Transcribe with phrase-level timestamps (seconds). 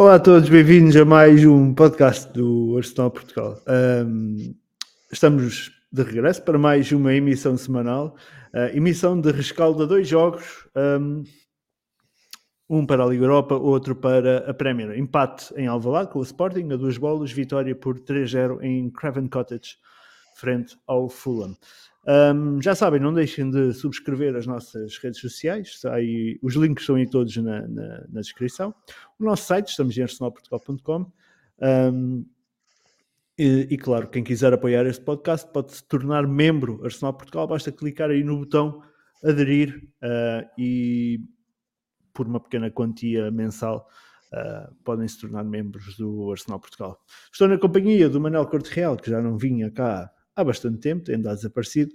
[0.00, 3.60] Olá a todos, bem-vindos a mais um podcast do Arsenal Portugal.
[4.06, 4.54] Um,
[5.12, 8.16] estamos de regresso para mais uma emissão semanal,
[8.54, 11.22] uh, emissão de rescaldo a dois jogos, um,
[12.66, 14.98] um, para a Liga Europa, outro para a Premier.
[14.98, 19.76] Empate em Alvalade com o Sporting, a duas bolas, vitória por 3-0 em Craven Cottage,
[20.34, 21.54] frente ao Fulham.
[22.06, 26.96] Um, já sabem, não deixem de subscrever as nossas redes sociais, aí, os links estão
[26.96, 28.74] aí todos na, na, na descrição.
[29.18, 31.12] O nosso site, estamos em arsenalportugal.com.
[31.60, 32.24] Um,
[33.38, 37.72] e, e, claro, quem quiser apoiar este podcast pode se tornar membro Arsenal Portugal, basta
[37.72, 38.82] clicar aí no botão
[39.24, 41.20] aderir uh, e
[42.12, 43.88] por uma pequena quantia mensal
[44.32, 46.98] uh, podem se tornar membros do Arsenal Portugal.
[47.32, 51.04] Estou na companhia do Manel Corte Real, que já não vinha cá há bastante tempo,
[51.04, 51.94] tem andado desaparecido,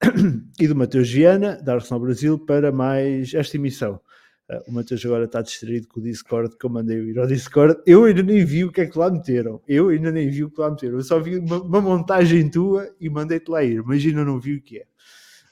[0.60, 4.00] e do Mateus Viana, da Arsenal Brasil, para mais esta emissão.
[4.48, 7.80] Uh, o Mateus agora está distraído com o Discord, que eu mandei ir ao Discord.
[7.84, 9.60] Eu ainda nem vi o que é que lá meteram.
[9.66, 10.94] Eu ainda nem vi o que lá meteram.
[10.94, 13.78] Eu só vi uma, uma montagem tua e mandei-te lá ir.
[13.78, 14.86] Imagina, não vi o que é.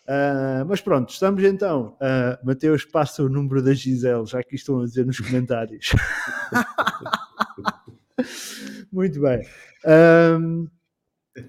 [0.05, 1.97] Uh, mas pronto, estamos então.
[1.97, 5.93] Uh, Mateus, passa o número da Gisele, já que estão a dizer nos comentários.
[8.93, 9.41] Muito bem.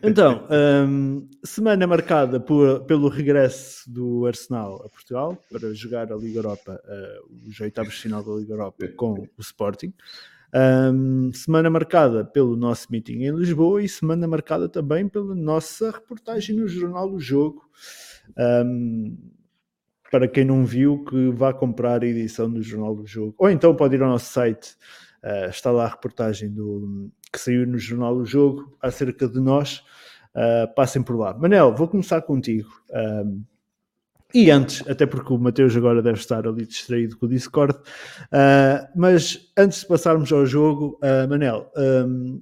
[0.02, 0.48] Então,
[0.88, 6.82] um, semana marcada por, pelo regresso do Arsenal a Portugal para jogar a Liga Europa,
[6.84, 9.94] uh, os oitavos de final da Liga Europa com o Sporting.
[10.54, 16.56] Um, semana marcada pelo nosso meeting em Lisboa e semana marcada também pela nossa reportagem
[16.56, 17.70] no Jornal do Jogo.
[18.38, 19.18] Um,
[20.10, 23.36] para quem não viu, que vá comprar a edição do Jornal do Jogo.
[23.38, 24.76] Ou então pode ir ao nosso site,
[25.24, 29.84] uh, está lá a reportagem do, que saiu no Jornal do Jogo acerca de nós.
[30.34, 31.34] Uh, passem por lá.
[31.34, 32.70] Manel, vou começar contigo.
[32.92, 33.44] Um,
[34.34, 38.88] e antes, até porque o Mateus agora deve estar ali distraído com o Discord, uh,
[38.94, 42.42] mas antes de passarmos ao jogo, uh, Manel, um,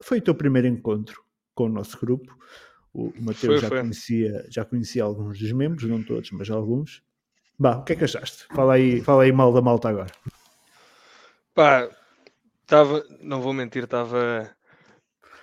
[0.00, 1.20] foi o teu primeiro encontro
[1.54, 2.36] com o nosso grupo.
[2.94, 7.02] O Mateus já, Conhecia, já conhecia alguns dos membros, não todos, mas alguns.
[7.58, 8.46] Bah, o que é que achaste?
[8.54, 10.12] Fala aí, fala aí mal da malta agora.
[11.52, 11.90] Pá,
[12.66, 14.52] Estava, não vou mentir, estava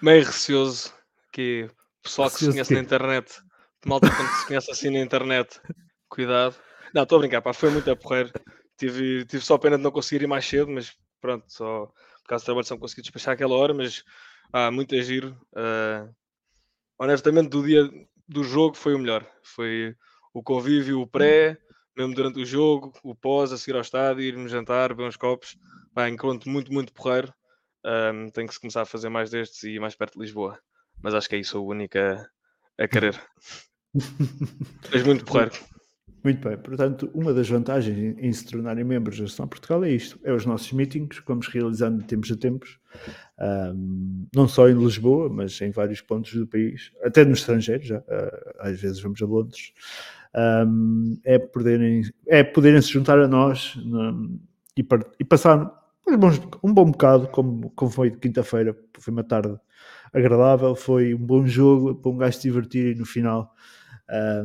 [0.01, 0.93] meio receoso
[1.31, 3.41] que o pessoal que se conhece na internet,
[3.85, 5.61] malta quando se conhece assim na internet,
[6.09, 6.53] cuidado.
[6.93, 8.29] Não, estou a brincar, pá, foi muito a porrer.
[8.77, 12.43] Tive, tive só pena de não conseguir ir mais cedo, mas pronto, só por causa
[12.43, 14.03] do trabalho só consegui despachar aquela hora, mas
[14.51, 15.29] ah, muito giro.
[15.53, 16.13] Uh,
[16.99, 17.89] honestamente, do dia
[18.27, 19.25] do jogo foi o melhor.
[19.43, 19.95] Foi
[20.33, 21.57] o convívio, o pré,
[21.95, 25.57] mesmo durante o jogo, o pós, a seguir ao estádio, irmos jantar, beber uns copos.
[25.93, 27.33] Pá, encontro muito, muito porreiro.
[27.85, 30.57] Um, tem que se começar a fazer mais destes e ir mais perto de Lisboa.
[31.01, 32.25] Mas acho que é isso o único a,
[32.79, 33.19] a querer.
[34.91, 35.53] Mas muito porreiro.
[36.23, 40.17] Muito bem, portanto, uma das vantagens em se tornarem membros da Ação Portugal é isto:
[40.23, 42.79] é os nossos meetings que vamos realizando de tempos a tempos,
[43.75, 47.97] um, não só em Lisboa, mas em vários pontos do país, até no estrangeiro, já,
[47.97, 49.73] uh, às vezes vamos a Londres.
[50.33, 53.77] Um, é poderem, é poderem se juntar a nós
[54.77, 54.87] e,
[55.19, 59.57] e passar um bom bocado, como, como foi de quinta-feira, foi uma tarde
[60.11, 63.53] agradável, foi um bom jogo para um gajo se divertir e no final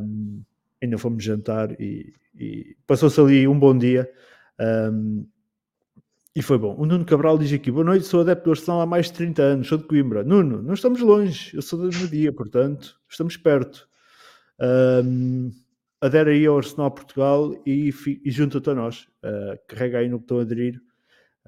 [0.00, 0.42] um,
[0.82, 4.10] ainda fomos jantar e, e passou-se ali um bom dia
[4.58, 5.26] um,
[6.34, 6.76] e foi bom.
[6.78, 9.42] O Nuno Cabral diz aqui: Boa noite, sou adepto do Arsenal há mais de 30
[9.42, 10.22] anos, sou de Coimbra.
[10.22, 13.88] Nuno, não estamos longe, eu sou da Media, portanto, estamos perto.
[14.60, 15.50] Um,
[16.00, 17.92] adere aí ao Arsenal Portugal e,
[18.24, 19.08] e junta-te a nós.
[19.24, 20.80] Uh, carrega aí no botão aderir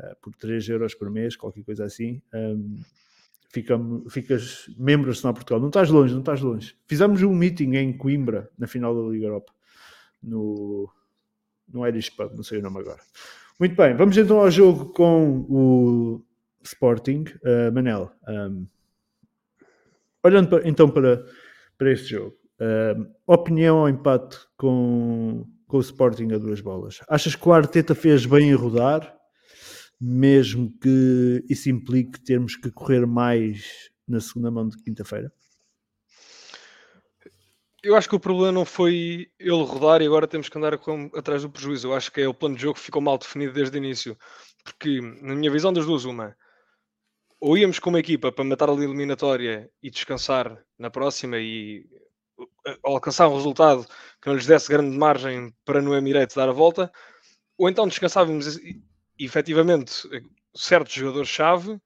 [0.00, 2.20] uh, por 3 euros por mês, qualquer coisa assim.
[2.34, 2.76] Um,
[3.50, 3.78] fica,
[4.08, 5.60] ficas membro do Arsenal Portugal.
[5.60, 6.76] Não estás longe, não estás longe.
[6.86, 9.52] Fizemos um meeting em Coimbra na final da Liga Europa,
[10.22, 10.90] no,
[11.68, 13.00] no Irish Pub, não sei o nome agora.
[13.58, 16.24] Muito bem, vamos então ao jogo com o
[16.62, 17.24] Sporting.
[17.44, 18.66] Uh, Manel, um,
[20.24, 21.24] olhando para, então para,
[21.76, 27.00] para este jogo, Uh, opinião ao empate com, com o Sporting a duas bolas.
[27.08, 29.16] Achas que o Arteta fez bem em rodar,
[30.00, 35.32] mesmo que isso implique termos que correr mais na segunda mão de quinta-feira?
[37.82, 41.10] Eu acho que o problema não foi ele rodar e agora temos que andar com,
[41.14, 41.88] atrás do prejuízo.
[41.88, 44.16] Eu acho que é o plano de jogo que ficou mal definido desde o início.
[44.62, 46.36] Porque, na minha visão, das duas, uma,
[47.40, 51.86] ou íamos com uma equipa para matar a eliminatória e descansar na próxima e
[52.84, 53.86] alcançar um resultado
[54.20, 56.92] que não lhes desse grande margem para no Emirates dar a volta,
[57.56, 58.58] ou então descansávamos
[59.24, 60.08] efetivamente
[60.54, 61.80] certos jogadores-chave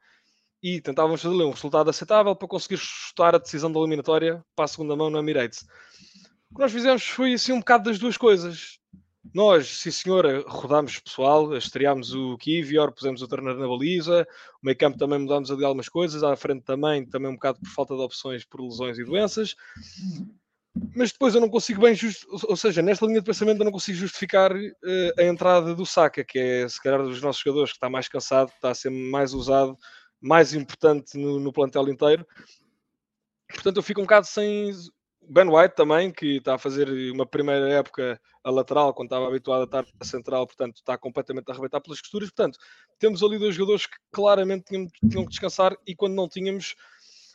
[0.62, 4.69] e tentávamos fazer um resultado aceitável para conseguir chutar a decisão da eliminatória para a
[4.69, 5.62] segunda mão no Emirates.
[6.50, 8.78] O que nós fizemos foi assim um bocado das duas coisas.
[9.34, 14.26] Nós, sim senhora, rodámos pessoal, estreámos o Kivior, pusemos o Turner na baliza,
[14.62, 17.69] o meio campo também mudámos ali algumas coisas, à frente também, também um bocado por
[17.69, 19.56] falta de opções por lesões e doenças.
[20.97, 22.25] Mas depois eu não consigo bem, just...
[22.29, 26.25] ou seja, nesta linha de pensamento eu não consigo justificar uh, a entrada do Saka,
[26.25, 29.32] que é se calhar dos nossos jogadores que está mais cansado, está a ser mais
[29.32, 29.79] usado,
[30.21, 32.26] mais importante no, no plantel inteiro.
[33.49, 34.73] Portanto, eu fico um bocado sem
[35.29, 39.62] Ben White também, que está a fazer uma primeira época a lateral, quando estava habituado
[39.62, 42.31] a estar a central, portanto está completamente a arrebentar pelas costuras.
[42.31, 42.59] Portanto,
[42.99, 46.75] temos ali dois jogadores que claramente tinham, tinham que descansar e quando não tínhamos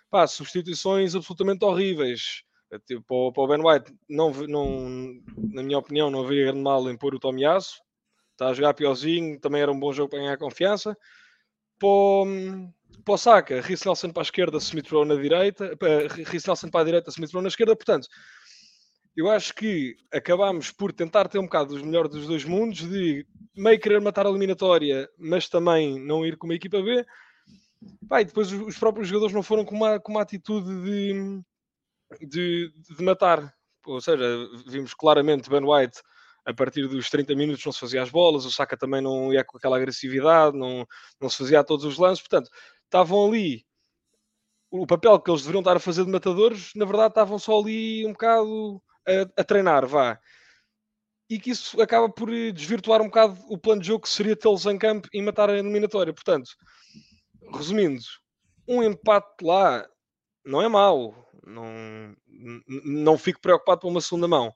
[0.10, 2.44] pá, substituições absolutamente horríveis.
[2.86, 4.90] Tipo, para o Ben White, não, não,
[5.52, 7.82] na minha opinião, não havia grande mal em pôr o Tomiasso.
[8.32, 10.96] Está a jogar piorzinho, também era um bom jogo para ganhar confiança.
[11.80, 12.26] Para o,
[13.04, 15.76] para o Saka, Rhys Nelson para a esquerda, Smith Rowe na direita,
[16.26, 18.08] Rhys Nelson para a direita, Smith Rowe na esquerda, portanto,
[19.16, 23.26] eu acho que acabámos por tentar ter um bocado os melhores dos dois mundos, de
[23.56, 27.06] meio querer matar a eliminatória, mas também não ir com uma equipa B.
[28.12, 31.42] E depois os próprios jogadores não foram com uma, com uma atitude de,
[32.22, 33.54] de, de matar.
[33.86, 34.26] Ou seja,
[34.68, 36.02] vimos claramente Ben White
[36.46, 39.44] a partir dos 30 minutos não se fazia as bolas, o Saka também não ia
[39.44, 40.86] com aquela agressividade, não,
[41.22, 42.50] não se fazia a todos os lances, portanto,
[42.86, 43.66] estavam ali
[44.72, 48.06] o papel que eles deveriam estar a fazer de matadores, na verdade estavam só ali
[48.06, 50.20] um bocado a, a treinar, vá.
[51.30, 54.66] E que isso acaba por desvirtuar um bocado o plano de jogo que seria tê-los
[54.66, 56.12] em campo e matar a eliminatória.
[56.12, 56.50] Portanto,
[57.54, 58.02] resumindo,
[58.68, 59.88] um empate lá
[60.44, 61.29] não é mau.
[61.50, 62.16] Não,
[62.86, 64.54] não fico preocupado por uma segunda mão.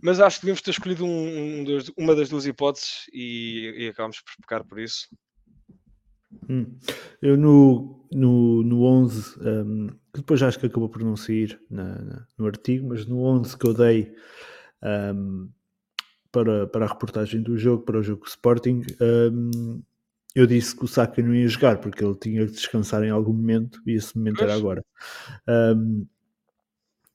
[0.00, 1.64] Mas acho que devemos ter escolhido um, um
[1.96, 5.08] uma das duas hipóteses e, e acabamos por pecar por isso.
[6.48, 6.78] Hum.
[7.20, 12.00] Eu no, no, no 11, um, que depois acho que acabou por não sair na,
[12.02, 14.14] na, no artigo, mas no 11 que eu dei
[15.14, 15.50] um,
[16.30, 18.82] para, para a reportagem do jogo, para o jogo Sporting,
[19.32, 19.82] um,
[20.34, 23.32] eu disse que o Saka não ia jogar porque ele tinha que descansar em algum
[23.32, 24.84] momento e esse momento era agora.
[25.48, 26.06] Um,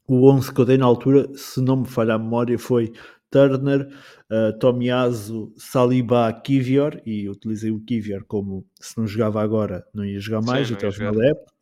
[0.08, 2.92] o 11 que eu dei na altura, se não me falha a memória, foi
[3.32, 3.88] Turner,
[4.30, 10.20] uh, Tomiaso, Saliba, Kivior, e utilizei o Kivior como se não jogava agora, não ia
[10.20, 11.54] jogar mais Sim, até o final da época.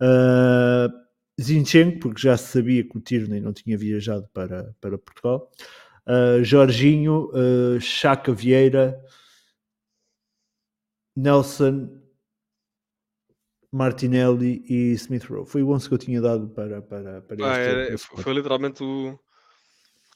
[0.00, 1.08] Uh,
[1.40, 5.50] Zinchenko, porque já se sabia que o Tierney não tinha viajado para, para Portugal.
[6.06, 8.98] Uh, Jorginho, uh, Chaca Vieira,
[11.18, 11.88] Nelson,
[13.72, 15.46] Martinelli e Smith Rowe.
[15.46, 19.18] Foi o 11 que eu tinha dado para, para, para ah, era, Foi literalmente o,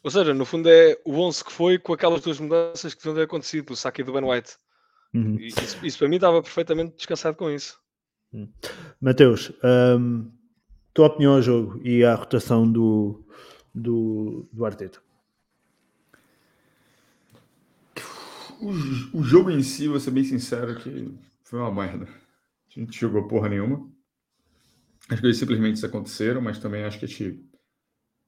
[0.02, 3.14] ou seja, no fundo é o 11 que foi com aquelas duas mudanças que deviam
[3.14, 4.56] ter acontecido, o Saki do Ben White.
[5.14, 5.36] Uhum.
[5.38, 7.78] Isso, isso, para mim estava perfeitamente descansado com isso.
[8.32, 8.48] Uhum.
[9.00, 9.52] Mateus,
[9.98, 10.30] um,
[10.94, 13.24] tua opinião ao jogo e à rotação do,
[13.74, 15.00] do, do Arteta?
[18.62, 21.12] O, o, jogo em si, vou ser bem sincero, que
[21.42, 22.04] foi uma merda.
[22.04, 23.90] A gente jogou porra nenhuma.
[25.10, 27.44] As coisas simplesmente aconteceram, mas também acho que a gente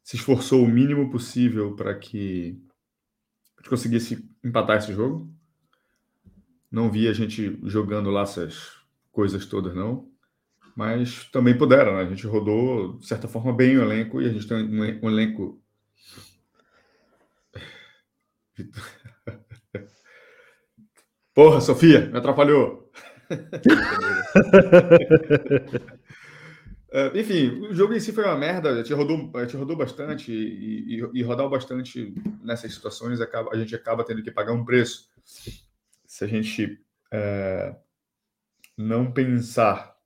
[0.02, 2.60] se esforçou o mínimo possível para que
[3.56, 5.32] a gente conseguisse empatar esse jogo.
[6.68, 8.72] Não vi a gente jogando lá essas
[9.12, 10.10] coisas todas, não.
[10.74, 12.02] Mas também puderam, né?
[12.02, 15.62] A gente rodou, de certa forma, bem o elenco e a gente tem um, elenco.
[21.34, 22.88] Porra, Sofia, me atrapalhou.
[26.92, 29.76] Uh, enfim, o jogo em si foi uma merda, a gente rodou, a gente rodou
[29.76, 34.52] bastante e, e, e rodar bastante nessas situações acaba, a gente acaba tendo que pagar
[34.52, 35.10] um preço.
[36.06, 36.80] Se a gente
[37.12, 37.74] é,
[38.78, 39.96] não pensar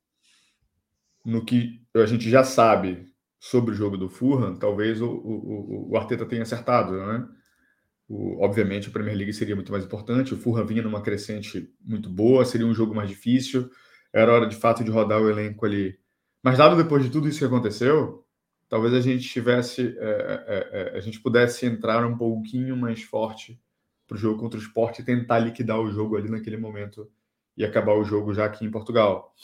[1.23, 3.07] no que a gente já sabe
[3.39, 7.29] sobre o jogo do Fulham, talvez o, o, o Arteta tenha acertado, né?
[8.09, 10.35] O, obviamente, a Premier League seria muito mais importante.
[10.35, 13.71] O Fulham vinha numa crescente muito boa, seria um jogo mais difícil.
[14.13, 15.99] Era hora de fato de rodar o elenco ali
[16.43, 18.25] mas dado depois de tudo isso que aconteceu,
[18.69, 23.61] talvez a gente tivesse, é, é, é, a gente pudesse entrar um pouquinho mais forte
[24.07, 27.11] para o jogo contra o esporte e tentar liquidar o jogo ali naquele momento
[27.57, 29.35] e acabar o jogo já aqui em Portugal.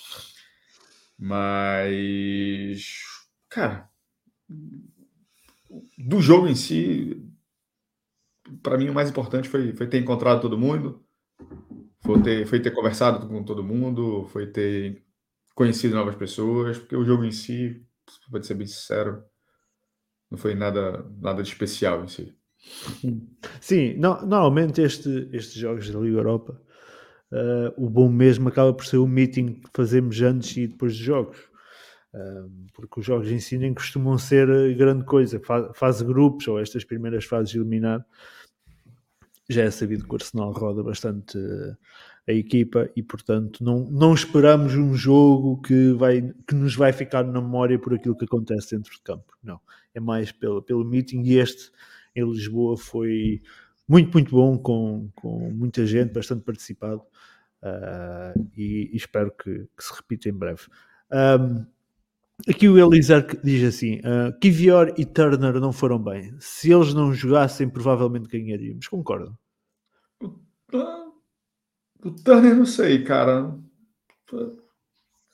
[1.19, 3.03] Mas,
[3.49, 3.89] cara,
[5.99, 7.24] do jogo em si,
[8.63, 11.05] para mim o mais importante foi, foi ter encontrado todo mundo,
[12.05, 15.03] foi ter, foi ter conversado com todo mundo, foi ter
[15.55, 17.83] conhecido novas pessoas, porque o jogo em si,
[18.31, 19.23] pode ser bem sincero,
[20.31, 22.35] não foi nada, nada de especial em si.
[23.61, 26.61] Sim, no, normalmente este, estes jogos da Liga Europa,
[27.33, 31.03] uh, o bom mesmo acaba por ser o meeting que fazemos antes e depois dos
[31.03, 31.39] jogos.
[32.13, 34.47] Uh, porque os jogos em si nem costumam ser
[34.77, 35.41] grande coisa,
[35.75, 38.05] fase grupos ou estas primeiras fases de eliminar,
[39.49, 41.39] já é sabido que o Arsenal roda bastante
[42.27, 47.23] a equipa e, portanto, não, não esperamos um jogo que, vai, que nos vai ficar
[47.25, 49.37] na memória por aquilo que acontece dentro de campo.
[49.43, 49.61] Não,
[49.95, 51.71] é mais pelo, pelo meeting e este
[52.17, 53.43] em Lisboa foi
[53.87, 57.03] muito, muito bom, com, com muita gente, bastante participado
[57.63, 60.63] uh, e, e, espero que, que, se repita em breve.
[61.13, 61.67] Um,
[62.49, 66.35] aqui o Elizar diz assim: uh, Kivior e Turner não foram bem.
[66.41, 68.89] Se eles não jogassem, provavelmente ganharíamos.
[68.89, 69.37] Concordo.
[72.05, 73.57] O Turner, não sei, cara.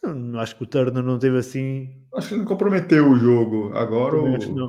[0.02, 1.90] Eu acho que o Turner não teve assim.
[2.14, 3.72] Acho que ele não comprometeu o jogo.
[3.74, 4.68] Agora o...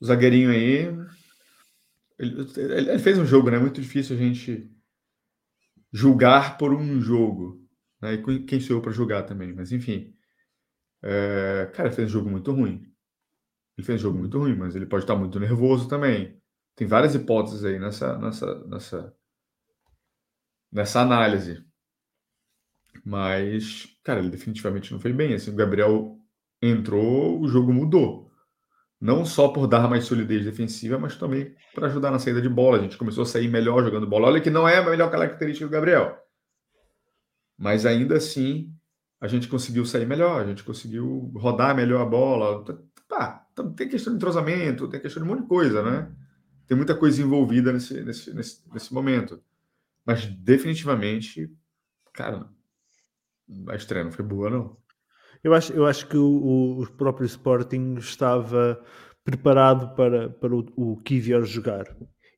[0.00, 0.96] o zagueirinho aí.
[2.18, 3.58] Ele, ele, fez um jogo, né?
[3.58, 4.70] Muito difícil a gente
[5.92, 7.64] julgar por um jogo.
[8.00, 8.14] Né?
[8.14, 9.52] E quem sou eu para julgar também?
[9.52, 10.14] Mas enfim.
[11.02, 11.70] É...
[11.74, 12.82] Cara, fez um jogo muito ruim.
[13.76, 16.40] Ele fez um jogo muito ruim, mas ele pode estar muito nervoso também.
[16.74, 19.16] Tem várias hipóteses aí nessa, nessa, nessa,
[20.72, 21.64] nessa análise.
[23.04, 25.34] Mas, cara, ele definitivamente não fez bem.
[25.34, 26.18] Assim, o Gabriel
[26.60, 28.30] entrou, o jogo mudou.
[29.00, 32.78] Não só por dar mais solidez defensiva, mas também para ajudar na saída de bola.
[32.78, 34.26] A gente começou a sair melhor jogando bola.
[34.26, 36.18] Olha que não é a melhor característica do Gabriel.
[37.56, 38.72] Mas ainda assim,
[39.20, 42.64] a gente conseguiu sair melhor, a gente conseguiu rodar melhor a bola.
[43.08, 43.46] Pá,
[43.76, 46.10] tem questão de entrosamento, tem questão de um monte de coisa, né?
[46.66, 49.42] Tem muita coisa envolvida nesse, nesse, nesse, nesse momento.
[50.06, 51.50] Mas definitivamente,
[52.12, 52.48] cara,
[53.68, 54.76] a estreia não foi boa, não.
[55.42, 58.82] Eu acho, eu acho que o, o próprio Sporting estava
[59.24, 61.84] preparado para, para o, o Kivior jogar.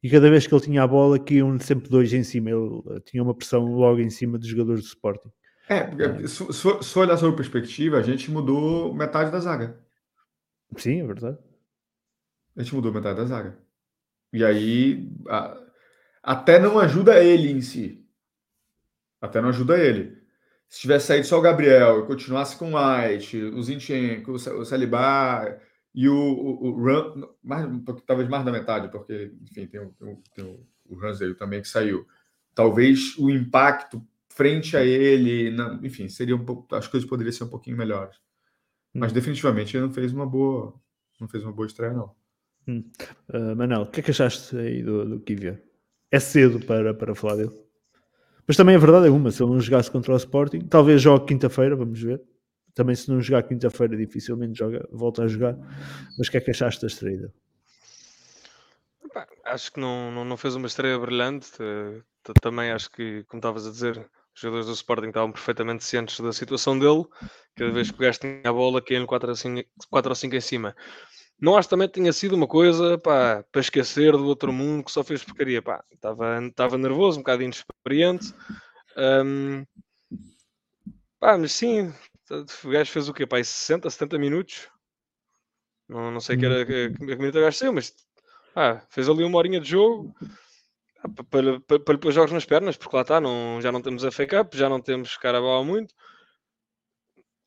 [0.02, 2.50] E cada vez que ele tinha a bola, iam sempre dois em cima.
[2.50, 5.30] Ele tinha uma pressão logo em cima dos jogadores do Sporting.
[5.70, 6.26] É, porque é.
[6.26, 9.80] Se, se olhar sobre perspectiva, a gente mudou metade da zaga.
[10.76, 11.38] Sim, é verdade.
[12.56, 13.56] A gente mudou metade da zaga.
[14.32, 15.56] E aí, a,
[16.24, 18.04] até não ajuda ele em si.
[19.20, 20.20] Até não ajuda ele.
[20.68, 25.56] Se tivesse saído só o Gabriel e continuasse com o White, o Zinchenko, o Saliba
[25.94, 27.64] e o, o, o Ram, mais,
[28.04, 31.68] talvez mais da metade, porque, enfim, tem o, tem o, tem o, o também que
[31.68, 32.04] saiu.
[32.56, 37.44] Talvez o impacto frente a ele, não, enfim, seria um pouco, as coisas poderiam ser
[37.44, 38.16] um pouquinho melhores.
[38.94, 39.14] Mas hum.
[39.14, 40.74] definitivamente ele não fez uma boa,
[41.20, 42.14] não fez uma boa estreia, não.
[42.66, 42.84] Hum.
[43.28, 45.62] Uh, Manel, o que é que achaste aí do, do Kivia?
[46.10, 47.52] é cedo para, para falar dele.
[48.46, 51.26] Mas também a verdade é uma, se ele não jogasse contra o Sporting, talvez jogue
[51.26, 52.20] quinta-feira, vamos ver.
[52.74, 55.56] Também se não jogar quinta-feira, dificilmente joga, volta a jogar.
[56.18, 57.32] Mas o que é que achaste da estreia
[59.44, 61.50] Acho que não, não, não, fez uma estreia brilhante.
[61.60, 62.00] Eh,
[62.40, 64.08] também acho que, como estavas a dizer,
[64.40, 67.04] os jogadores do Sporting estavam perfeitamente cientes da situação dele.
[67.54, 70.74] Cada vez que o gajo tinha a bola, caíam 4 ou 5 em cima.
[71.38, 74.90] Não acho também que tenha sido uma coisa pá, para esquecer do outro mundo que
[74.90, 75.60] só fez porcaria.
[75.60, 78.34] Pá, estava, estava nervoso, um bocado inexperiente.
[78.96, 79.64] Um,
[81.18, 81.92] pá, mas sim,
[82.64, 83.26] o gajo fez o quê?
[83.26, 84.68] Pá, 60, 70 minutos?
[85.86, 87.94] Não, não sei que era que, que, que minuto o gajo saiu, mas
[88.56, 90.14] ah, fez ali uma horinha de jogo
[91.30, 94.04] para, para, para lhe pôr jogos nas pernas, porque lá está, não, já não temos
[94.04, 95.92] a fake up, já não temos Carabao muito.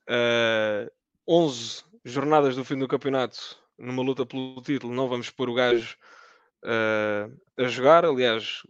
[0.09, 0.91] Uh, ah,
[1.27, 5.95] 11 jornadas do fim do campeonato numa luta pelo título, não vamos pôr o gajo
[6.63, 8.05] uh, a jogar.
[8.05, 8.61] Aliás,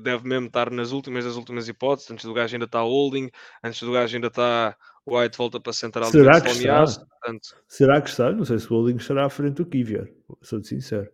[0.00, 2.10] deve mesmo estar nas últimas das últimas hipóteses.
[2.10, 3.30] Antes do gajo ainda está holding,
[3.62, 6.10] antes do gajo ainda está o White volta para a central.
[6.10, 6.84] Será que está?
[6.84, 7.56] Portanto...
[7.68, 8.32] Será que está?
[8.32, 11.10] Não sei se o holding estará à frente do Kivier, sou sincero.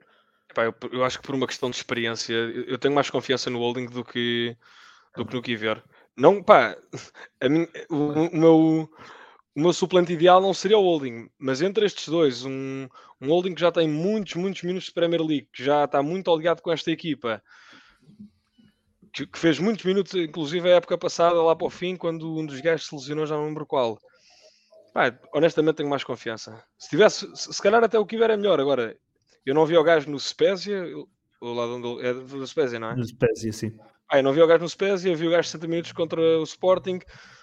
[0.65, 3.87] Eu, eu, acho que por uma questão de experiência, eu tenho mais confiança no holding
[3.87, 4.57] do que,
[5.17, 5.83] do que no Kivier.
[6.17, 6.77] Não, pá,
[7.49, 8.91] mim, o, o meu
[9.57, 12.87] o meu suplente ideal não seria o Holding, mas entre estes dois, um,
[13.19, 16.35] um Holding que já tem muitos, muitos minutos de Premier League, que já está muito
[16.37, 17.43] ligado com esta equipa,
[19.15, 22.45] que, que, fez muitos minutos, inclusive a época passada, lá para o fim, quando um
[22.45, 23.99] dos gajos se lesionou, já não lembro qual.
[24.93, 26.63] Pá, honestamente tenho mais confiança.
[26.79, 28.61] Se tivesse, se, se calhar até o que era melhor.
[28.61, 28.95] Agora,
[29.47, 30.85] eu não vi o gajo no Spezia,
[31.41, 32.97] o lado onde é do Spezia, não é?
[32.97, 33.73] No Spezia, sim.
[34.11, 36.43] Ah, eu não vi o gajo no Spezia, vi o gajo 60 minutos contra o
[36.43, 36.99] Sporting.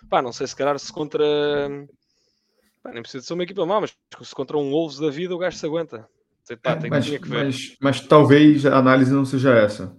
[0.10, 1.24] Pá, não sei se calhar se contra
[2.84, 5.38] Pá, nem precisa ser uma equipa má, mas se contra um Wolves da vida o
[5.38, 6.06] gajo se aguenta.
[6.44, 9.96] Sei, pá, é, mas, mas, mas, talvez a análise não seja essa.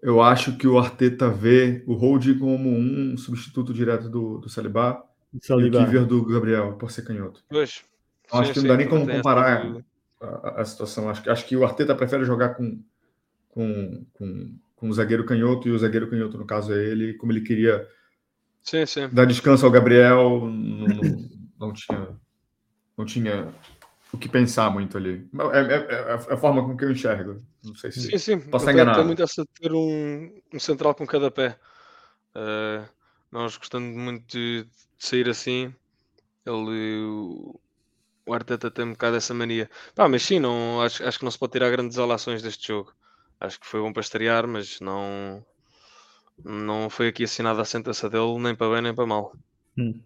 [0.00, 5.04] Eu acho que o Arteta vê o Hold como um substituto direto do, do Saliba,
[5.42, 5.90] Saliba.
[5.92, 7.44] e o do Gabriel, por ser canhoto.
[7.50, 7.84] Pois.
[8.32, 9.76] Acho sim, que não dá nem como comparar
[10.20, 11.08] a, a, situação.
[11.08, 12.82] Acho, acho que o Arteta prefere jogar com,
[13.48, 17.32] com, com, com o zagueiro canhoto, e o zagueiro canhoto, no caso, é ele, como
[17.32, 17.86] ele queria
[18.62, 19.08] sim, sim.
[19.12, 20.40] dar descanso ao Gabriel.
[20.40, 22.08] No, no, não tinha,
[22.96, 23.52] não tinha
[24.12, 25.28] o que pensar muito ali.
[25.52, 27.42] É, é, é, é a forma com que eu enxergo.
[27.62, 28.40] Não sei se sim, sim.
[28.40, 28.94] posso enganar.
[28.94, 31.58] Tem muito essa de ter um, um central com cada pé.
[32.34, 32.86] Uh,
[33.30, 35.74] nós gostando muito de, de, sair assim,
[36.44, 37.52] ele,
[38.26, 39.70] o, Arteta tem um bocado essa mania.
[39.94, 42.92] Pá, mas sim, não, acho, acho que não se pode tirar grandes alações deste jogo.
[43.40, 45.44] Acho que foi bom para estrear, mas não,
[46.44, 49.32] não foi aqui assinada a sentença dele, nem para bem nem para mal.
[49.78, 50.00] Hum.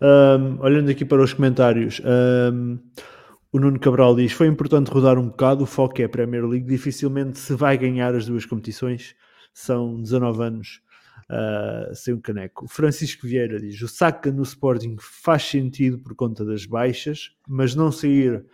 [0.00, 2.78] Um, olhando aqui para os comentários, um,
[3.52, 6.66] o Nuno Cabral diz: Foi importante rodar um bocado, o foco é a Premier League.
[6.66, 9.14] Dificilmente se vai ganhar as duas competições,
[9.52, 10.80] são 19 anos
[11.30, 12.64] uh, sem um caneco.
[12.64, 17.74] O Francisco Vieira diz: O Saka no Sporting faz sentido por conta das baixas, mas
[17.74, 18.44] não sair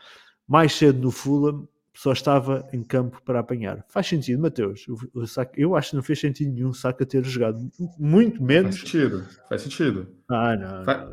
[0.46, 3.84] mais cedo no Fulham só estava em campo para apanhar.
[3.88, 4.86] Faz sentido, Mateus.
[4.88, 7.58] O, o Saka, eu acho que não fez sentido nenhum Saka ter jogado,
[7.98, 8.78] muito menos.
[8.78, 10.08] Faz sentido, faz sentido.
[10.28, 10.84] Ah, não.
[10.84, 11.10] Faz,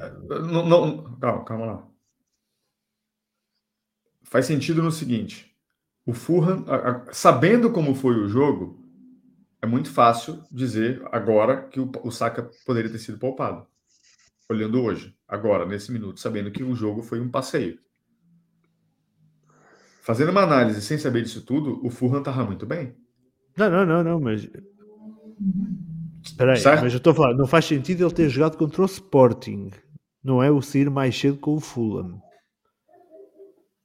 [0.52, 1.88] não, não, calma, calma lá
[4.28, 5.52] faz sentido no seguinte:
[6.06, 6.66] o Fulham,
[7.12, 8.77] sabendo como foi o jogo,
[9.62, 13.66] é muito fácil dizer agora que o, o Saka poderia ter sido poupado.
[14.50, 17.80] Olhando hoje, agora, nesse minuto, sabendo que o jogo foi um passeio.
[20.02, 22.96] Fazendo uma análise sem saber disso tudo, o Fulham estava muito bem.
[23.58, 24.48] Não, não, não, não, mas.
[26.24, 29.72] Espera aí, mas eu estou falar, não faz sentido ele ter jogado contra o Sporting.
[30.24, 32.22] Não é o sair mais cedo com o Fulham.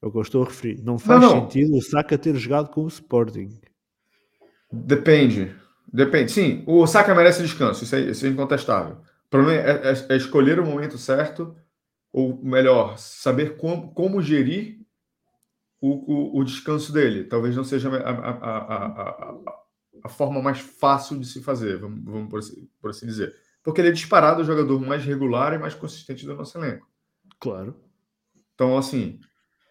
[0.03, 0.83] É o que eu estou a referir.
[0.83, 1.41] Não faz não, não.
[1.43, 3.61] sentido o Saka ter jogado com o Sporting.
[4.73, 5.55] Depende.
[5.93, 6.33] Depende.
[6.33, 8.97] Sim, o Saka merece descanso, isso é, isso é incontestável.
[9.27, 11.55] O problema é, é, é, escolher o momento certo,
[12.11, 14.81] ou melhor, saber como, como gerir
[15.81, 17.25] o, o, o descanso dele.
[17.25, 19.35] Talvez não seja a, a, a,
[20.05, 23.35] a, forma mais fácil de se fazer, vamos, vamos por, assim, por assim dizer.
[23.63, 26.89] Porque ele é disparado o jogador mais regular e mais consistente do nosso elenco.
[27.39, 27.77] Claro.
[28.55, 29.21] Então, assim,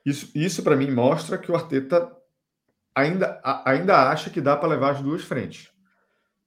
[0.05, 2.11] isso, isso para mim mostra que o Arteta
[2.93, 5.71] ainda, ainda acha que dá para levar as duas frentes.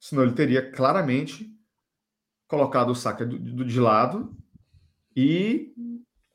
[0.04, 1.50] Senão ele teria claramente
[2.46, 4.36] colocado o Saka do, do, de lado
[5.16, 5.74] e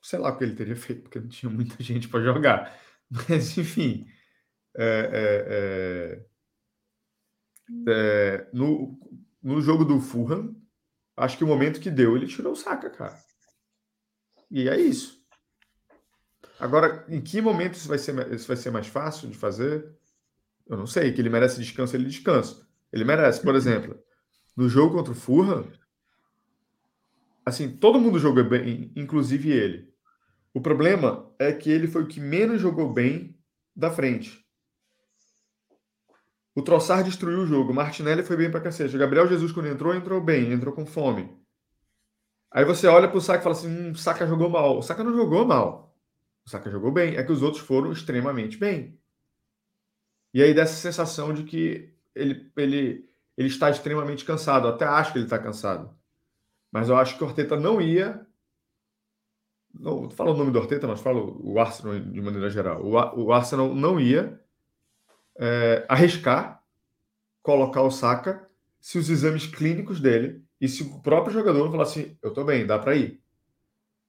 [0.02, 2.76] sei lá o que ele teria feito, porque não tinha muita gente para jogar.
[3.08, 4.08] Mas, enfim,
[4.76, 6.26] é, é,
[7.86, 8.98] é, é, no,
[9.40, 10.60] no jogo do Fulham,
[11.16, 13.22] acho que o momento que deu, ele tirou o Saka, cara.
[14.50, 15.24] E é isso.
[16.58, 19.96] Agora, em que momento isso vai ser, isso vai ser mais fácil de fazer?
[20.66, 21.12] Eu não sei.
[21.12, 22.68] Que ele merece descanso, ele descansa.
[22.92, 23.42] Ele merece.
[23.42, 23.98] Por exemplo,
[24.56, 25.64] no jogo contra o Furra,
[27.44, 29.90] assim, todo mundo jogou bem, inclusive ele.
[30.52, 33.38] O problema é que ele foi o que menos jogou bem
[33.74, 34.44] da frente.
[36.54, 37.70] O Trossard destruiu o jogo.
[37.70, 38.96] O Martinelli foi bem pra cacete.
[38.96, 41.34] O Gabriel Jesus, quando entrou, entrou bem, entrou com fome.
[42.50, 44.78] Aí você olha pro Saka e fala assim: hum, Saka jogou mal.
[44.78, 45.96] O Saka não jogou mal.
[46.44, 48.98] O Saka jogou bem, é que os outros foram extremamente bem.
[50.34, 54.68] E aí dessa sensação de que ele, ele, ele está extremamente cansado.
[54.68, 55.94] Eu até acho que ele está cansado.
[56.70, 58.26] Mas eu acho que o Orteta não ia.
[59.72, 62.82] Não falo o nome do Orteta, mas falo o Arsenal de maneira geral.
[62.82, 64.40] O, o Arsenal não ia
[65.38, 66.60] é, arriscar
[67.42, 68.48] colocar o Saka
[68.80, 72.44] se os exames clínicos dele e se o próprio jogador não falasse assim, eu estou
[72.44, 73.20] bem, dá para ir.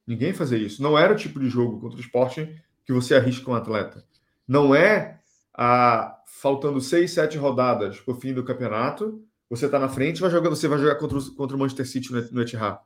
[0.06, 0.82] Ninguém fazia isso.
[0.82, 4.06] Não era o tipo de jogo contra o esporte que você arrisca um atleta.
[4.48, 5.21] Não é
[5.54, 10.30] a faltando seis, sete rodadas para o fim do campeonato, você está na frente, vai
[10.30, 12.80] jogar, você vai jogar contra o, contra o Manchester City no, no Etihad.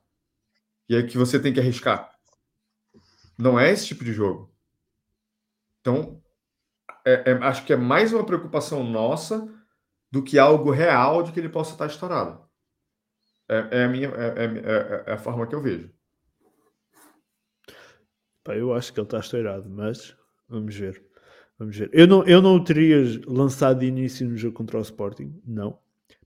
[0.89, 2.11] E é que você tem que arriscar.
[3.37, 4.53] Não é esse tipo de jogo.
[5.81, 6.21] Então,
[7.05, 9.47] é, é, acho que é mais uma preocupação nossa
[10.11, 12.43] do que algo real de que ele possa estar estourado.
[13.47, 15.93] É, é a minha é, é, é, é a forma que eu vejo.
[18.47, 20.15] Eu acho que ele está estourado, mas
[20.47, 21.03] vamos ver.
[21.57, 21.89] Vamos ver.
[21.93, 25.77] Eu não, eu não o teria lançado de início no jogo contra o Sporting, não.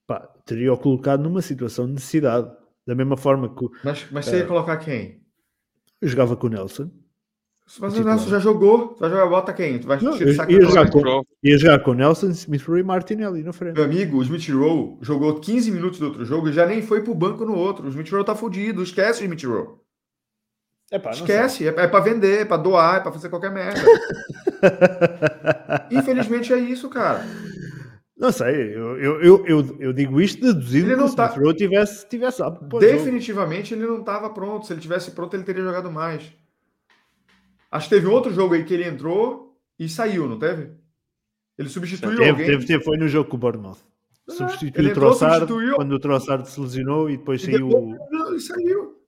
[0.08, 2.52] Pá, teria o colocado numa situação de necessidade.
[2.86, 3.66] Da mesma forma que.
[3.84, 5.22] Mas, mas você ia colocar quem?
[6.02, 6.90] Eu jogava com o Nelson.
[7.80, 8.88] Mas o Nelson já jogou.
[8.90, 9.78] Tu vai jogar, bota quem?
[9.78, 13.44] Tu vai não, eu, ia, jogar com, ia jogar com Nelson, Smith Rowe e Martinelli
[13.44, 13.76] na frente.
[13.76, 17.04] Meu amigo, o Smith Rowe jogou 15 minutos do outro jogo e já nem foi
[17.04, 17.86] pro banco no outro.
[17.86, 18.82] O Smith Rowe tá fudido.
[18.82, 19.79] Esquece o Smith Rowe.
[20.92, 23.80] Epá, Esquece, é, é para vender, é para doar, é para fazer qualquer merda.
[25.92, 27.24] Infelizmente é isso, cara.
[28.18, 31.34] Não sei, eu, eu, eu, eu, digo isto deduzindo ele não que tá...
[31.34, 32.42] o tivesse, tivesse
[32.80, 34.66] Definitivamente ele não estava pronto.
[34.66, 36.24] Se ele tivesse pronto, ele teria jogado mais.
[37.72, 40.72] Acho que teve outro jogo aí que ele entrou e saiu, não teve?
[41.58, 42.46] Ele substituiu teve, alguém.
[42.48, 43.78] Teve, teve, foi no jogo com o Bournemouth.
[44.28, 47.68] É, substituiu o Trossard quando o Trossard se lesionou e depois e saiu.
[47.68, 48.99] Depois, não, ele saiu.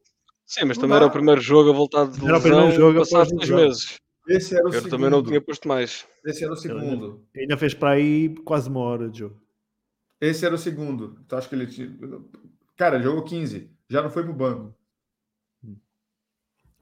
[0.54, 0.96] Sim, mas não também dá.
[0.98, 3.98] era o primeiro jogo a voltar de lesão era o primeiro jogo passado dois meses.
[4.28, 4.90] Esse era o Eu segundo.
[4.92, 6.06] também não tinha posto mais.
[6.26, 7.26] Esse era o segundo.
[7.36, 9.42] Ainda fez para aí quase uma hora de jogo.
[10.20, 11.18] Esse era o segundo.
[11.26, 11.90] Então acho que ele tinha.
[12.78, 13.72] Cara, ele jogou 15.
[13.90, 14.76] Já não foi pro banco.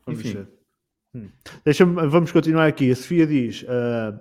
[0.06, 0.48] Vamos Enfim.
[1.14, 1.30] Hum.
[1.64, 2.92] Deixa-me- vamos continuar aqui.
[2.92, 4.20] A Sofia diz: ah,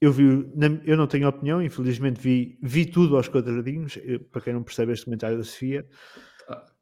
[0.00, 0.24] eu, vi,
[0.84, 3.96] eu não tenho opinião, infelizmente vi, vi tudo aos quadradinhos.
[4.02, 5.88] Eu- para quem não percebe este comentário da Sofia,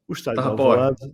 [0.08, 0.48] o estádio Tá.
[0.48, 1.12] Alvalade,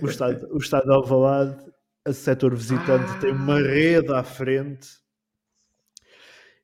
[0.00, 1.56] o estádio, o estádio de Alvalade,
[2.04, 4.88] a setor visitante tem uma rede à frente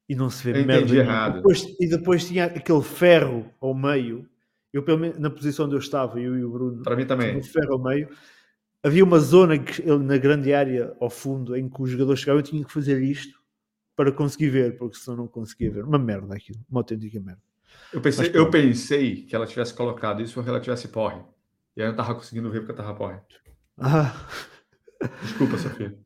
[0.09, 1.37] e não se vê Eu merda errado.
[1.37, 4.29] Depois, e depois tinha aquele ferro ao meio.
[4.73, 7.35] Eu, pelo menos, na posição onde eu estava, eu e o Bruno, Para mim também.
[7.35, 8.09] no ferro ao meio,
[8.83, 12.45] havia uma zona que, na grande área ao fundo em que os jogadores chegavam e
[12.45, 13.41] tinham que fazer isto
[13.97, 15.85] para conseguir ver, porque senão não conseguia ver.
[15.85, 17.43] Uma merda aquilo, uma autêntica merda.
[17.93, 21.21] Eu pensei, Mas eu pensei que ela tivesse colocado isso porque ela tivesse porre.
[21.77, 23.19] E aí eu não tava conseguindo ver porque eu tava porre.
[23.79, 24.15] Ah,
[25.23, 25.97] Desculpa, Sofia.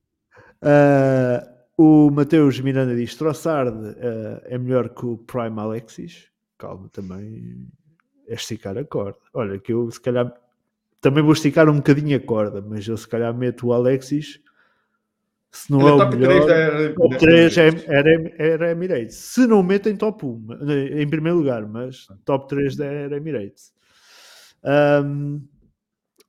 [0.62, 6.28] ah, o Mateus Miranda diz: Trossard ah, é melhor que o Prime Alexis.
[6.58, 7.68] Calma, também
[8.28, 9.18] é esticar a corda.
[9.34, 10.32] Olha, que eu se calhar
[11.00, 14.40] também vou esticar um bocadinho a corda, mas eu se calhar meto o Alexis.
[15.52, 16.94] Se não Ele é o top melhor, 3 da.
[16.94, 19.16] Top da- 3 é, era, era Emirates.
[19.16, 20.46] Se não metem top 1,
[20.98, 23.72] em primeiro lugar, mas top 3 era Emirates.
[25.04, 25.40] Um,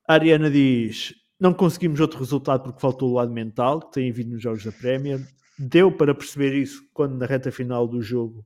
[0.08, 4.32] a Ariana diz: Não conseguimos outro resultado porque faltou o lado mental, que tem vindo
[4.32, 5.20] nos jogos da Premier.
[5.60, 8.46] Deu para perceber isso quando, na reta final do jogo,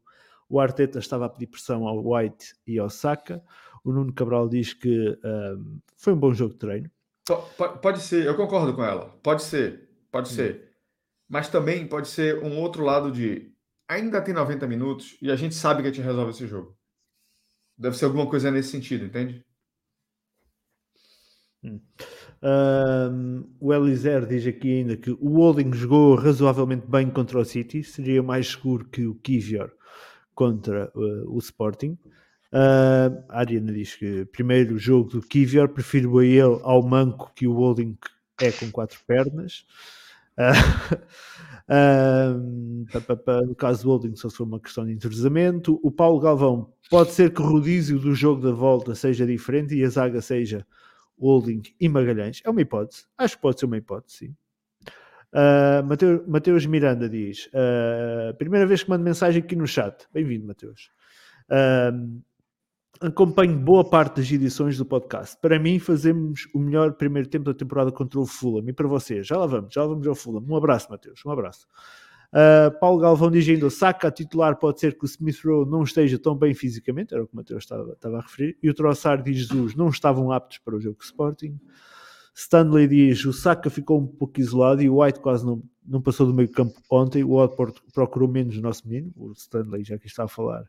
[0.50, 3.43] o Arteta estava a pedir pressão ao White e ao Saka.
[3.84, 6.89] O Nuno Cabral diz que um, foi um bom jogo de treino.
[7.26, 9.10] Po- po- Pode ser, eu concordo com ela.
[9.24, 10.34] Pode ser, pode Hum.
[10.36, 10.71] ser.
[11.30, 13.52] Mas também pode ser um outro lado de
[13.88, 16.78] ainda tem 90 minutos e a gente sabe que a gente resolve esse jogo.
[17.78, 19.43] Deve ser alguma coisa nesse sentido, entende?
[21.63, 27.84] Um, o Elizer diz aqui ainda que o Holding jogou razoavelmente bem contra o City,
[27.84, 29.71] seria mais seguro que o Kivior
[30.34, 31.97] contra uh, o Sporting.
[32.52, 37.47] Uh, a Ariana diz que primeiro jogo do Kivior, prefiro a ele ao manco que
[37.47, 37.97] o Holding
[38.41, 39.65] é com quatro pernas.
[41.71, 45.80] Uh, pá, pá, pá, no caso do Holding, só for uma questão de entrosamento.
[45.82, 49.86] O Paulo Galvão pode ser que o rodízio do jogo da volta seja diferente e
[49.86, 50.67] a zaga seja
[51.22, 52.42] Holding e Magalhães.
[52.44, 53.06] É uma hipótese.
[53.18, 54.36] Acho que pode ser uma hipótese, sim.
[55.34, 60.06] Uh, Mateu- Mateus Miranda diz: uh, Primeira vez que mando mensagem aqui no chat.
[60.14, 60.90] Bem-vindo, Mateus.
[61.50, 62.22] Uh,
[63.00, 65.38] acompanho boa parte das edições do podcast.
[65.42, 68.68] Para mim, fazemos o melhor primeiro tempo da temporada contra o Fulham.
[68.68, 70.44] E para vocês, já lá vamos, já lá vamos ao Fulham.
[70.46, 71.66] Um abraço, Mateus, um abraço.
[72.34, 75.70] Uh, Paulo Galvão diz ainda: o Saka a titular pode ser que o Smith Rowe
[75.70, 78.58] não esteja tão bem fisicamente, era o que o Mateus estava, estava a referir.
[78.63, 81.60] E o Trossard diz: Jesus não estavam aptos para o jogo Sporting.
[82.34, 86.26] Stanley diz: o Saka ficou um pouco isolado e o White quase não, não passou
[86.26, 87.22] do meio campo ontem.
[87.22, 90.63] O Watford procurou menos o nosso menino, o Stanley, já que está a falar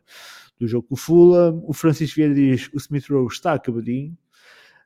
[0.59, 1.63] do jogo com o Fulham.
[1.65, 4.17] O Francisco Vieira diz: o Smith Rowe está acabadinho.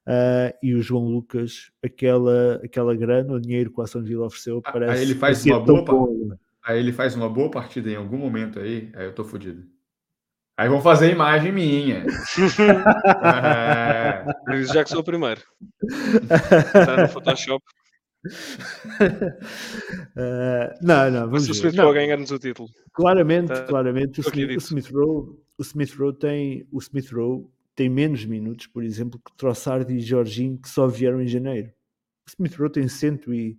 [0.06, 4.62] Uh, e o João Lucas, aquela, aquela grana, o dinheiro que o Aston Villa ofereceu,
[4.64, 6.40] Ah, parece aí ele faz uma boa.
[6.68, 9.66] Aí ele faz uma boa partida em algum momento aí, aí eu tô fudido.
[10.60, 12.04] Aí vão fazer imagem minha.
[13.24, 14.26] É,
[14.64, 15.40] já que sou o primeiro.
[15.82, 17.64] Está no Photoshop.
[18.26, 18.30] Uh,
[20.82, 21.54] não, não, Mas vamos o ver.
[21.54, 22.68] Smith Não, Rowe ganhar-nos o título.
[22.92, 24.58] Claramente, Tá- claramente o Smith, o.
[24.58, 29.32] Smith Rowe, o Smith Rowe tem, o Smith Rowe tem menos minutos, por exemplo, que
[29.38, 31.70] Trossard e Jorginho que só vieram em janeiro.
[32.28, 33.56] O Smith Rowe tem 100 e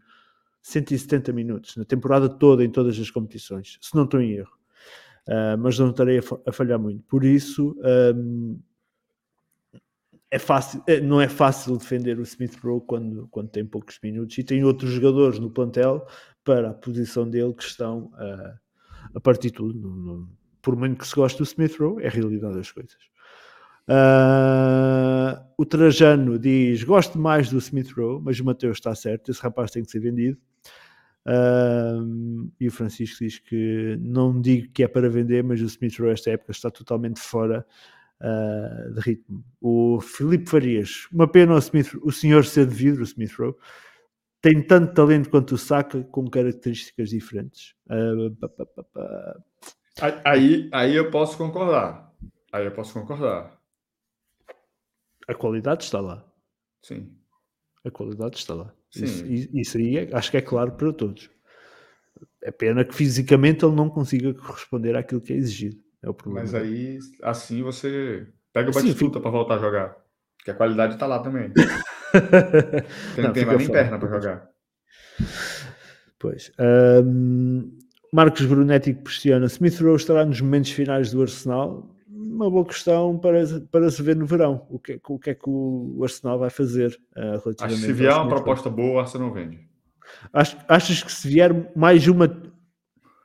[0.63, 4.53] 170 minutos na temporada toda em todas as competições, se não estou em erro.
[5.29, 7.03] Ah, mas não estarei a, fa- a falhar muito.
[7.05, 8.57] Por isso, ahm,
[10.31, 14.37] é fácil, é- não é fácil defender o Smith Rowe quando, quando tem poucos minutos
[14.39, 16.07] e tem outros jogadores no plantel
[16.45, 18.59] para a posição dele que estão a,
[19.15, 19.79] a partir tudo.
[19.79, 20.29] Não- não-
[20.61, 22.97] por muito que se goste do Smith Rowe, é a realidade das coisas.
[23.89, 29.41] Ah, o Trajano diz: Gosto mais do Smith Rowe, mas o Mateus está certo, esse
[29.41, 30.39] rapaz tem que ser vendido.
[31.27, 31.99] Ah,
[32.61, 36.13] e o Francisco diz que não digo que é para vender, mas o Smith Rowe
[36.13, 37.67] esta época está totalmente fora
[38.21, 39.43] ah, de ritmo.
[39.61, 43.55] O Filipe Farias, uma pena o, Smith, o senhor ser de vidro, o Smith Rowe,
[44.43, 47.75] tem tanto talento quanto o Saka, com características diferentes.
[48.39, 49.37] Pá, pá, pá.
[50.25, 52.13] Aí, aí eu posso concordar.
[52.53, 53.58] Aí eu posso concordar.
[55.29, 56.25] A qualidade está lá.
[56.83, 57.13] Sim.
[57.85, 58.75] A qualidade está lá.
[58.91, 59.05] Sim.
[59.05, 61.31] Isso, isso aí é- acho que é claro para todos.
[62.43, 65.77] É pena que fisicamente ele não consiga corresponder àquilo que é exigido.
[66.03, 66.41] É o problema.
[66.41, 69.97] Mas aí, assim você pega o Sim, Batistuta para voltar a jogar.
[70.37, 71.53] Porque a qualidade tá lá também.
[73.15, 74.49] Tem, Não, tem fica mais nem perna para jogar.
[76.19, 76.51] Pois.
[77.05, 77.77] Um,
[78.13, 81.95] Marcos Brunetti que questiona: Smith Rowe estará nos momentos finais do Arsenal?
[82.29, 84.67] Uma boa questão para, para se ver no verão.
[84.69, 87.93] O que, o que é que o Arsenal vai fazer uh, relativamente Acho que se
[87.93, 89.69] vier uma proposta boa, o Arsenal vende.
[90.33, 92.29] achas que se vier mais uma.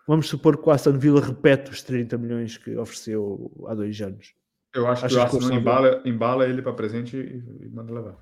[0.08, 4.34] Vamos supor que o Aston Villa repete os 30 milhões que ofereceu há dois anos.
[4.74, 7.94] Eu acho achas que o Arsenal que embala, embala ele para presente e, e manda
[7.94, 8.18] levar.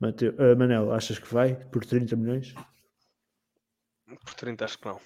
[0.00, 2.54] Mateu, uh, Manel, achas que vai por 30 milhões?
[4.24, 5.00] Por 30 acho que não.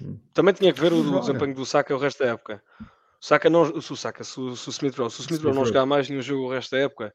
[0.00, 0.18] Hum.
[0.32, 2.62] Também tinha que ver o, o desempenho do Saka o resto da época.
[3.22, 5.42] O Saka não, se o Saka, se, o, se o Smith Rowe, se o Smith
[5.42, 7.14] Rowe não jogar mais nenhum jogo o resto da época,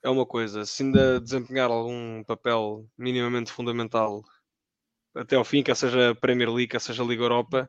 [0.00, 0.64] é uma coisa.
[0.64, 4.22] Se ainda desempenhar algum papel minimamente fundamental
[5.12, 7.68] até ao fim, quer seja Premier League, quer seja Liga Europa,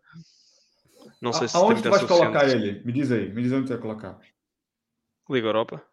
[1.19, 2.83] não sei se Aonde tu vais colocar ele?
[2.85, 4.19] Me diz aí, me diz onde tu vai colocar.
[5.27, 5.83] Liga Europa?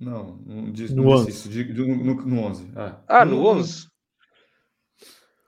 [0.00, 1.30] Não, não diz, no, não 11.
[1.30, 2.72] Isso, no, no, no 11.
[2.74, 3.88] Ah, ah no, no 11?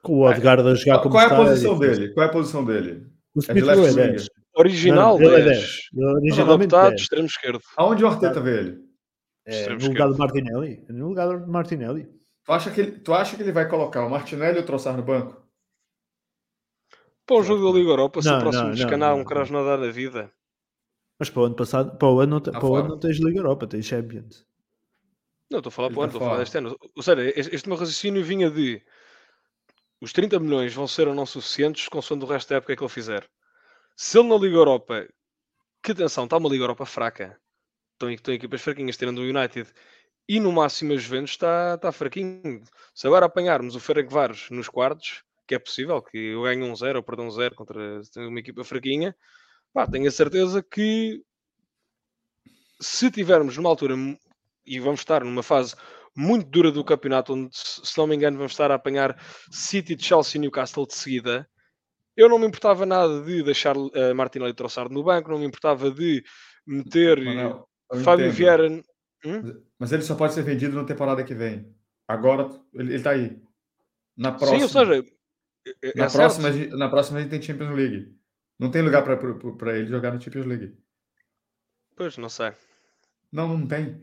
[0.03, 2.13] Com o Odgaard a jogar como Qual é a posição dele?
[2.13, 3.11] Qual é a posição dele?
[3.35, 4.40] O Smith é, é 10.
[4.55, 5.45] Original não, 10.
[5.45, 5.79] 10.
[5.95, 7.01] Originalmente adaptado, 10.
[7.03, 7.61] extremo esquerdo.
[7.77, 8.91] Aonde o Arteta vê ele?
[9.47, 10.85] É, no lugar do Martinelli.
[10.89, 12.09] No lugar do Martinelli.
[12.45, 14.97] Tu acha, que ele, tu acha que ele vai colocar o Martinelli ou o Troçar
[14.97, 15.41] no banco?
[17.27, 20.33] Para o jogo da Liga Europa, se o próximo descanar um Krasnodar da vida.
[21.19, 23.39] Mas para o ano passado, para o ano, tá para o ano não tens Liga
[23.39, 24.45] Europa, tens Champions.
[25.51, 26.77] Não, estou a falar ele para o ano, tá estou a falar deste ano.
[26.97, 28.83] Ou seja, este, este meu raciocínio vinha de
[30.01, 32.91] os 30 milhões vão ser ou não suficientes consoante o resto da época que ele
[32.91, 33.29] fizer.
[33.97, 35.09] Se ele na Liga Europa,
[35.83, 37.39] que atenção, está uma Liga Europa fraca,
[37.93, 39.71] estão, estão equipas fraquinhas, tirando o United,
[40.29, 42.63] e no máximo a Juventus está, está fraquinho.
[42.95, 46.99] Se agora apanharmos o Ferencváros nos quartos, que é possível, que eu ganhe um zero
[46.99, 49.17] ou perda um zero contra uma equipa fraquinha,
[49.73, 51.23] pá, tenho a certeza que
[52.81, 53.97] se tivermos numa altura
[54.65, 55.75] e vamos estar numa fase
[56.17, 60.39] muito dura do campeonato, onde, se não me engano, vamos estar a apanhar City, Chelsea
[60.39, 61.49] e Newcastle de seguida.
[62.17, 65.91] Eu não me importava nada de deixar uh, Martinelli Trossard no banco, não me importava
[65.91, 66.25] de
[66.67, 67.67] meter Mano,
[68.03, 68.69] Fábio Vieira.
[69.25, 69.63] Hum?
[69.79, 71.75] Mas ele só pode ser vendido na temporada que vem.
[72.07, 73.41] Agora ele está aí.
[74.17, 74.59] Na próxima.
[74.59, 75.07] Sim, ou seja,
[75.67, 78.17] é, é na, próxima, na próxima a gente tem Champions League.
[78.59, 80.77] Não tem lugar para ele jogar na Champions League.
[81.97, 82.53] Pois, não sei.
[83.33, 84.03] Não, não tem.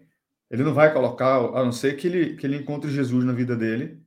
[0.50, 3.56] Ele não vai colocar, a não ser que ele, que ele encontre Jesus na vida
[3.56, 4.02] dele.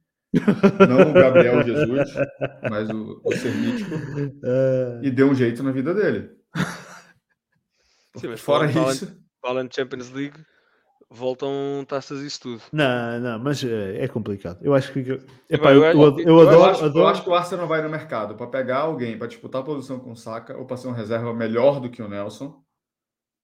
[0.88, 2.14] Não o Gabriel Jesus,
[2.68, 3.32] mas o, o.
[4.44, 5.00] É...
[5.02, 6.30] E dê um jeito na vida dele.
[8.16, 9.16] Sim, mas Fora isso.
[9.42, 10.38] Falando Champions League,
[11.10, 12.62] voltam taças e isso tudo.
[12.72, 14.58] Não, não, mas é, é complicado.
[14.62, 15.00] Eu acho que.
[15.48, 17.04] Epá, eu, eu, eu, eu, adoro, acho, adoro...
[17.04, 19.98] eu acho que o Arsenal vai no mercado para pegar alguém para disputar a posição
[19.98, 22.62] com o Saka ou para ser uma reserva melhor do que o Nelson.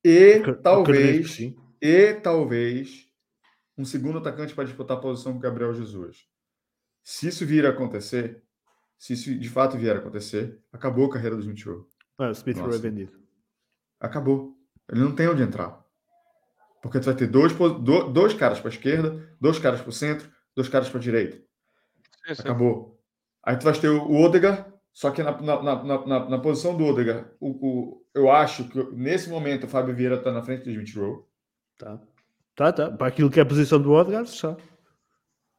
[0.05, 1.39] E talvez
[1.83, 3.07] e talvez
[3.77, 6.25] um segundo atacante para disputar a posição com o Gabriel Jesus.
[7.07, 8.43] Se isso vir a acontecer,
[8.99, 11.87] se isso de fato vier a acontecer, acabou a carreira do Smith Rowe.
[12.19, 13.13] Ah, o Smith Rowe é vendido.
[14.01, 14.59] Acabou.
[14.91, 15.87] Ele não tem onde entrar.
[16.83, 17.53] Porque tu vai ter dois,
[18.13, 21.37] dois caras para a esquerda, dois caras para o centro, dois caras para a direita.
[22.27, 22.43] Sim, sim.
[22.43, 23.01] Acabou.
[23.41, 26.87] Aí tu vai ter o Odegaard, só que na, na, na, na, na posição do
[26.87, 30.71] Odegaard, o, o, eu acho que nesse momento o Fábio Vieira está na frente do
[30.71, 31.23] Smith Rowe.
[31.79, 32.01] Tá.
[32.57, 32.91] Tá, tá.
[32.91, 34.57] Para aquilo que é a posição do Odegaard, só.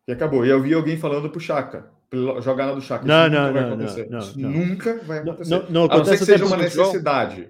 [0.07, 0.45] E acabou.
[0.45, 1.91] E eu vi alguém falando pro Chaka,
[2.39, 3.05] jogada do Chaka.
[3.05, 5.49] Não, não, não, não, não, não, Nunca vai acontecer.
[5.51, 7.49] Não, não, a não ser que seja uma necessidade.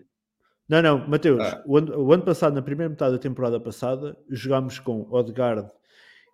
[0.68, 1.64] Não, não, Mateus, é.
[1.66, 5.70] o, ano, o, ano, passado, na primeira metade da temporada passada, jogámos com Odegaard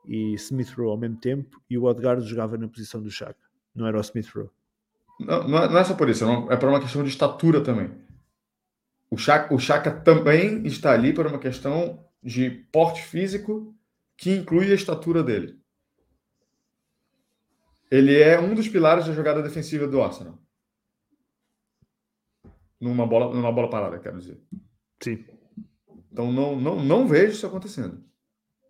[0.07, 3.37] e Smith Rowe ao mesmo tempo e o Odegaard jogava na posição do Chaka,
[3.75, 4.49] não era o Smith Rowe.
[5.19, 7.61] Não, não, é, não é só por isso, não, é por uma questão de estatura
[7.61, 7.91] também.
[9.11, 13.75] O Chaka, o Chaka também está ali por uma questão de porte físico
[14.17, 15.59] que inclui a estatura dele.
[17.93, 20.39] Ele é um dos pilares da jogada defensiva do Arsenal.
[22.81, 24.41] Numa bola, numa bola parada, quero dizer.
[24.99, 25.23] Sim.
[26.11, 28.03] Então não, não, não vejo isso acontecendo.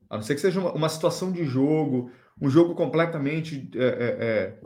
[0.10, 4.18] A não ser que seja uma, uma situação de jogo, um jogo completamente é, é,
[4.20, 4.60] é,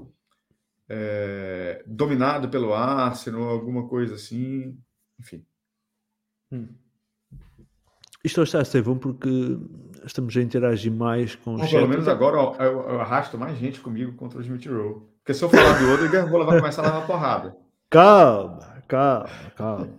[0.89, 4.76] é dominado pelo Arsenal, alguma coisa assim.
[5.20, 5.46] Enfim.
[6.52, 6.67] Hum.
[8.24, 9.30] Isto está a ser bom porque
[10.05, 14.13] estamos a interagir mais com os Pelo menos agora eu, eu, arrasto mais gente comigo
[14.13, 15.01] contra o Smith Rowe.
[15.19, 17.55] Porque se eu falar do Odegaard, vou levar, começar a levar porrada.
[17.89, 19.89] Calma, calma, calma.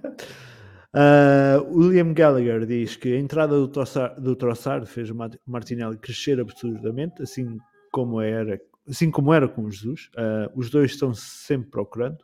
[0.95, 6.39] Uh, William Gallagher diz que a entrada do Trossard, do Trossard fez o Martinelli crescer
[6.39, 7.57] absurdamente, assim
[7.91, 10.11] como era, assim como era com o Jesus.
[10.17, 12.19] Uh, os dois estão sempre procurando.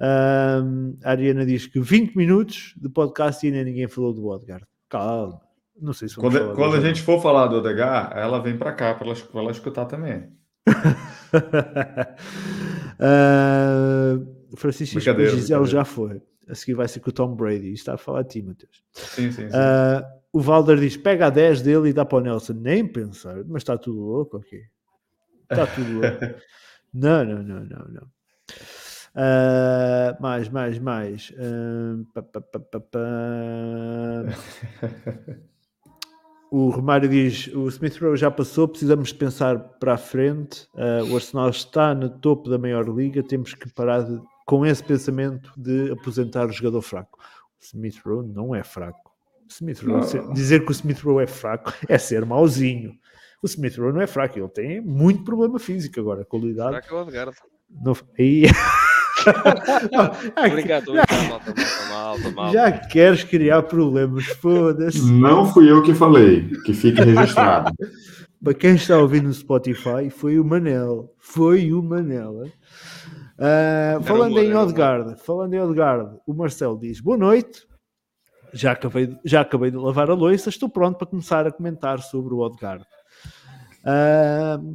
[0.00, 4.66] Uh, a Ariana diz que 20 minutos de podcast e ainda ninguém falou do Odegaard.
[4.88, 5.40] Calma.
[5.80, 8.94] Não sei se Quando, quando a gente for falar do Odegar, ela vem para cá
[8.94, 10.30] para ela, ela escutar também.
[12.98, 16.22] uh, Francisco Gisele já foi.
[16.48, 17.72] A seguir vai ser com o Tom Brady.
[17.72, 18.82] Isto está a falar de ti, Matheus.
[18.92, 19.56] Sim, sim, sim.
[19.56, 22.54] Uh, o Valder diz: pega a 10 dele e dá para o Nelson.
[22.54, 24.60] Nem pensar, mas está tudo louco, ok?
[25.50, 26.18] Está tudo louco.
[26.92, 28.02] não, não, não, não, não.
[29.14, 31.30] Uh, mais, mais, mais.
[31.30, 32.80] Uh, pa, pa, pa,
[36.52, 40.68] o Romário diz: o Smith Rowe já passou, precisamos pensar para a frente.
[40.74, 44.84] Uh, o Arsenal está no topo da maior liga, temos que parar de, com esse
[44.84, 47.18] pensamento de aposentar o jogador fraco.
[47.58, 49.10] O Smith Rowe não é fraco.
[49.48, 52.98] Smith Rowe, dizer que o Smith Rowe é fraco é ser mauzinho.
[53.42, 56.72] O Smith Rowe não é fraco, ele tem muito problema físico agora, qualidade.
[56.72, 57.36] Fraco é o Odegaard.
[57.70, 58.42] Não, aí...
[60.46, 60.92] Obrigado,
[62.34, 65.02] mal, Já queres criar problemas, foda-se.
[65.12, 67.72] Não fui eu que falei, que fique registrado.
[68.42, 71.14] Para quem está ouvindo no Spotify, foi o Manel.
[71.18, 72.42] Foi o Manel.
[73.38, 77.66] Uh, falando em Odegaard, falando em Odegaard, o Marcelo diz: Boa noite.
[78.52, 82.34] Já acabei, já acabei de lavar a louça, estou pronto para começar a comentar sobre
[82.34, 82.84] o Odegaard.
[83.84, 84.74] Uh,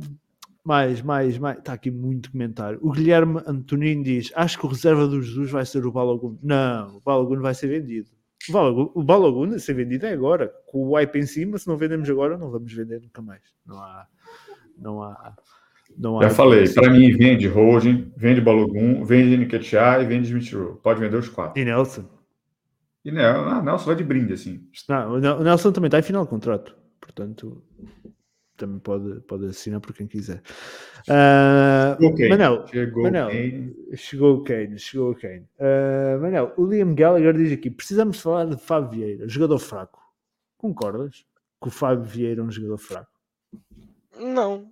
[0.68, 1.58] mais, mais, mais.
[1.58, 2.78] Está aqui muito comentário.
[2.82, 6.38] O Guilherme Antonino diz: Acho que o reserva do Jesus vai ser o Balogun.
[6.44, 8.10] Não, o Balogun vai ser vendido.
[8.50, 10.54] O Balogun, o Balogun a ser vendido é agora.
[10.66, 13.42] Com o wipe em cima, se não vendemos agora, não vamos vender nunca mais.
[13.66, 14.08] Não há.
[14.78, 15.36] Não há.
[15.98, 20.54] Não há Já falei, para mim, vende Holding, vende Balogun, vende Nketiah e vende Smith
[20.84, 21.60] Pode vender os quatro.
[21.60, 22.06] E Nelson.
[23.06, 24.68] E Nelson, ah, Nelson vai de brinde, assim.
[24.90, 26.76] Não, o Nelson também está em final de contrato.
[27.00, 27.64] Portanto,
[28.58, 30.42] também pode, pode assinar por quem quiser.
[31.08, 32.28] Uh, okay.
[32.28, 33.76] Manel, chegou Manel, Kane.
[33.96, 35.48] Chegou o Kane, chegou o Kane.
[35.60, 40.02] Uh, Manel, o Liam Gallagher diz aqui: precisamos falar de Fábio Vieira, jogador fraco.
[40.58, 41.26] Concordas
[41.62, 43.12] que o Fábio Vieira é um jogador fraco?
[44.20, 44.72] Não.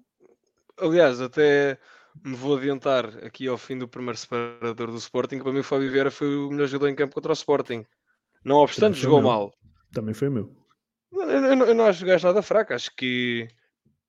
[0.78, 1.78] Aliás, até
[2.24, 5.40] me vou adiantar aqui ao fim do primeiro separador do Sporting.
[5.40, 7.86] Para mim, o Fábio Vieira foi o melhor jogador em campo contra o Sporting.
[8.44, 9.30] Não obstante, jogou meu.
[9.30, 9.54] mal.
[9.92, 10.54] Também foi meu.
[11.12, 12.74] Eu, eu, eu não acho o gajo nada fraco.
[12.74, 13.48] Acho que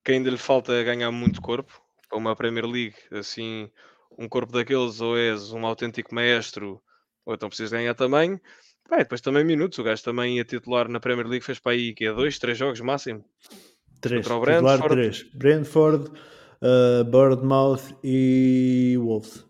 [0.07, 3.69] que ainda lhe falta ganhar muito corpo para uma Premier League, assim,
[4.17, 6.81] um corpo daqueles, ou és um autêntico maestro,
[7.25, 8.39] ou então precisas ganhar também.
[8.89, 11.93] Bem, depois também minutos, o gajo também ia titular na Premier League, fez para aí
[11.93, 13.21] que é dois, três jogos máximo.
[13.99, 14.87] Três, Contra o Brentford.
[14.87, 15.23] três.
[15.33, 16.09] Brentford,
[16.61, 19.45] uh, Birdmouth e Wolves.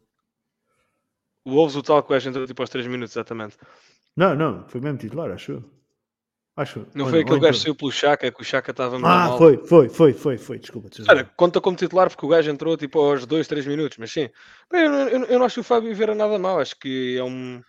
[1.45, 3.57] O Wolves, o tal que o gajo entrou tipo aos três minutos, exatamente.
[4.15, 5.63] Não, não, foi mesmo titular, acho
[6.57, 6.87] Acho.
[6.95, 9.37] Não foi aquele gajo que saiu pelo Chaka, que o Chaka estava Ah, mal.
[9.37, 10.89] foi, foi, foi, foi, foi, desculpa.
[11.07, 14.27] Olha, conta como titular porque o gajo entrou tipo aos 2, 3 minutos, mas sim.
[14.73, 17.61] Eu, eu, eu, não acho que o Fábio Vieira nada mal, acho que é um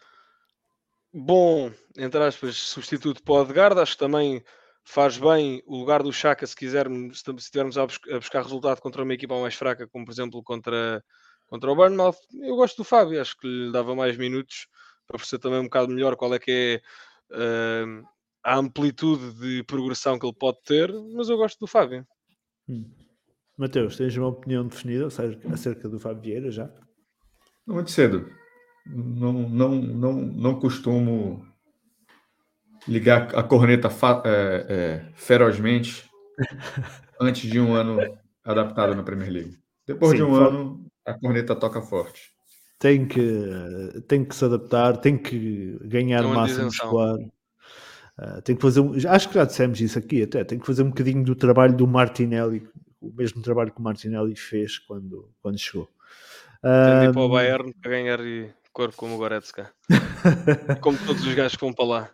[1.12, 4.42] bom, entre aspas, substituto para o Odegaard, acho que também
[4.83, 9.12] faz bem o lugar do Chaka se quisermos, se estivermos a, buscar resultado contra uma
[9.12, 11.05] equipa mais fraca, como por exemplo contra,
[11.46, 12.16] contra o Burnmouth.
[12.40, 14.66] Eu gosto do Fábio, acho que lhe dava mais minutos
[15.07, 16.81] para perceber também um bocado melhor qual é que
[17.31, 17.37] é.
[17.37, 18.17] Uh,
[18.48, 22.06] a amplitude de progressão que ele pode ter, mas eu gosto do Fábio.
[22.66, 22.90] Hum.
[23.58, 25.06] Mateus, tens uma opinião definida
[25.52, 26.70] acerca do Fábio Vieira já?
[27.66, 28.30] Não muito cedo.
[28.87, 31.44] Não, não, não, não costumo
[32.87, 33.88] ligar a corneta
[34.24, 36.08] é, é, ferozmente
[37.20, 37.98] antes de um ano
[38.42, 39.58] adaptado na Premier League.
[39.87, 42.32] Depois Sim, de um ano, a corneta toca forte.
[42.78, 47.18] Tem que, tem que se adaptar, tem que ganhar massa muscular.
[48.18, 50.83] Uh, tem que fazer, um, acho que já dissemos isso aqui até, tem que fazer
[50.83, 52.68] um bocadinho do trabalho do Martinelli,
[53.00, 55.88] o mesmo trabalho que o Martinelli fez quando, quando chegou.
[56.61, 58.18] Tem de ir para o Bayern para ganhar
[58.72, 59.72] corpo como o Goretzka.
[60.81, 62.11] como todos os gajos que vão para lá.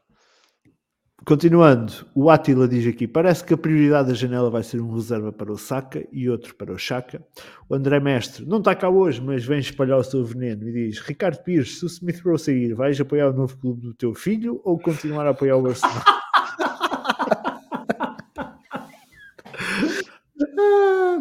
[1.24, 5.32] Continuando, o Atila diz aqui: parece que a prioridade da janela vai ser um reserva
[5.32, 7.24] para o Saka e outro para o Chaka.
[7.66, 11.00] O André Mestre não está cá hoje, mas vem espalhar o seu veneno e diz:
[11.00, 14.60] Ricardo Pires, se o Smith Rowe sair, vais apoiar o novo clube do teu filho
[14.64, 15.94] ou continuar a apoiar o Arsenal?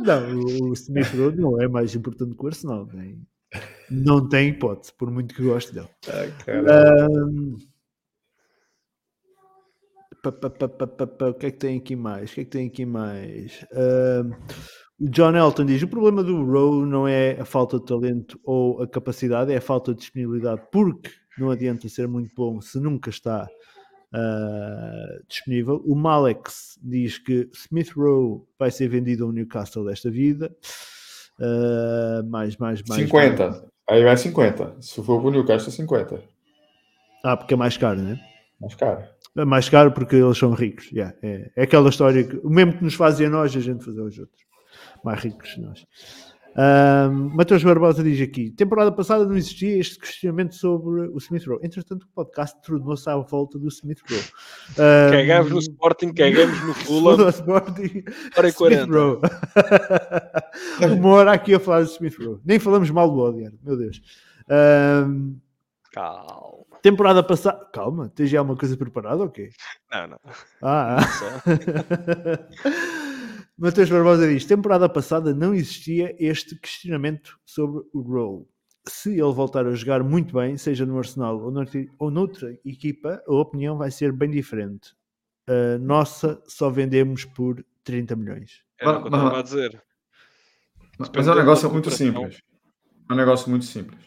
[0.04, 3.26] não, o Smith Rowe não é mais importante que o Arsenal, nem,
[3.89, 5.88] não tem hipótese, por muito que goste dele.
[6.10, 6.28] Ah,
[10.30, 12.32] o que é que tem aqui mais?
[12.32, 13.65] O que é que tem aqui mais?
[13.71, 14.34] Uh,
[14.99, 18.88] John Elton diz: o problema do Rowe não é a falta de talento ou a
[18.88, 23.47] capacidade, é a falta de disponibilidade, porque não adianta ser muito bom se nunca está
[24.13, 25.82] uh, disponível.
[25.86, 30.55] O Malex diz que Smith Rowe vai ser vendido ao Newcastle desta vida.
[31.39, 33.01] Uh, mais, mais, mais.
[33.01, 33.49] 50.
[33.49, 33.63] Mais.
[33.89, 34.78] Aí vai 50.
[34.80, 36.24] Se for para o Newcastle, 50.
[37.26, 38.19] Ah, porque é mais caro, né?
[38.61, 39.03] Mais caro.
[39.36, 40.92] É mais caro porque eles são ricos.
[40.92, 43.84] Yeah, é, é, aquela história que o mesmo que nos fazem a nós, a gente
[43.84, 44.44] fazer aos outros.
[45.04, 45.86] Mais ricos que nós.
[46.56, 51.60] Um, Matheus Barbosa diz aqui: temporada passada não existia este questionamento sobre o Smith Rowe.
[51.64, 54.22] Entretanto, o podcast tornou-se à volta do Smith Rowe.
[54.74, 57.18] Um, cagamos no Sporting, cagamos no Fulham.
[57.26, 58.04] no Sporting,
[58.38, 58.88] hora e 40.
[60.96, 62.40] Uma hora aqui a falar do Smith Rowe.
[62.46, 64.00] Nem falamos mal do Odiar, meu Deus.
[64.48, 65.40] Um,
[65.92, 66.62] Calma.
[66.84, 67.66] Temporada passada.
[67.72, 69.48] Calma, tens já uma coisa preparada ou okay?
[69.48, 69.56] quê?
[69.90, 70.20] Não, não.
[70.62, 71.02] Ah, ah.
[73.58, 78.46] Matheus Barbosa diz: temporada passada não existia este questionamento sobre o Rowe.
[78.86, 83.24] Se ele voltar a jogar muito bem, seja no Arsenal ou noutra, ou noutra equipa,
[83.26, 84.94] a opinião vai ser bem diferente.
[85.50, 88.62] Uh, nossa, só vendemos por 30 milhões.
[88.78, 89.82] É o que eu estava a dizer.
[91.00, 92.42] Mas, mas é um negócio muito simples.
[93.10, 94.04] É um negócio muito simples.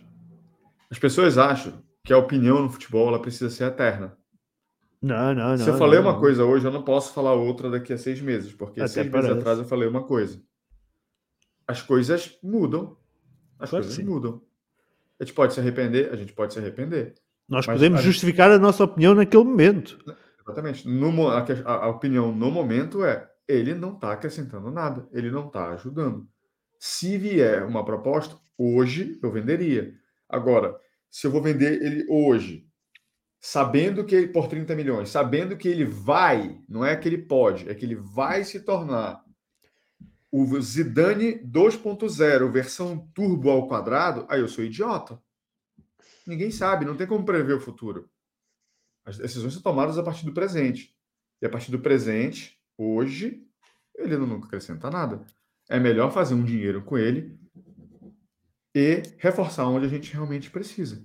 [0.90, 4.16] As pessoas acham que a opinião no futebol ela precisa ser eterna.
[5.02, 5.58] Não, não, não.
[5.58, 6.20] Se eu falei não, uma não.
[6.20, 9.28] coisa hoje, eu não posso falar outra daqui a seis meses, porque Até seis parece.
[9.28, 10.40] meses atrás eu falei uma coisa.
[11.66, 12.96] As coisas mudam.
[13.58, 14.40] As claro coisas mudam.
[15.18, 17.14] A gente pode se arrepender, a gente pode se arrepender.
[17.48, 19.98] Nós podemos a justificar a nossa opinião naquele momento.
[20.44, 20.88] Exatamente.
[20.88, 25.70] No, a, a, opinião no momento é ele não está acrescentando nada, ele não está
[25.70, 26.28] ajudando.
[26.78, 29.92] Se vier uma proposta, hoje eu venderia.
[30.28, 30.76] Agora,
[31.16, 32.68] se eu vou vender ele hoje,
[33.40, 37.74] sabendo que por 30 milhões, sabendo que ele vai, não é que ele pode, é
[37.74, 39.24] que ele vai se tornar
[40.30, 45.18] o Zidane 2.0, versão turbo ao quadrado, aí eu sou idiota.
[46.26, 48.10] Ninguém sabe, não tem como prever o futuro.
[49.02, 50.94] As decisões são tomadas a partir do presente.
[51.40, 53.42] E a partir do presente, hoje,
[53.94, 55.24] ele não acrescenta nada.
[55.66, 57.40] É melhor fazer um dinheiro com ele
[58.76, 61.02] e reforçar onde a gente realmente precisa.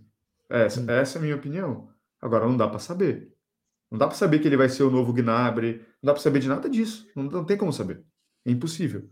[0.49, 1.89] Essa, essa é a minha opinião.
[2.21, 3.33] Agora, não dá para saber.
[3.89, 5.77] Não dá para saber que ele vai ser o novo Gnabry.
[6.03, 7.09] Não dá para saber de nada disso.
[7.15, 8.03] Não, não, tem como saber.
[8.45, 9.09] É impossível.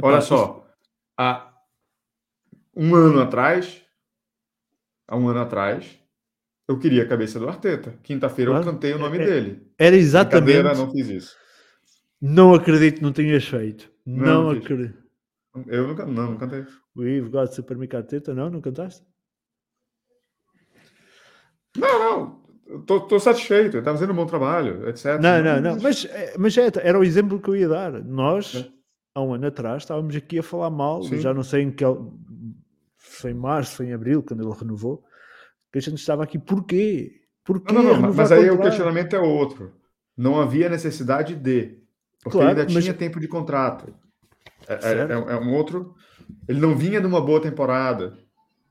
[0.00, 0.64] É Olha só.
[1.18, 1.52] Há
[2.76, 3.82] um ano atrás,
[5.08, 5.98] há um ano atrás,
[6.68, 7.98] eu queria a cabeça do Arteta.
[8.04, 9.72] Quinta-feira eu cantei o nome é, dele.
[9.76, 10.62] Era exatamente.
[10.62, 11.36] não fiz isso.
[12.20, 13.90] Não acredito, não tinhas feito.
[14.06, 15.01] Não, não acredito.
[15.66, 16.64] Eu nunca, não, não cantei.
[16.96, 18.48] We've got Super Micarteta, não?
[18.48, 19.04] Não cantaste?
[21.76, 22.42] Não, não.
[22.80, 25.20] Estou satisfeito, está fazendo um bom trabalho, etc.
[25.20, 25.78] Não, não, não.
[25.80, 28.02] Mas, é, mas é, era o exemplo que eu ia dar.
[28.02, 28.68] Nós, é.
[29.14, 31.20] há um ano atrás, estávamos aqui a falar mal, Sim.
[31.20, 31.84] já não sei em que.
[32.96, 35.04] Foi em março, foi em abril, quando ele renovou,
[35.70, 36.38] que a gente estava aqui.
[36.38, 37.20] Porquê?
[37.44, 39.74] Porquê não, não, não mas aí o questionamento é outro.
[40.16, 41.78] Não havia necessidade de.
[42.22, 42.84] Porque claro, ainda mas...
[42.84, 43.92] tinha tempo de contrato.
[44.68, 45.94] É, é, é, é, um outro.
[46.48, 48.18] Ele não vinha de uma boa temporada.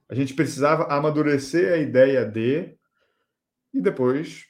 [0.09, 2.75] A gente precisava amadurecer a ideia de.
[3.73, 4.45] E depois,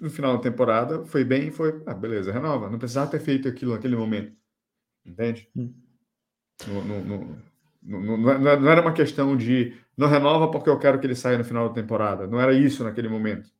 [0.00, 1.82] no final da temporada, foi bem e foi.
[1.86, 2.70] Ah, beleza, renova.
[2.70, 4.34] Não precisava ter feito aquilo naquele momento.
[5.04, 5.48] Entende?
[5.56, 5.74] Hum.
[6.66, 7.04] No, no,
[7.82, 11.44] no, não era uma questão de não renova porque eu quero que ele saia no
[11.44, 12.26] final da temporada.
[12.26, 13.50] Não era isso naquele momento.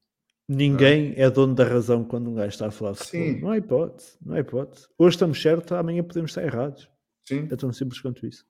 [0.48, 3.40] Ninguém é dono da razão quando um gajo está a falar de futebol.
[3.40, 4.88] Não há hipótese, não há hipótese.
[4.98, 6.89] Hoje estamos certos, amanhã podemos estar errados.
[7.30, 7.46] Sim.
[7.48, 8.44] É tão simples quanto isso.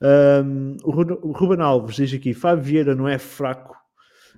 [0.00, 3.76] Um, o Ruben Alves diz aqui: Fábio Vieira não é fraco,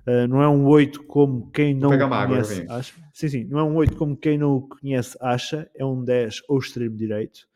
[0.07, 2.65] uh, não é um 8 como quem não o conhece.
[2.67, 2.95] acha.
[3.13, 6.43] Sim, sim, não é um 8 como quem não o conhece acha, é um 10
[6.49, 7.47] ou extremo direito.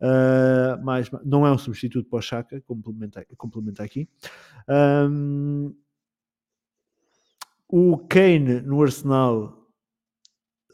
[0.00, 4.08] Uh, mas não é um substituto para o Chaka, complementa, complementa aqui.
[4.68, 5.72] Um,
[7.68, 9.65] o Kane no Arsenal,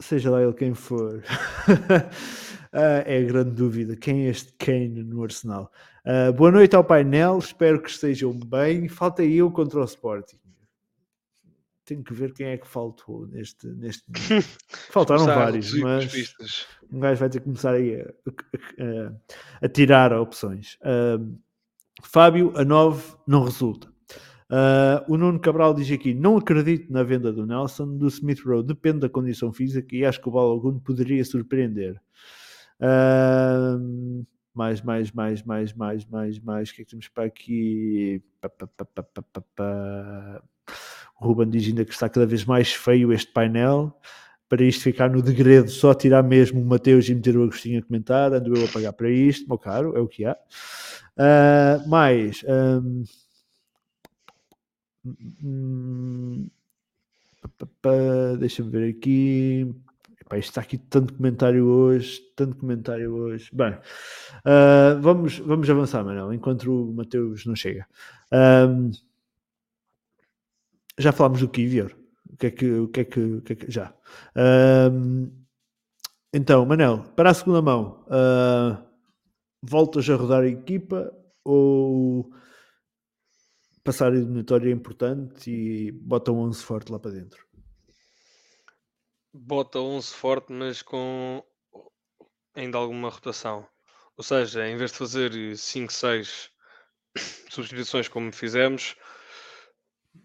[0.02, 2.72] seja lá ele quem for, uh,
[3.06, 3.96] é a grande dúvida.
[3.96, 5.72] Quem é este Kane no Arsenal?
[6.04, 8.88] Uh, boa noite ao painel, espero que estejam bem.
[8.88, 10.38] Falta eu contra o Sporting.
[11.84, 13.66] Tenho que ver quem é que faltou neste.
[13.66, 14.04] neste...
[14.90, 16.34] Faltaram vários, mas
[16.90, 20.78] um gajo vai ter que começar aí a, a, a tirar opções.
[20.80, 21.36] Uh,
[22.02, 23.91] Fábio, a 9 não resulta.
[24.52, 28.62] Uh, o Nuno Cabral diz aqui: não acredito na venda do Nelson, do Smith Rowe
[28.62, 31.98] depende da condição física e acho que o Balogun poderia surpreender.
[32.78, 36.68] Uh, mais, mais, mais, mais, mais, mais, mais.
[36.68, 38.22] O que é que temos para aqui?
[38.42, 38.66] Pa, pa,
[39.56, 40.42] pa,
[41.18, 43.98] o Ruben diz ainda que está cada vez mais feio este painel.
[44.50, 47.82] Para isto ficar no degredo, só tirar mesmo o Mateus e meter o Agostinho a
[47.82, 48.34] comentar.
[48.34, 50.36] Ando eu a pagar para isto, meu caro, é o que há.
[51.16, 52.44] Uh, mais.
[52.46, 53.02] Um,
[58.38, 59.74] Deixa-me ver aqui.
[60.20, 63.50] Epá, está aqui tanto comentário hoje, tanto comentário hoje.
[63.52, 67.86] Bem, uh, vamos, vamos avançar, Manuel, enquanto o Mateus não chega.
[68.32, 68.90] Um,
[70.96, 71.92] já falámos do Kivior.
[72.32, 73.92] O que é que, o que, é que, o que, é que já?
[74.90, 75.30] Um,
[76.32, 78.82] então, Manel, para a segunda mão, uh,
[79.62, 81.12] voltas a rodar a equipa
[81.44, 82.32] ou
[83.84, 87.46] passar a eliminatória é importante e bota um 11 forte lá para dentro?
[89.32, 91.42] Bota 11 forte, mas com
[92.54, 93.66] ainda alguma rotação.
[94.16, 96.50] Ou seja, em vez de fazer 5, 6
[97.50, 98.94] substituições como fizemos,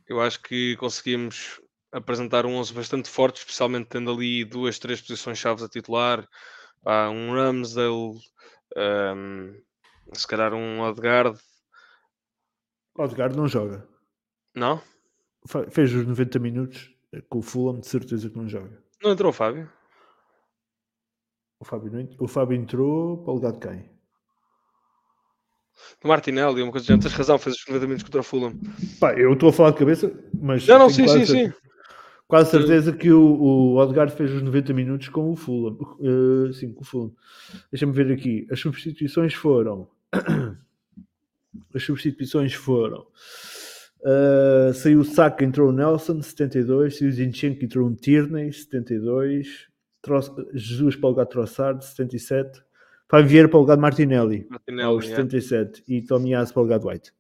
[0.08, 5.38] eu acho que conseguimos apresentar um 11 bastante forte, especialmente tendo ali duas, três posições
[5.38, 6.28] chaves a titular.
[6.84, 8.20] Pá, um Ramsdale,
[8.76, 9.62] um,
[10.14, 11.40] se calhar um Odegaard.
[12.98, 13.88] Odegaard não joga.
[14.56, 14.82] Não?
[15.70, 16.92] Fez os 90 minutos
[17.30, 18.84] com o Fulham, de certeza que não joga.
[19.02, 19.70] Não entrou o Fábio?
[21.60, 23.98] O Fábio, não, o Fábio entrou para o lugar de quem?
[26.04, 28.60] O Martinelli, uma coisa de tens razão, fez os 90 minutos contra o Fulham.
[29.00, 30.68] Pá, eu estou a falar de cabeça, mas.
[30.68, 31.54] Não, não, sim, sim, sim.
[32.28, 35.78] Quase certeza que o, o Odegaard fez os 90 minutos com o Fulham.
[36.00, 37.16] Uh, sim, com o Fulham.
[37.72, 38.46] Deixa-me ver aqui.
[38.52, 39.90] As substituições foram.
[41.74, 43.06] As substituições foram.
[44.00, 46.98] Uh, saiu o Saka, entrou o Nelson, 72.
[46.98, 49.68] Saiu o Zinchenko, entrou um Tierney, 72.
[50.54, 52.62] Jesus para o lugar de Trossard, 77.
[53.10, 55.82] Fábio Vieira para o lugar de Martinelli, Martinelli aos 77.
[55.88, 55.94] É.
[55.94, 57.14] E Tomias para o lugar de White.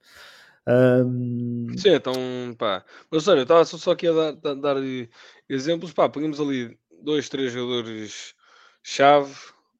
[0.67, 1.67] Um...
[1.77, 2.13] Sim, então,
[2.57, 2.83] pá.
[3.09, 4.75] Mas olha, eu estava só aqui a dar, a dar
[5.47, 8.35] exemplos, pá, punhamos ali dois, três jogadores
[8.83, 9.33] chave,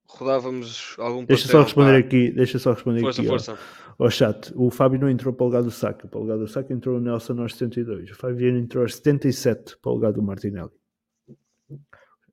[0.08, 2.08] rodávamos algum Deixa só responder pá.
[2.08, 3.30] aqui, deixa só responder força, aqui.
[3.30, 3.60] Força.
[4.00, 6.48] Ao, chat, o Fábio não entrou para o lugar do Saka, para o lugar do
[6.48, 10.22] Saka entrou o Nelson aos 72, o Fábio entrou aos 77 para o lugar do
[10.22, 10.72] Martinelli.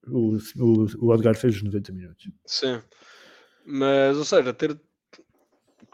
[0.06, 2.28] O, o, o Odgar fez os 90 minutos.
[2.44, 2.82] Sim,
[3.64, 4.78] mas ou seja, ter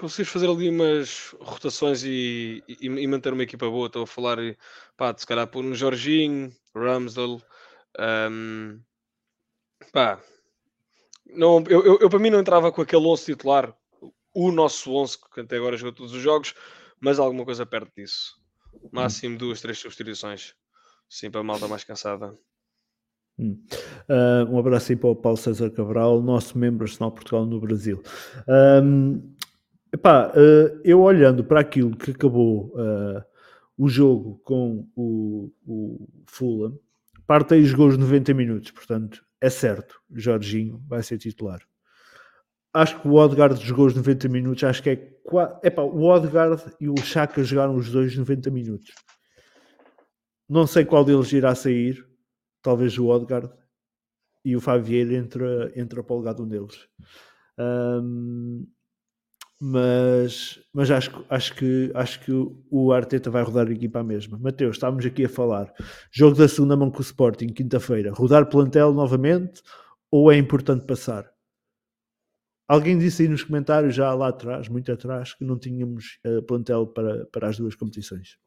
[0.01, 3.87] conseguires fazer ali umas rotações e, e, e, manter uma equipa boa.
[3.87, 4.39] Estou a falar,
[4.97, 7.43] pá, se calhar por um Jorginho, Ramsdale,
[8.31, 8.81] um,
[9.93, 10.21] pá,
[11.27, 13.77] não, eu, eu, eu, para mim não entrava com aquele 11 titular,
[14.35, 16.55] o nosso 11 que até agora jogou todos os jogos,
[17.01, 18.41] mas alguma coisa perto disso.
[18.93, 20.55] Máximo duas, três substituições.
[21.09, 22.33] Sim, para a malta mais cansada.
[23.39, 23.59] Hum.
[24.09, 28.03] Uh, um abraço aí para o Paulo César Cabral, nosso membro Arsenal Portugal no Brasil.
[28.83, 29.35] Um,
[29.93, 33.25] epá, uh, eu olhando para aquilo que acabou uh,
[33.77, 36.79] o jogo com o, o Fulham,
[37.27, 41.61] parte aí jogou os 90 minutos, portanto é certo, Jorginho vai ser titular.
[42.73, 45.21] Acho que o Odegaard jogou os 90 minutos, acho que é.
[45.63, 48.93] Epá, o Odegaard e o Chaka jogaram os dois 90 minutos.
[50.49, 52.05] Não sei qual deles irá sair,
[52.63, 53.53] talvez o Odgard
[54.45, 56.89] e o Favier entra, entra para o lugar de um deles.
[57.59, 58.67] Um,
[59.61, 62.33] mas, mas acho, acho, que, acho que
[62.71, 64.39] o Arteta vai rodar a equipa à mesma.
[64.39, 65.73] Mateus, estávamos aqui a falar.
[66.11, 68.13] Jogo da segunda mão com o Sporting, quinta-feira.
[68.13, 69.63] Rodar plantel novamente
[70.11, 71.31] ou é importante passar?
[72.71, 76.87] Alguém disse aí nos comentários, já lá atrás, muito atrás, que não tínhamos uh, plantel
[76.87, 78.39] para, para as duas competições.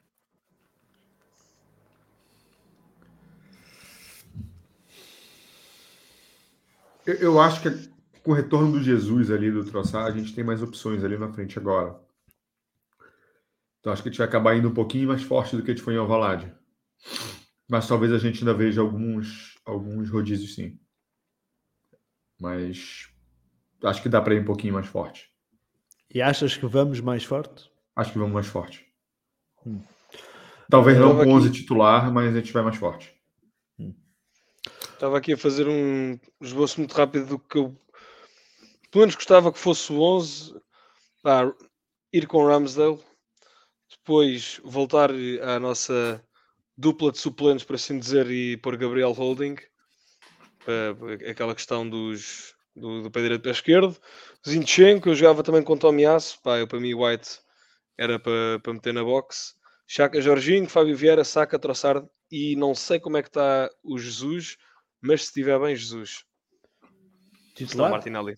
[7.06, 7.70] Eu, eu acho que
[8.24, 11.30] com o retorno do Jesus ali do Troçar, a gente tem mais opções ali na
[11.34, 12.00] frente agora.
[13.82, 15.74] Então acho que a gente vai acabar indo um pouquinho mais forte do que a
[15.74, 16.50] gente foi em Alvalade.
[17.70, 20.80] Mas talvez a gente ainda veja alguns, alguns rodízios sim.
[22.40, 23.13] Mas
[23.84, 25.30] acho que dá para ir um pouquinho mais forte.
[26.14, 27.70] E achas que vamos mais forte?
[27.96, 28.86] Acho que vamos mais forte.
[29.66, 29.82] Hum.
[30.70, 33.14] Talvez não com 11 titular, mas a gente vai mais forte.
[34.94, 37.76] Estava aqui a fazer um esboço muito rápido do que eu
[38.90, 40.56] pelo menos gostava que fosse o 11.
[41.26, 41.52] Ah,
[42.14, 43.00] ir com Ramsdale,
[43.90, 45.10] depois voltar
[45.42, 46.24] à nossa
[46.78, 49.56] dupla de suplentes, por assim dizer, e pôr Gabriel Holding.
[50.66, 53.98] Uh, aquela questão dos, do, do pé direito pé esquerdo.
[54.48, 56.42] Zinchenko, eu jogava também com Tomiasso.
[56.42, 57.40] Pá, eu para mim White
[57.98, 59.56] era para, para meter na box.
[59.88, 64.58] Chaka Jorginho, Fábio Vieira, Saca, Troçar e não sei como é que está o Jesus
[65.04, 66.24] mas se estiver bem, Jesus.
[67.56, 67.92] Titular?
[67.92, 68.38] Martinelli.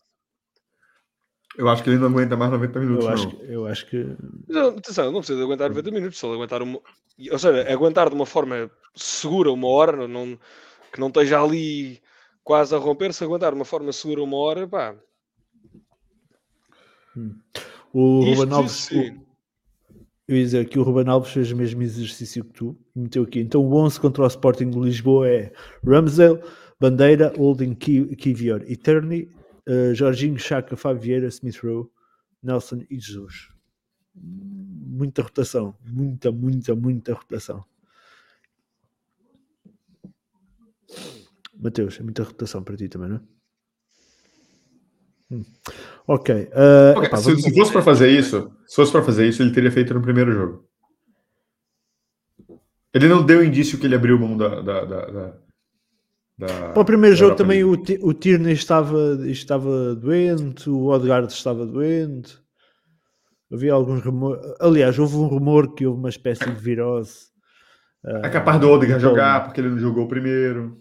[1.56, 3.06] Eu acho que ele não aguenta mais 90 minutos.
[3.06, 3.44] Eu acho, não.
[3.44, 4.04] eu acho que.
[4.48, 6.82] Não, atenção, não precisa de aguentar 90 minutos, só aguentar uma.
[7.32, 10.38] Ou seja, aguentar de uma forma segura uma hora, não,
[10.92, 12.02] que não esteja ali
[12.46, 14.96] quase a romper, se aguentar de uma forma segura uma hora, pá.
[17.18, 17.36] Hum.
[17.92, 18.92] O Ruben Alves.
[20.28, 23.40] Eu ia dizer que o Ruben Alves fez o mesmo exercício que tu, meteu aqui.
[23.40, 25.52] Então o 11 contra o Sporting de Lisboa é
[25.84, 26.40] Ramsdale,
[26.80, 29.30] Bandeira, Holding, Kivior e Turney,
[29.68, 31.90] uh, Jorginho, Chaka, Fabio Smith Rowe,
[32.44, 33.50] Nelson e Jesus.
[34.16, 37.64] Muita rotação, muita, muita, muita rotação.
[41.58, 43.22] Mateus, é muita rotação para ti também, não é?
[45.32, 45.44] Hum.
[46.08, 46.36] Ok.
[46.36, 49.52] Uh, okay epá, se, se fosse para fazer isso, se fosse para fazer isso, ele
[49.52, 50.70] teria feito no primeiro jogo.
[52.94, 54.62] Ele não deu indício que ele abriu mão da.
[54.62, 55.34] da, da, da,
[56.38, 61.66] da para o primeiro jogo também o, o Tierney estava, estava doente, o Odegaard estava
[61.66, 62.38] doente.
[63.52, 64.42] Havia alguns rumores.
[64.60, 67.34] Aliás, houve um rumor que houve uma espécie de virose.
[68.04, 69.12] É capaz do Odegaard então...
[69.12, 70.78] jogar porque ele não jogou o primeiro.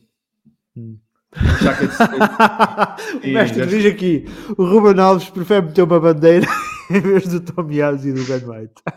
[0.76, 0.98] Hum.
[3.24, 4.24] o mestre diz aqui:
[4.56, 6.46] o Ruben Alves prefere meter uma bandeira
[6.90, 8.82] em vez do Tommy Alves e do Ben White.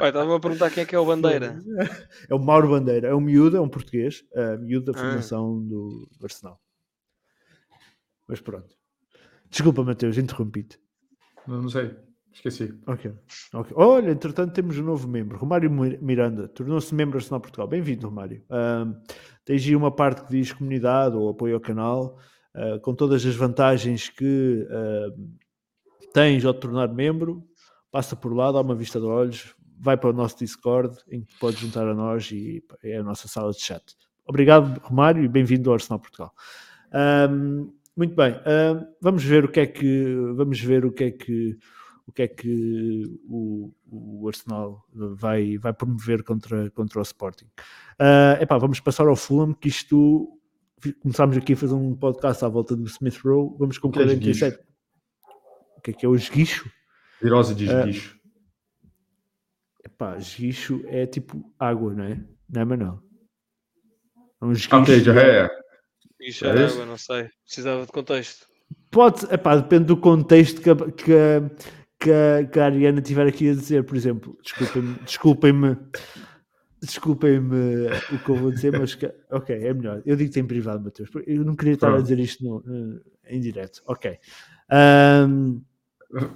[0.00, 1.62] Estava a perguntar quem é que é o Bandeira.
[2.28, 5.02] É o Mauro Bandeira, é um miúdo, é um português, é miúdo da ah.
[5.02, 5.68] formação ah.
[5.68, 6.60] do Arsenal.
[8.26, 8.74] Mas pronto.
[9.48, 10.80] Desculpa, Mateus, interrompi-te.
[11.46, 11.94] Não, não sei.
[12.32, 12.74] Esqueci.
[12.86, 13.12] Ok.
[13.52, 13.72] okay.
[13.76, 15.36] Olha, entretanto temos um novo membro.
[15.36, 17.68] Romário Miranda tornou-se membro Arsenal Portugal.
[17.68, 18.42] Bem-vindo, Romário.
[18.44, 18.96] Uh,
[19.44, 22.18] tens aí uma parte que diz comunidade ou apoio ao canal,
[22.56, 25.30] uh, com todas as vantagens que uh,
[26.14, 27.44] tens ao te tornar membro.
[27.90, 31.38] Passa por lá, dá uma vista de olhos, vai para o nosso Discord, em que
[31.38, 33.84] podes juntar a nós e é a nossa sala de chat.
[34.26, 36.32] Obrigado, Romário, e bem-vindo ao Arsenal Portugal.
[37.30, 38.34] Um, muito bem,
[39.02, 41.58] vamos ver o que é que vamos ver o que é que
[42.06, 47.46] o que é que o, o Arsenal vai, vai promover contra, contra o Sporting.
[48.00, 50.38] Uh, epá, vamos passar ao Fulham, que isto
[51.00, 54.58] começámos aqui a fazer um podcast à volta do Smith Rowe, vamos com 47.
[55.76, 56.70] O que é que é o esguicho?
[57.20, 58.16] Virose de esguicho.
[58.16, 62.24] Uh, epá, esguicho é tipo água, não é?
[62.48, 63.02] Não é, Manuel?
[64.40, 64.76] É um esguicho.
[64.76, 65.50] Ok, já é.
[66.20, 67.28] Esguicho é, é água, não sei.
[67.44, 68.46] Precisava de contexto.
[68.90, 71.12] Pode, epá, depende do contexto que, que,
[72.02, 75.76] que a, que a Ariana tiver aqui a dizer, por exemplo, desculpem-me, desculpem-me,
[76.82, 80.02] desculpem-me o que eu vou dizer, mas que, ok, é melhor.
[80.04, 81.08] Eu digo-te em privado, Matheus.
[81.26, 83.82] Eu não queria estar a dizer isto no, em direto.
[83.86, 84.18] Ok.
[85.28, 85.62] Um,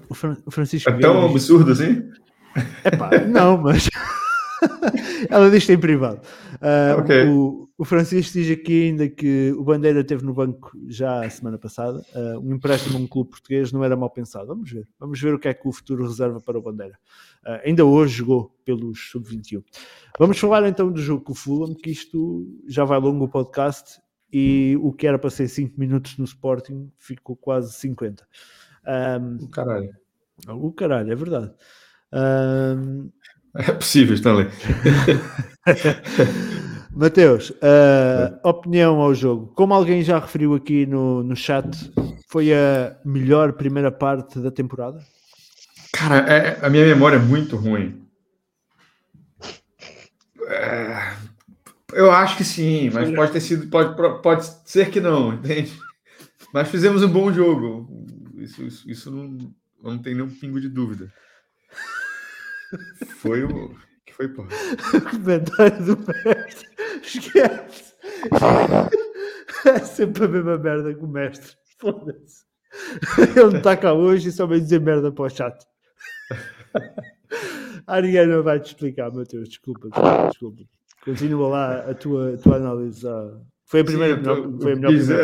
[0.08, 0.88] o, Fran, o, Francisco.
[0.88, 2.08] É tão absurdo assim?
[2.84, 3.88] Epá, não, mas.
[5.30, 6.20] Ela diz em privado.
[6.54, 7.28] Uh, okay.
[7.28, 11.58] o, o, Francisco diz aqui ainda que o Bandeira teve no banco já a semana
[11.58, 12.04] passada.
[12.14, 14.46] Uh, um empréstimo a um clube português não era mal pensado.
[14.46, 14.88] Vamos ver.
[14.98, 16.98] Vamos ver o que é que o futuro reserva para o Bandeira.
[17.44, 19.62] Uh, ainda hoje jogou pelos sub-21.
[20.18, 24.00] Vamos falar então do jogo com o Fulham, que isto já vai longo o podcast
[24.32, 28.26] e o que era para ser 5 minutos no Sporting ficou quase 50.
[28.86, 29.96] Um, o caralho.
[30.48, 31.52] O caralho, é verdade.
[32.12, 33.10] Um,
[33.58, 34.48] é possível, Stanley.
[36.96, 39.52] Mateus, uh, opinião ao jogo.
[39.54, 41.92] Como alguém já referiu aqui no, no chat,
[42.28, 44.98] foi a melhor primeira parte da temporada?
[45.92, 48.02] Cara, é, a minha memória é muito ruim.
[50.48, 51.12] É,
[51.92, 55.72] eu acho que sim, mas pode ter sido, pode, pode ser que não, entende?
[56.52, 58.06] Mas fizemos um bom jogo.
[58.36, 59.52] Isso, isso, isso não,
[59.82, 61.12] não tem nenhum pingo de dúvida.
[63.18, 63.74] Foi o.
[64.04, 64.46] que foi, pô?
[65.10, 66.68] comentário do mestre.
[67.02, 67.94] Esquece.
[69.64, 71.56] É sempre a mesma merda com o mestre.
[71.78, 72.44] Foda-se.
[73.18, 75.64] Ele não está cá hoje e só vai dizer merda para o chat.
[77.86, 79.48] A Ariana vai te explicar, Matheus.
[79.48, 79.88] Desculpa,
[80.28, 80.64] desculpa.
[81.04, 83.06] Continua lá a tua, a tua análise.
[83.64, 85.16] Foi a primeira, Sim, tô, foi a melhor dizer,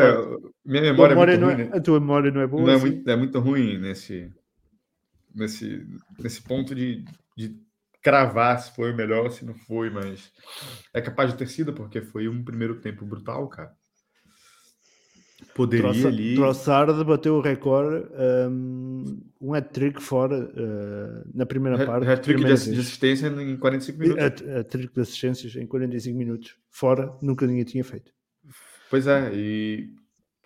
[0.65, 2.63] Minha memória, memória é não é, ruim, A tua memória não é boa?
[2.63, 2.87] Não é, assim?
[2.87, 4.33] muito, é muito ruim nesse,
[5.35, 5.87] nesse,
[6.19, 7.05] nesse ponto de,
[7.37, 7.57] de
[8.03, 10.33] cravar se foi o melhor, se não foi, mas
[10.93, 13.73] é capaz de ter sido, porque foi um primeiro tempo brutal, cara.
[15.55, 16.35] Poderia Troça, ali.
[16.35, 18.07] Trossard bateu o recorde,
[18.51, 22.09] um, um hat-trick fora uh, na primeira parte.
[22.09, 24.23] Hat-trick de, assistência em 45 minutos.
[24.25, 28.13] Hat-trick de assistências em 45 minutos, fora, nunca ninguém tinha feito.
[28.89, 29.91] Pois é, e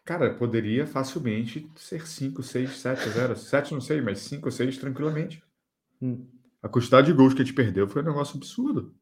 [0.05, 3.37] cara, poderia facilmente ser 5, 6, 7 0.
[3.37, 5.43] 7 não sei, mas 5 ou 6 tranquilamente.
[6.01, 6.26] Hum.
[6.67, 8.93] A quantidade de gols que a gente perdeu foi um negócio absurdo.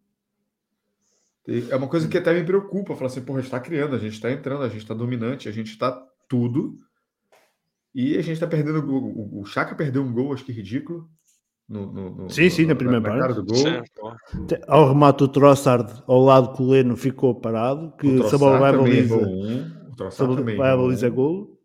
[1.70, 2.94] É uma coisa que até me preocupa.
[2.94, 5.48] Falar assim, porra, a gente está criando, a gente está entrando, a gente está dominante,
[5.48, 5.90] a gente está
[6.28, 6.78] tudo.
[7.94, 8.80] E a gente está perdendo.
[8.86, 11.08] O, o Chaka perdeu um gol, acho que ridículo.
[11.66, 13.36] No, no, no, sim, sim, na primeira na, parte.
[13.36, 13.64] do gol.
[14.68, 17.92] Ao remate, o Trossard ao lado coleno ficou parado.
[17.96, 19.94] Que a bola vai baliza, um.
[20.58, 21.58] vai a baliza gol.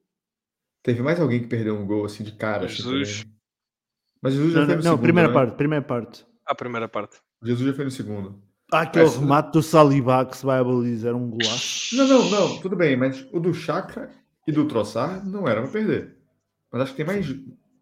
[0.82, 2.70] Teve mais alguém que perdeu um gol assim de cara.
[2.70, 3.26] Jesus.
[3.26, 3.39] Assim,
[4.22, 5.02] mas Jesus já não, foi no não, segundo.
[5.02, 5.34] primeira né?
[5.34, 6.26] parte, primeira parte.
[6.46, 7.18] A primeira parte.
[7.44, 8.42] Jesus já foi no segundo.
[8.72, 11.96] Ah, aquele é, remate do Saliba que se vai a balizar um golaço.
[11.96, 14.12] Não, não, não, tudo bem, mas o do Chaka
[14.48, 16.18] e do Troçar não era para perder.
[16.72, 17.28] Mas acho que tem mais.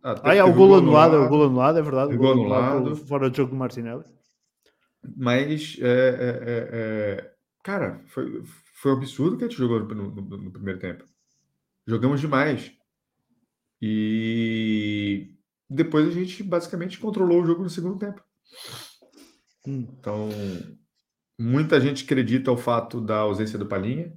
[0.03, 2.15] Ah, ah é o gol anulado, é o gol anulado, é verdade.
[2.15, 2.95] O gol anulado.
[2.95, 4.03] Fora de jogo do Martinelli.
[5.15, 7.31] Mas, é, é, é, é,
[7.63, 8.43] cara, foi,
[8.75, 11.03] foi um absurdo que a gente jogou no, no, no primeiro tempo.
[11.85, 12.71] Jogamos demais.
[13.81, 15.36] E
[15.69, 18.21] depois a gente basicamente controlou o jogo no segundo tempo.
[19.65, 20.29] Então,
[21.37, 24.13] muita gente acredita o fato da ausência do Palhinha.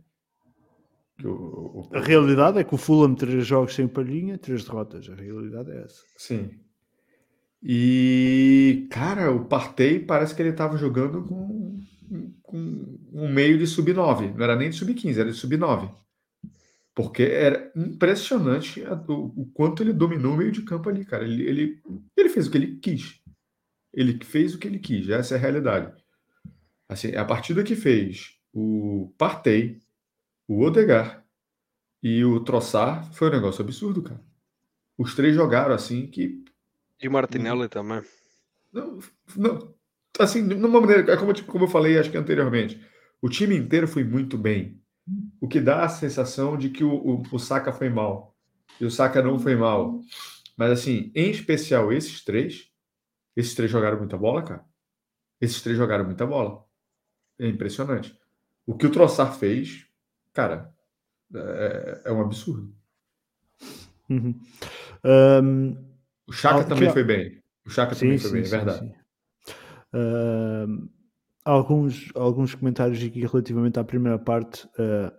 [1.25, 1.97] O, o, o...
[1.97, 5.09] A realidade é que o Fulham três jogos sem Palhinha, três derrotas.
[5.09, 6.03] A realidade é essa.
[6.17, 6.51] Sim.
[7.63, 11.79] E, cara, o Partey parece que ele estava jogando com,
[12.43, 14.35] com um meio de sub-9.
[14.35, 15.91] Não era nem de sub-15, era de sub-9.
[16.95, 21.25] Porque era impressionante o, o, quanto ele dominou o meio de campo ali, cara.
[21.25, 21.83] Ele, ele,
[22.17, 23.21] ele fez o que ele quis.
[23.93, 25.93] Ele fez o que ele quis, essa é a realidade.
[26.89, 29.81] Assim, a partida que fez o Partey,
[30.49, 31.25] o Odegar
[32.03, 34.21] e o Troçar foi um negócio absurdo, cara.
[34.99, 36.45] Os três jogaram assim que.
[37.01, 37.69] E o Martinelli hum.
[37.69, 38.03] também.
[38.73, 38.99] Não,
[39.37, 39.75] não,
[40.19, 42.81] assim, de uma maneira, é como, como eu falei acho que anteriormente,
[43.21, 44.80] o time inteiro foi muito bem.
[45.41, 48.37] O que dá a sensação de que o, o, o Saka foi mal.
[48.81, 50.01] E o Saka não foi mal.
[50.57, 52.71] Mas assim, em especial esses três,
[53.35, 54.65] esses três jogaram muita bola, cara.
[55.41, 56.63] Esses três jogaram muita bola.
[57.39, 58.15] É impressionante.
[58.67, 59.87] O que o Troçar fez,
[60.35, 60.73] cara,
[61.35, 62.75] é, é um absurdo.
[64.09, 64.39] Uhum.
[65.05, 65.91] Um,
[66.27, 67.43] o Chaka também foi bem.
[67.65, 68.95] O Chaka sim, também foi sim, bem, é sim, é verdade.
[69.95, 70.91] Uh,
[71.45, 74.67] alguns, alguns comentários aqui relativamente à primeira parte.
[74.79, 75.11] Uh,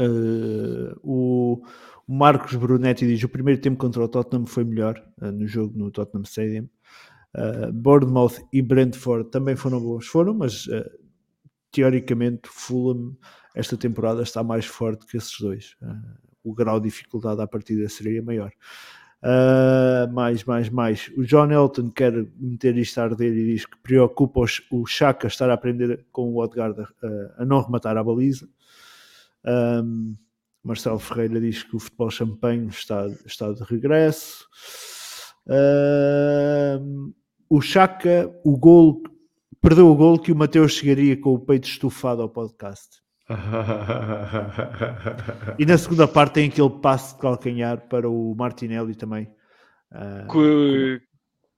[0.00, 1.62] uh, o,
[2.06, 6.24] Marcos Brunetti diz: o primeiro tempo contra o Tottenham foi melhor no jogo no Tottenham
[6.24, 6.68] Stadium.
[7.72, 10.66] Bournemouth e Brentford também foram bons, foram, mas
[11.72, 13.16] teoricamente Fulham
[13.54, 15.76] esta temporada está mais forte que esses dois.
[16.44, 18.52] o grau de dificuldade à partida seria maior.
[19.24, 21.10] Uh, mais, mais, mais.
[21.16, 25.48] O John Elton quer meter isto a arder e diz que preocupa o Chaka estar
[25.48, 28.46] a aprender com o Odegaard a, a não rematar a baliza.
[29.46, 30.14] Um,
[30.62, 34.46] Marcelo Ferreira diz que o futebol champanhe está, está de regresso.
[37.48, 39.02] O Chaka, o gol,
[39.60, 43.03] perdeu o gol que o Mateus chegaria com o peito estufado ao podcast.
[45.58, 49.32] e na segunda parte tem aquele passe de calcanhar para o Martinelli também.
[49.90, 51.00] Uh, que,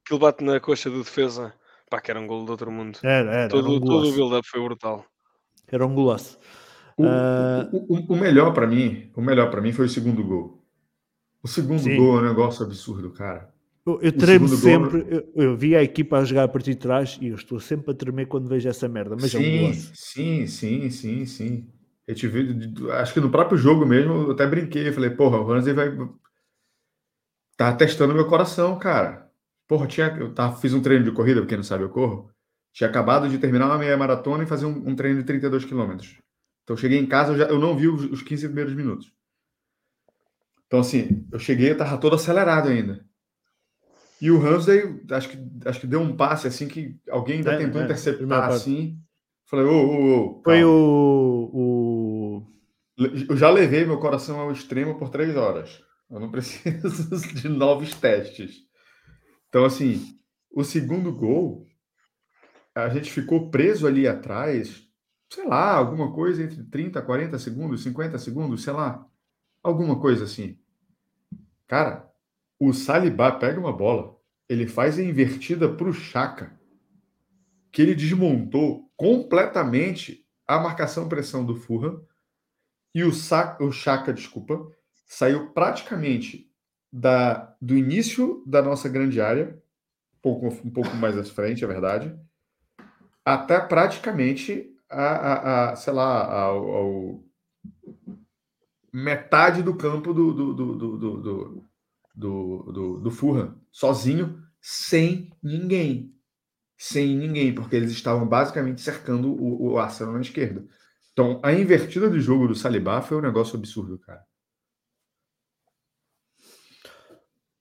[0.04, 1.52] que ele bate na coxa do defesa.
[1.90, 2.98] Pá, que era um gol de outro mundo.
[3.02, 3.48] Era, era.
[3.48, 5.04] Todo, era um todo o build-up foi brutal.
[5.68, 6.38] Era um golaço.
[6.96, 7.68] O, uh...
[7.72, 10.64] o, o, o, melhor para mim, o melhor para mim foi o segundo gol.
[11.42, 11.96] O segundo Sim.
[11.96, 13.52] gol é um negócio absurdo, cara.
[13.86, 15.12] Eu, eu tremo sempre, gol...
[15.12, 17.92] eu, eu, vi a equipa a jogar a partir de trás e eu estou sempre
[17.92, 19.14] a tremer quando vejo essa merda.
[19.14, 21.72] Mas sim, é um sim, sim, sim, sim.
[22.04, 22.48] Eu tive,
[22.92, 25.96] acho que no próprio jogo mesmo, eu até brinquei, falei, porra, o Ramsey vai.
[27.56, 29.30] Tá testando meu coração, cara.
[29.68, 32.30] Porra, tinha, eu tava, fiz um treino de corrida, porque não sabe, eu corro.
[32.72, 36.18] Tinha acabado de terminar uma meia maratona e fazer um, um treino de 32 quilômetros.
[36.64, 39.12] Então, cheguei em casa, eu, já, eu não vi os, os 15 primeiros minutos.
[40.66, 43.06] Então, assim, eu cheguei, eu tava todo acelerado ainda.
[44.20, 47.58] E o Ramsey, acho que, acho que deu um passe assim que alguém ainda é,
[47.58, 48.98] tentou é, interceptar assim.
[49.44, 50.42] Falei, ô, ô, ô.
[50.42, 52.46] Foi o, o.
[53.28, 55.82] Eu já levei meu coração ao extremo por três horas.
[56.10, 58.62] Eu não preciso de novos testes.
[59.48, 60.18] Então, assim,
[60.50, 61.66] o segundo gol,
[62.74, 64.82] a gente ficou preso ali atrás,
[65.30, 69.06] sei lá, alguma coisa entre 30, 40 segundos, 50 segundos, sei lá.
[69.62, 70.58] Alguma coisa assim.
[71.66, 72.05] Cara,
[72.58, 74.16] o Salibá pega uma bola,
[74.48, 76.58] ele faz a invertida para o Chaka,
[77.70, 82.00] que ele desmontou completamente a marcação-pressão do Furran
[82.94, 84.70] e o, Sa o Chaka, desculpa,
[85.04, 86.50] saiu praticamente
[86.90, 89.62] da, do início da nossa grande área,
[90.16, 92.18] um pouco, um pouco mais à frente, é verdade,
[93.24, 97.22] até praticamente a, a, a sei lá, ao,
[98.92, 101.65] metade do campo do, do, do, do, do
[102.16, 106.14] do, do, do Fulham, sozinho, sem ninguém.
[106.78, 110.66] Sem ninguém, porque eles estavam basicamente cercando o, o Arsenal na esquerda.
[111.12, 114.24] Então, a invertida de jogo do Salibá foi um negócio absurdo, cara.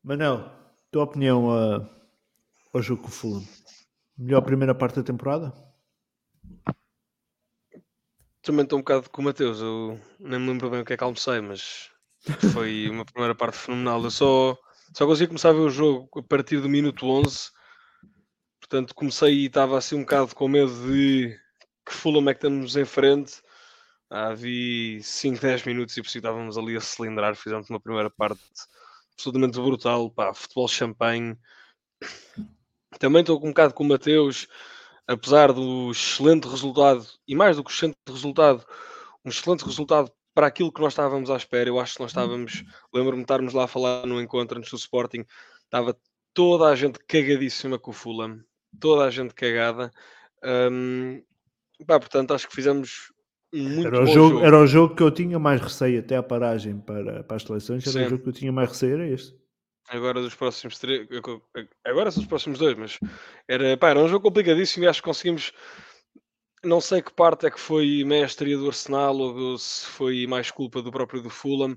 [0.04, 0.52] Manel,
[0.92, 1.90] tua opinião uh,
[2.74, 3.48] ao jogo com o Fulham?
[4.18, 5.54] Melhor primeira parte da temporada?
[8.42, 9.60] Também estou um bocado com o Mateus.
[9.60, 11.90] Eu nem me lembro bem o que é que almocei, mas
[12.52, 14.04] foi uma primeira parte fenomenal.
[14.04, 14.58] Eu só,
[14.94, 17.50] só consegui começar a ver o jogo a partir do minuto 11.
[18.60, 21.38] Portanto, comecei e estava assim um bocado com medo de
[21.86, 23.42] que Fulham é que estamos em frente.
[24.38, 27.36] Vi 5, 10 minutos e por si estávamos ali a cilindrar.
[27.36, 28.42] Fizemos uma primeira parte
[29.14, 30.10] absolutamente brutal.
[30.10, 31.38] Pá, futebol champanhe.
[33.00, 34.48] Também estou um bocado com o Mateus,
[35.08, 38.66] apesar do excelente resultado, e mais do que excelente resultado,
[39.24, 41.70] um excelente resultado para aquilo que nós estávamos à espera.
[41.70, 42.64] Eu acho que nós estávamos,
[42.94, 45.26] lembro-me de estarmos lá a falar no encontro antes do Sporting,
[45.64, 45.98] estava
[46.34, 48.44] toda a gente cagadíssima com o Fulham,
[48.80, 49.90] toda a gente cagada.
[50.44, 51.24] Um,
[51.88, 53.14] pá, portanto, acho que fizemos
[53.54, 56.24] muito era o jogo, jogo, Era o jogo que eu tinha mais receio até a
[56.24, 58.06] paragem para, para as seleções, era Sim.
[58.06, 59.34] o jogo que eu tinha mais receio, era este.
[59.88, 61.08] Agora dos próximos três,
[61.86, 63.00] agora são os próximos dois, mas
[63.48, 65.54] era, pá, era um jogo complicadíssimo e acho que conseguimos
[66.64, 70.82] não sei que parte é que foi mestre do Arsenal ou se foi mais culpa
[70.82, 71.76] do próprio do Fulham,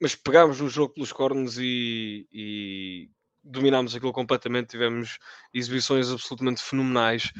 [0.00, 3.10] mas pegámos no jogo pelos cornos e, e
[3.42, 4.70] dominámos aquilo completamente.
[4.70, 5.18] Tivemos
[5.52, 7.30] exibições absolutamente fenomenais.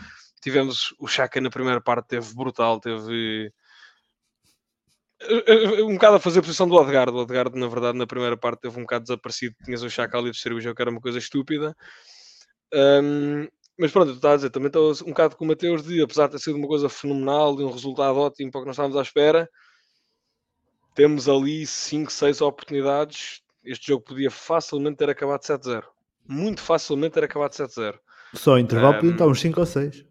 [0.42, 3.52] Tivemos o Chaka na primeira parte, teve brutal, teve
[5.22, 7.12] eh, eh, um bocado a fazer a posição do Odegaard.
[7.12, 9.54] O Odegaard, na verdade, na primeira parte teve um bocado desaparecido.
[9.64, 11.76] Tinhas o Chaka ali a distribuir o jogo, que era uma coisa estúpida.
[12.72, 13.48] Um,
[13.80, 16.26] mas pronto, tu estás a dizer, também estou um bocado com o Mateus de, apesar
[16.26, 18.96] de ter sido uma coisa fenomenal, de um resultado ótimo para o que nós estávamos
[18.98, 19.48] à espera,
[20.94, 23.40] temos ali 5, 6 oportunidades.
[23.64, 25.82] Este jogo podia facilmente ter acabado 7-0.
[26.28, 27.98] Muito facilmente ter acabado 7-0.
[28.34, 30.04] Só intervalo um, podiam estar uns 5 ou 6.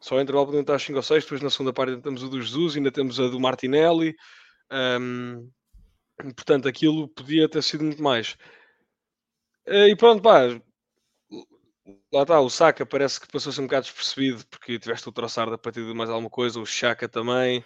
[0.00, 1.24] Só intervalo podiam estar 5 ou 6.
[1.24, 4.14] Depois na segunda parte temos o do Jesus, ainda temos a do Martinelli.
[4.72, 5.50] Um,
[6.34, 8.34] portanto, aquilo podia ter sido muito mais.
[9.66, 10.58] E pronto, pá,
[12.14, 15.58] lá está, o Saka parece que passou-se um bocado despercebido porque tiveste o Troçar a
[15.58, 17.64] partir de mais alguma coisa, o Chaka também,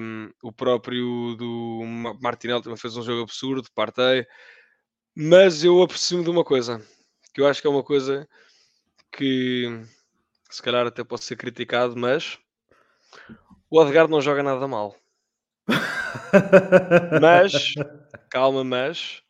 [0.00, 1.82] um, o próprio do
[2.20, 4.24] Martinelli também fez um jogo absurdo, partei,
[5.16, 6.80] mas eu aprecio-me de uma coisa,
[7.34, 8.28] que eu acho que é uma coisa
[9.10, 9.82] que
[10.48, 12.38] se calhar até pode ser criticado, mas
[13.68, 14.94] o Odegaard não joga nada mal.
[17.20, 17.74] mas,
[18.30, 19.22] calma, mas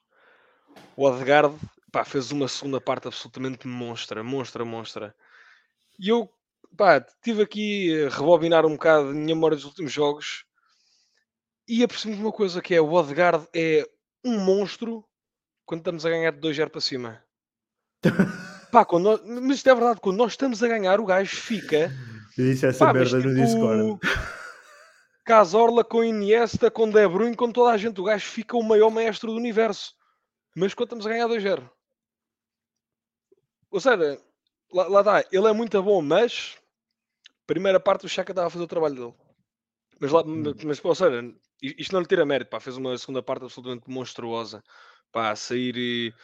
[0.95, 1.59] o Odegaard
[1.99, 5.15] pá, fez uma segunda parte absolutamente monstra, monstra, monstra.
[5.99, 6.31] E eu,
[6.77, 10.45] pá, tive aqui a rebobinar um bocado a minha memória dos últimos jogos
[11.67, 13.85] e apercebi uma coisa que é o Odegaard é
[14.25, 15.05] um monstro
[15.67, 17.23] quando estamos a ganhar de 2-0 para cima.
[18.71, 21.91] pá, quando nós, mas isto é verdade, quando nós estamos a ganhar, o gajo fica.
[22.37, 23.99] Eu disse essa pá, merda no tipo, Discord.
[25.25, 28.01] Casorla com Iniesta, com De Bruyne, com toda a gente.
[28.01, 29.93] O gajo fica o maior maestro do universo.
[30.57, 31.69] Mas quando estamos a ganhar 2-0.
[33.71, 34.21] Ou seja,
[34.73, 36.57] lá, lá está, ele é muito bom, mas
[37.47, 39.15] primeira parte o Chaka estava a fazer o trabalho dele.
[40.01, 40.43] Mas, lá, hum.
[40.65, 44.63] mas ou seja, isto não lhe tira mérito, pá, fez uma segunda parte absolutamente monstruosa,
[45.11, 46.15] pá, a sair e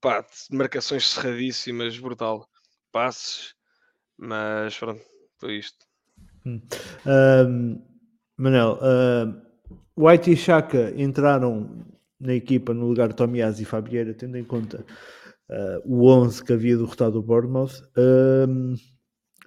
[0.00, 2.48] pá, marcações cerradíssimas, brutal,
[2.90, 3.54] passes,
[4.16, 5.02] mas pronto,
[5.38, 5.86] foi isto.
[6.44, 6.60] Hum.
[7.06, 7.82] Um,
[8.36, 9.42] Manel, uh,
[9.96, 11.86] White e Chaka entraram
[12.18, 14.84] na equipa no lugar de Tomiás e Fabieira, tendo em conta
[15.50, 17.82] uh, o 11 que havia derrotado o Bournemouth.
[17.96, 18.74] Uh,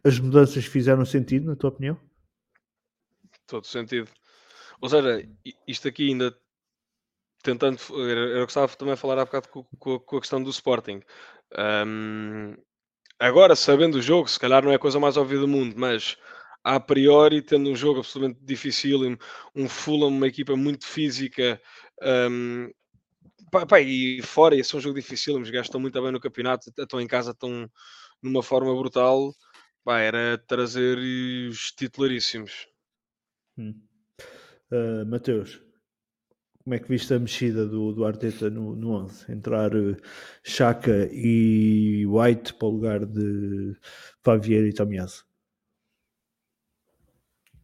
[0.04, 2.00] as mudanças fizeram sentido, na tua opinião?
[3.46, 4.10] Todo sentido.
[4.80, 5.28] Ou seja,
[5.68, 6.36] isto aqui ainda
[7.44, 7.80] tentando,
[8.10, 10.50] era, o que estava também a falar há bocado com, com, com a questão do
[10.50, 11.02] Sporting.
[11.58, 12.56] Um,
[13.20, 16.18] agora, sabendo o jogo, se calhar não é a coisa mais óbvia do mundo, mas
[16.64, 19.18] a priori, tendo um jogo absolutamente difícil,
[19.56, 21.62] um Fulham, uma equipa muito física,
[22.30, 22.70] um,
[23.50, 26.20] Pá, pá, e fora, esse é um jogo difícil, os gajos estão muito bem no
[26.20, 27.70] campeonato, estão em casa, estão
[28.22, 29.34] numa forma brutal.
[29.86, 32.68] Pá, era trazer os titularíssimos.
[33.58, 33.74] Hum.
[34.70, 35.62] Uh, Mateus,
[36.62, 39.32] como é que viste a mexida do, do Arteta no, no 11?
[39.32, 39.96] Entrar uh,
[40.44, 43.78] Chaka e White para o lugar de
[44.22, 45.26] Favier e Tomiasso?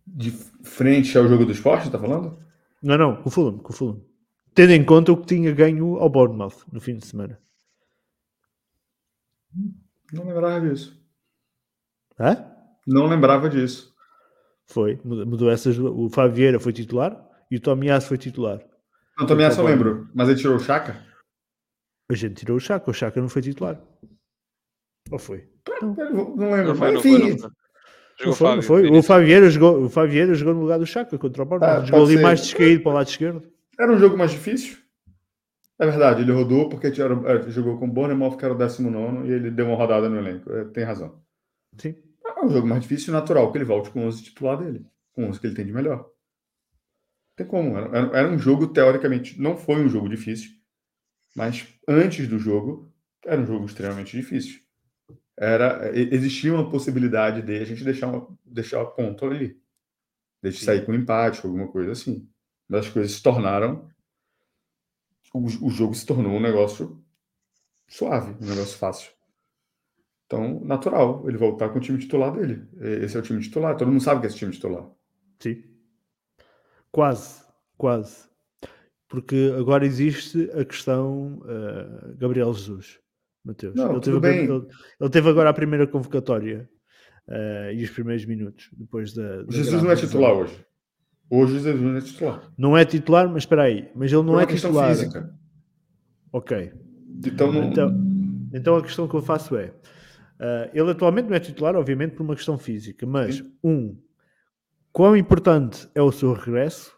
[0.08, 0.32] De
[0.64, 2.42] frente ao jogo do esporte, está falando?
[2.82, 4.13] Não, não, com o Fulham, com o Fulham
[4.54, 7.40] tendo em conta o que tinha ganho ao Bournemouth no fim de semana.
[10.12, 11.02] Não lembrava disso.
[12.20, 12.46] Hã?
[12.86, 13.94] Não lembrava disso.
[14.66, 15.78] Foi, mudou essas.
[15.78, 17.18] O Favieira foi titular
[17.50, 18.60] e o Tomiasso foi titular.
[19.18, 21.04] Não, o Tomiasso eu lembro, mas ele tirou o Chaka?
[22.10, 23.80] A gente tirou o Chaka, o Chaka não foi titular.
[25.12, 25.50] Ou foi?
[25.82, 25.94] Não,
[26.36, 27.38] não lembro, não foi, mas enfim.
[28.26, 28.90] Não foi, não foi.
[28.90, 31.82] O Favieira jogou, o Favieira jogou no lugar do Chaka contra o Bournemouth.
[31.82, 32.22] Ah, jogou ali ser.
[32.22, 33.53] mais descaído para o lado esquerdo.
[33.80, 34.78] Era um jogo mais difícil.
[35.80, 39.28] É verdade, ele rodou porque era, é, jogou com o Bournemouth, que era o 19
[39.28, 40.52] e ele deu uma rodada no elenco.
[40.52, 41.22] É, tem razão.
[41.78, 41.96] Sim.
[42.26, 45.26] É um jogo mais difícil natural que ele volte com o 11 titular dele, com
[45.26, 45.98] o 11 que ele tem de melhor.
[45.98, 47.78] Não tem como.
[47.78, 50.52] Era, era um jogo, teoricamente, não foi um jogo difícil,
[51.36, 52.94] mas antes do jogo,
[53.26, 54.62] era um jogo extremamente difícil.
[55.36, 59.60] Era, existia uma possibilidade de a gente deixar, uma, deixar a ponto ali.
[60.42, 62.30] Deixa sair com um empate, alguma coisa assim
[62.72, 63.88] as coisas se tornaram.
[65.34, 67.04] O, o jogo se tornou um negócio
[67.88, 69.12] suave, um negócio fácil.
[70.26, 72.68] Então, natural ele voltar com o time titular dele.
[73.04, 73.76] Esse é o time titular.
[73.76, 74.90] Todo mundo sabe que é esse time titular.
[75.40, 75.64] Sim.
[76.92, 77.44] Quase.
[77.78, 78.28] Quase.
[79.08, 83.00] Porque agora existe a questão uh, Gabriel Jesus.
[83.46, 83.76] Mateus.
[83.76, 84.68] Não, ele, teve ele,
[85.00, 86.70] ele, teve agora a primeira convocatória
[87.28, 89.44] uh, e os primeiros minutos depois da.
[89.44, 90.66] da Jesus não é titular hoje.
[91.36, 92.54] Hoje Jesus não é titular.
[92.56, 93.90] Não é titular, mas espera aí.
[93.96, 94.90] Mas ele não Por é titular.
[94.90, 95.34] Física.
[96.32, 96.72] Ok.
[97.26, 97.64] Então, não...
[97.64, 97.92] então,
[98.54, 99.70] então a questão que eu faço é:
[100.40, 103.52] uh, ele atualmente não é titular, obviamente, por uma questão física, mas Sim.
[103.64, 103.98] um,
[104.92, 106.96] quão importante é o seu regresso?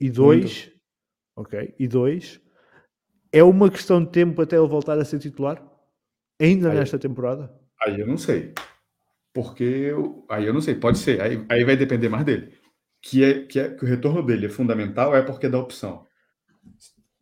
[0.00, 0.70] E dois,
[1.36, 1.48] Muito.
[1.48, 2.40] ok, e dois,
[3.30, 5.62] é uma questão de tempo até ele voltar a ser titular?
[6.40, 7.52] Ainda aí, nesta temporada?
[7.82, 8.54] Aí eu não sei.
[9.34, 11.20] Porque eu, aí eu não sei, pode ser.
[11.20, 12.55] Aí, aí vai depender mais dele.
[13.08, 16.04] Que é, que é que o retorno dele é fundamental é porque dá opção.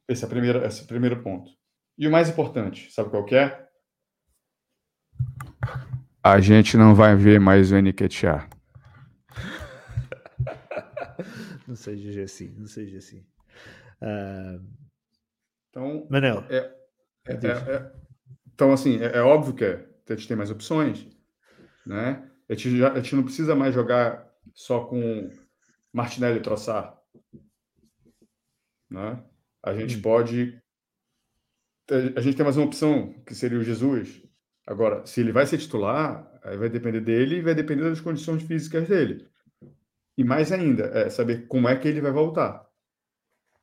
[0.08, 1.50] Esse é, primeiro, esse é o primeiro ponto.
[1.98, 3.68] E o mais importante, sabe qual que é?
[6.22, 8.48] A gente não vai ver mais o Nketiah.
[11.68, 13.26] não seja assim, não seja assim.
[14.00, 14.66] Uh...
[15.68, 16.46] Então, Manel.
[16.48, 16.56] É,
[17.26, 17.92] é, é, é
[18.54, 21.06] então, assim, é, é, óbvio que a gente tem mais opções,
[21.84, 22.26] né?
[22.48, 25.30] A gente, já, a gente não precisa mais jogar só com
[25.94, 27.00] Martinelli e Troçar,
[28.90, 29.24] né?
[29.62, 30.02] A gente hum.
[30.02, 30.60] pode...
[32.16, 34.22] A gente tem mais uma opção, que seria o Jesus.
[34.66, 38.42] Agora, se ele vai ser titular, aí vai depender dele e vai depender das condições
[38.42, 39.28] físicas dele.
[40.16, 42.66] E mais ainda, é saber como é que ele vai voltar.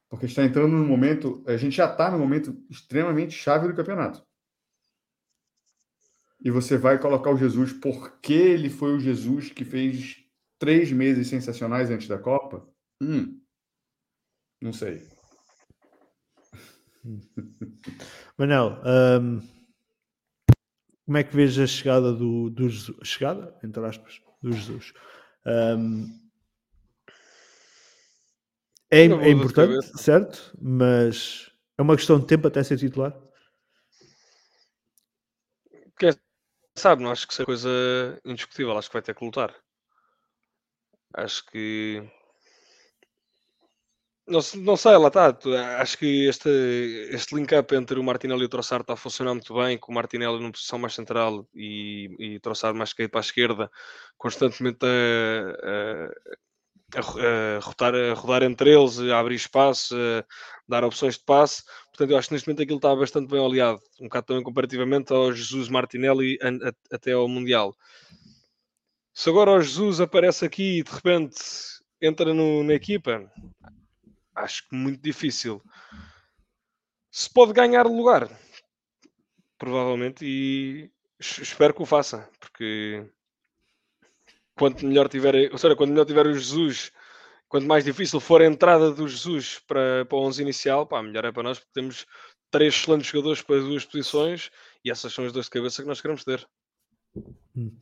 [0.08, 4.24] Porque está entrando num momento, a gente já está num momento extremamente chave do campeonato.
[6.40, 10.21] E você vai colocar o Jesus porque ele foi o Jesus que fez
[10.62, 12.64] três meses sensacionais antes da Copa?
[13.02, 13.42] Hum,
[14.62, 15.02] não sei.
[18.38, 18.80] Manel,
[19.20, 19.42] um,
[21.04, 22.96] como é que vês a chegada do, do Jesus?
[23.04, 24.94] Chegada, entre aspas, do Jesus?
[25.48, 26.06] Um,
[28.92, 30.56] é, é importante, certo?
[30.62, 33.20] Mas é uma questão de tempo até ser titular.
[35.98, 36.16] Quer
[36.78, 38.78] sabe, não acho que seja coisa indiscutível.
[38.78, 39.56] Acho que vai ter que lutar.
[41.14, 42.04] Acho que.
[44.28, 45.38] Não, não sei, lá está.
[45.80, 46.50] Acho que este,
[47.12, 49.96] este link-up entre o Martinelli e o Troçar está a funcionar muito bem, com o
[49.96, 53.72] Martinelli numa posição mais central e, e Troçar mais caído para a esquerda,
[54.18, 56.36] constantemente a, a
[56.96, 60.26] a, rotar, a rodar entre eles, a abrir espaço, a
[60.68, 61.64] dar opções de passe.
[61.90, 65.14] Portanto, eu acho que neste momento aquilo está bastante bem aliado, um bocado também comparativamente
[65.14, 66.38] ao Jesus Martinelli
[66.92, 67.76] até ao Mundial.
[69.22, 71.38] Se agora o Jesus aparece aqui e de repente
[72.02, 73.32] entra no, na equipa,
[74.34, 75.62] acho que muito difícil.
[77.12, 78.28] Se pode ganhar lugar,
[79.60, 83.08] provavelmente, e espero que o faça, porque
[84.56, 86.92] quanto melhor tiver, ou seja, quanto melhor tiver o Jesus,
[87.48, 91.26] quanto mais difícil for a entrada do Jesus para, para o 11 inicial, pá, melhor
[91.26, 92.08] é para nós, porque temos
[92.50, 94.50] três excelentes jogadores para as duas posições
[94.84, 96.44] e essas são as duas de cabeça que nós queremos ter.
[97.56, 97.78] Hum.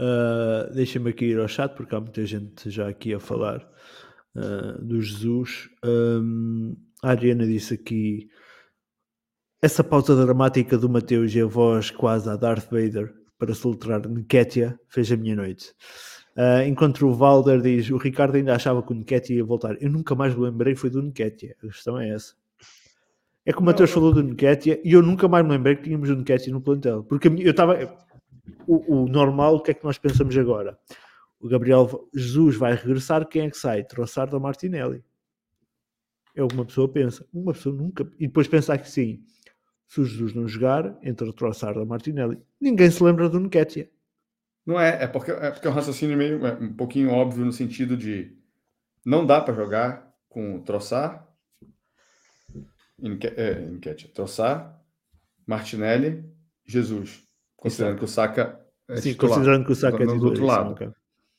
[0.00, 3.68] Uh, Deixa-me aqui ir ao chat porque há muita gente já aqui a falar
[4.34, 5.68] uh, do Jesus.
[5.84, 8.28] Um, a Ariana disse aqui
[9.60, 14.80] essa pausa dramática do Mateus e a voz quase a Darth Vader para soltar Nketia
[14.88, 15.74] fez a minha noite.
[16.34, 19.76] Uh, enquanto o Valder diz, o Ricardo ainda achava que o Nketiah ia voltar.
[19.82, 21.54] Eu nunca mais me lembrei foi do Nketiah.
[21.62, 22.34] A questão é essa.
[23.44, 26.08] É como o Matheus falou do Nketiah e eu nunca mais me lembrei que tínhamos
[26.08, 27.04] o Nketiah no plantel.
[27.04, 27.76] Porque eu estava...
[28.66, 30.78] O, o, normal, o que é que nós pensamos agora?
[31.38, 33.84] O Gabriel Jesus vai regressar, quem é que sai?
[33.84, 35.02] Troçar da Martinelli.
[36.34, 37.26] É o que uma pessoa pensa.
[37.32, 38.08] Uma pessoa nunca...
[38.18, 39.24] E depois pensar que sim,
[39.86, 43.88] se o Jesus não jogar, entre o Troçar da Martinelli, ninguém se lembra do Nketiah.
[44.64, 47.52] Não é, é porque é porque é um raciocínio meio é um pouquinho óbvio no
[47.52, 48.36] sentido de
[49.04, 51.26] não dá para jogar com Troçar,
[53.36, 54.80] é, enquete, Troçar,
[55.46, 56.24] Martinelli,
[56.64, 57.26] Jesus,
[57.60, 60.72] considerando que o Saka é Sim, titular, considerando que o Saka é do, outro lado.
[60.72, 60.90] Okay.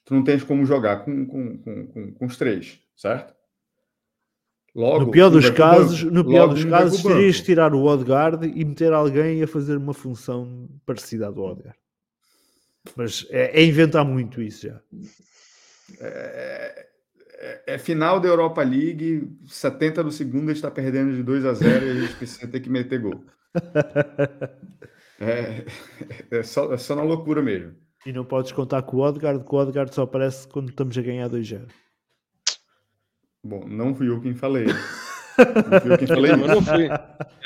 [0.05, 3.33] Tu não tens como jogar com, com, com, com, com os três, certo?
[4.73, 8.93] Logo, no pior dos casos, no pior dos casos, terias tirar o Odegaard e meter
[8.93, 11.77] alguém a fazer uma função parecida à do Odegaard.
[12.95, 14.81] Mas é, é inventar muito isso já.
[15.99, 16.87] É,
[17.33, 21.45] é, é, final da Europa League, 70 do segundo, a gente está perdendo de 2
[21.45, 23.25] a 0 e a gente precisa ter que meter gol.
[25.21, 25.65] É,
[26.31, 27.75] é, só, é só na loucura mesmo.
[28.03, 31.01] E não podes contar com o Odegaard, que o Odegaard só aparece quando estamos a
[31.01, 31.67] ganhar 2-0.
[33.43, 34.65] Bom, não fui eu quem falei.
[34.65, 36.89] Não fui eu quem falei não, não fui.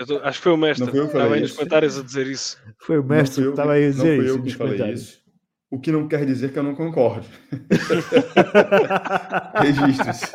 [0.07, 0.85] Tô, acho que foi o mestre.
[0.85, 2.57] Não fui eu que estava aí nos comentários a dizer isso.
[2.79, 4.21] Foi o mestre que estava aí a dizer isso.
[4.21, 5.25] Não fui eu que falei isso.
[5.69, 7.27] O que não quer dizer que eu não concordo.
[9.61, 10.31] Registre-se.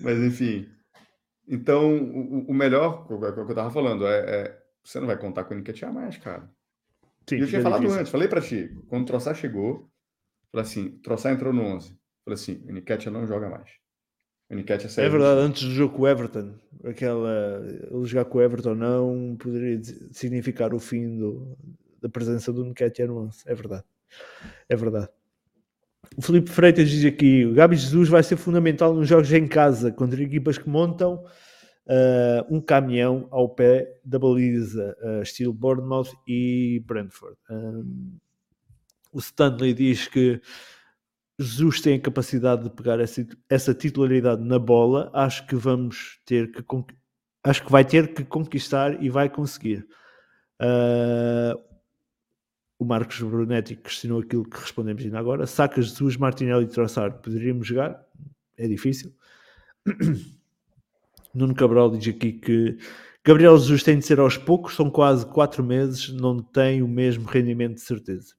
[0.00, 0.66] Mas enfim.
[1.52, 5.18] Então, o, o melhor, o, o que eu tava falando, é, é, você não vai
[5.18, 6.48] contar com o Nketiah mais, cara.
[7.28, 8.00] Sim, e eu tinha falado difícil.
[8.00, 9.90] antes, falei para ti, quando o Troçar chegou,
[10.52, 11.98] falei assim, Troçar entrou no 11.
[12.24, 13.68] Falei assim, o Nketiah não joga mais.
[14.48, 15.06] O Nketiah saiu.
[15.06, 19.36] É verdade, antes do jogo com o Everton, aquela, ele jogar com o Everton não
[19.36, 19.80] poderia
[20.12, 21.58] significar o fim do,
[22.00, 23.42] da presença do Nketiah no 11.
[23.46, 23.84] É verdade.
[24.68, 25.08] É verdade.
[26.16, 29.92] O Felipe Freitas diz aqui: o Gabi Jesus vai ser fundamental nos jogos em casa
[29.92, 31.24] contra equipas que montam
[31.86, 37.36] uh, um caminhão ao pé da baliza, uh, estilo Bournemouth e Brentford.
[37.50, 38.18] Um,
[39.12, 40.40] o Stanley diz que
[41.38, 45.10] Jesus tem a capacidade de pegar essa, essa titularidade na bola.
[45.14, 46.62] Acho que vamos ter que
[47.42, 49.86] acho que vai ter que conquistar e vai conseguir.
[50.60, 51.69] Uh,
[52.80, 55.46] o Marcos Brunetti questionou aquilo que respondemos ainda agora.
[55.46, 58.02] Sacas Jesus, Martinelli e Trossard poderíamos jogar?
[58.56, 59.12] É difícil.
[61.34, 62.78] Nuno Cabral diz aqui que
[63.22, 67.26] Gabriel Jesus tem de ser aos poucos, são quase 4 meses, não tem o mesmo
[67.26, 68.34] rendimento de certeza.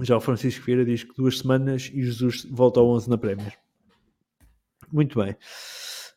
[0.00, 3.52] Já o Francisco Vieira diz que duas semanas e Jesus volta ao 11 na Premier.
[4.90, 5.36] Muito bem.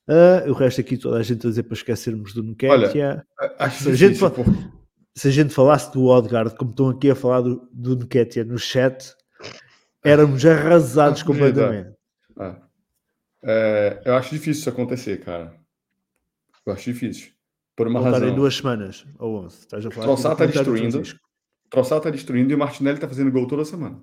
[0.08, 3.26] Uh, o resto aqui toda a gente a dizer para esquecermos do Nketiah.
[3.40, 4.20] Olha, acho que a gente,
[5.20, 8.58] se a gente falasse do Odegaard, como estão aqui a falar do, do Nketiah no
[8.58, 9.14] chat,
[10.02, 11.94] éramos arrasados completamente.
[12.40, 12.56] É.
[13.44, 15.54] É, eu acho difícil isso acontecer, cara.
[16.66, 17.34] Eu acho difícil.
[17.76, 18.30] Por uma Voltar razão.
[18.30, 19.58] em duas semanas ou 11.
[19.58, 21.02] Estás a falar Troçar está destruindo.
[21.70, 24.02] Troçar está destruindo e o Martinelli está fazendo gol toda semana.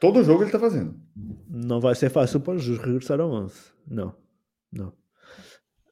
[0.00, 1.00] Todo jogo ele está fazendo.
[1.48, 3.54] Não vai ser fácil para os regressar ao 11.
[3.86, 4.12] Não.
[4.72, 4.92] Não.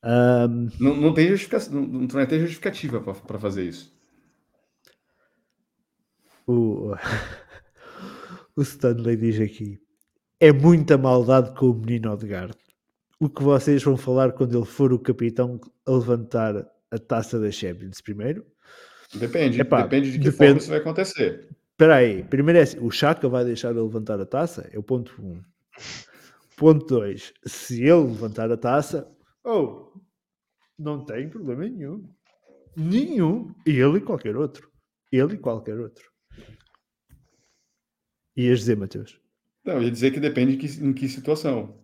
[0.02, 0.68] Um...
[0.80, 3.92] Não, não, tem justificativa, não, não tem justificativa para fazer isso.
[6.46, 6.94] O,
[8.56, 9.78] o Stanley diz aqui:
[10.40, 12.54] é muita maldade com o menino Odegaard.
[13.18, 17.50] O que vocês vão falar quando ele for o capitão a levantar a taça da
[17.50, 18.46] Champions primeiro?
[19.14, 20.36] Depende, Epá, depende de que depende...
[20.36, 21.48] forma isso vai acontecer.
[21.72, 24.68] Espera aí, primeiro é assim, o Chaka vai deixar ele levantar a taça?
[24.72, 25.26] É o ponto 1.
[25.26, 25.42] Um.
[26.56, 27.32] Ponto 2.
[27.46, 29.10] Se ele levantar a taça,
[29.44, 29.92] Oh,
[30.78, 32.08] não tem problema nenhum.
[32.76, 33.54] Nenhum.
[33.66, 34.70] Ele e qualquer outro.
[35.10, 36.10] Ele e qualquer outro.
[38.36, 39.20] Ias dizer, Matheus?
[39.64, 41.78] Não, ia dizer que depende de que, em que situação.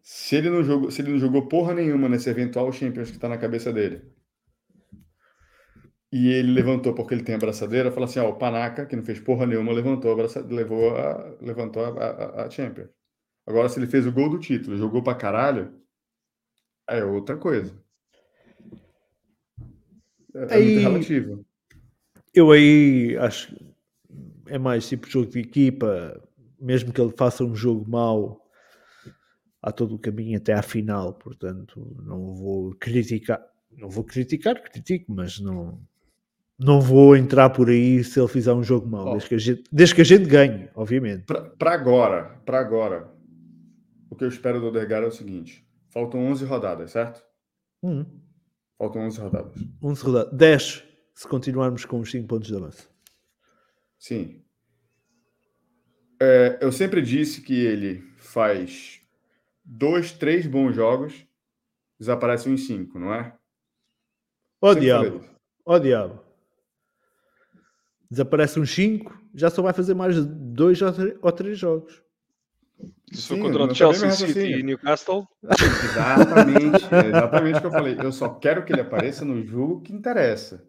[0.00, 3.28] Se ele, não jogou, se ele não jogou porra nenhuma nesse eventual Champions que tá
[3.28, 4.12] na cabeça dele,
[6.12, 9.04] e ele levantou porque ele tem a braçadeira, fala assim: ó, o Panaca, que não
[9.04, 12.90] fez porra nenhuma, levantou a levou a, levantou a, a, a Champions.
[13.46, 15.81] Agora, se ele fez o gol do título, jogou pra caralho,
[16.98, 17.72] é outra coisa.
[20.34, 21.46] É, aí, muito relativo.
[22.34, 23.72] Eu aí acho que
[24.46, 26.20] é mais tipo jogo de equipa,
[26.60, 28.40] mesmo que ele faça um jogo mau,
[29.62, 33.40] há todo o caminho até à final, portanto não vou criticar,
[33.76, 35.80] não vou criticar, critico, mas não,
[36.58, 39.12] não vou entrar por aí se ele fizer um jogo mau, oh.
[39.12, 41.24] desde, que a gente, desde que a gente ganhe, obviamente.
[41.24, 43.12] Para agora, para agora,
[44.10, 47.22] o que eu espero do Odegaard é o seguinte: Faltam 11 rodadas, certo?
[47.82, 48.06] Hum.
[48.78, 49.54] Faltam 11 rodadas.
[49.82, 50.32] 11 rodadas.
[50.32, 52.90] 10 se continuarmos com os 5 pontos de avanço.
[53.98, 54.42] Sim.
[56.18, 59.02] É, eu sempre disse que ele faz
[59.62, 61.26] dois, três bons jogos,
[61.98, 63.36] desaparece um em cinco, não é?
[64.62, 65.22] Ó diabo.
[65.64, 66.24] Ó diabo.
[68.10, 70.80] Desaparece uns 5, já só vai fazer mais dois
[71.20, 72.02] ou três jogos.
[73.12, 75.26] Se for contra o Chelsea City e Newcastle.
[75.44, 77.96] Exatamente, é exatamente o que eu falei.
[78.00, 80.64] Eu só quero que ele apareça no jogo que interessa.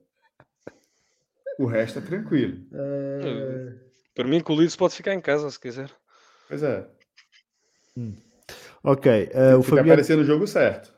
[1.57, 2.65] O resto é tranquilo.
[2.73, 3.75] É...
[4.13, 5.89] Para mim, com o Leeds pode ficar em casa se quiser.
[6.47, 6.87] Pois é.
[7.97, 8.15] Hum.
[8.83, 9.29] Ok.
[9.33, 9.91] Uh, o Fabiano...
[9.91, 10.93] aparecer no jogo certo.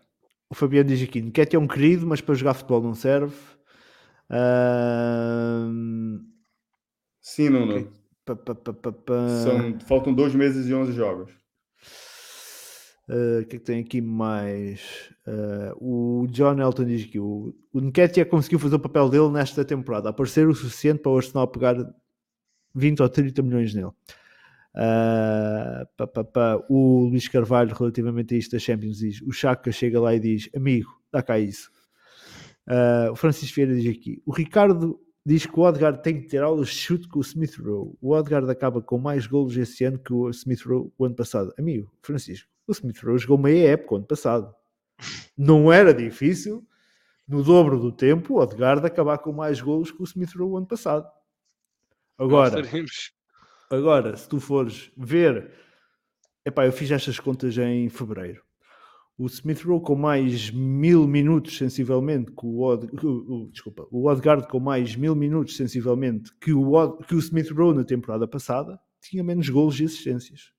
[0.50, 3.36] O Fabiano diz aqui: Nketiah é um querido, mas para jogar futebol não serve.
[4.30, 6.20] Uh...
[7.22, 7.74] Sim, Nuno.
[7.74, 8.05] Okay.
[8.26, 8.92] Pá, pá, pá,
[9.44, 11.32] São, faltam dois meses e 11 jogos.
[13.08, 14.82] Uh, o que é que tem aqui mais?
[15.28, 19.64] Uh, o John Elton diz que o, o Nketiah conseguiu fazer o papel dele nesta
[19.64, 21.76] temporada, aparecer o suficiente para o Arsenal pegar
[22.74, 23.92] 20 ou 30 milhões nele.
[24.76, 26.66] Uh, pá, pá, pá.
[26.68, 30.50] O Luís Carvalho, relativamente a isto da Champions, diz: o Chaka chega lá e diz:
[30.56, 31.70] Amigo, dá cá isso.
[32.68, 36.44] Uh, o Francisco Vieira diz aqui: o Ricardo diz que o Odegaard tem que ter
[36.44, 37.98] aulas de chute com o Smith Rowe.
[38.00, 41.54] O Odegaard acaba com mais golos esse ano que o Smith Rowe o ano passado.
[41.58, 44.54] Amigo, Francisco, o Smith Rowe jogou meia época o ano passado.
[45.36, 46.66] Não era difícil,
[47.28, 50.58] no dobro do tempo, o Odegaard acabar com mais golos que o Smith Rowe o
[50.58, 51.10] ano passado.
[52.18, 52.62] Agora,
[53.70, 55.52] agora, se tu fores ver
[56.46, 58.45] epá, eu fiz estas contas em fevereiro.
[59.18, 64.10] O Smith Rowe com mais mil minutos, sensivelmente, que o, Od, o, o, desculpa, o
[64.10, 68.28] Odgard com mais mil minutos, sensivelmente, que o, Od, que o Smith Rowe na temporada
[68.28, 70.52] passada, tinha menos golos e assistências.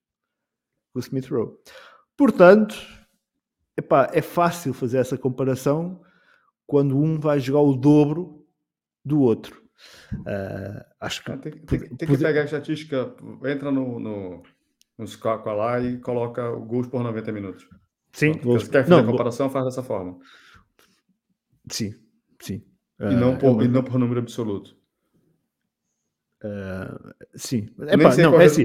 [0.94, 1.52] O Smith Rowe.
[2.16, 2.74] Portanto,
[3.76, 6.00] epá, é fácil fazer essa comparação
[6.66, 8.46] quando um vai jogar o dobro
[9.04, 9.62] do outro.
[10.14, 13.14] Uh, acho que tem, tem, tem que pegar a estatística,
[13.44, 14.42] entra no, no,
[14.96, 17.68] no Squawka lá e coloca gols por 90 minutos.
[18.16, 18.66] Sim, gols...
[18.66, 20.18] quer fazer não, a comparação, faz dessa forma.
[21.70, 21.94] Sim,
[22.40, 22.62] sim.
[22.98, 24.74] E, não ah, por, é e não por número absoluto.
[26.42, 28.64] Uh, sim, Epá, nem não, é assim,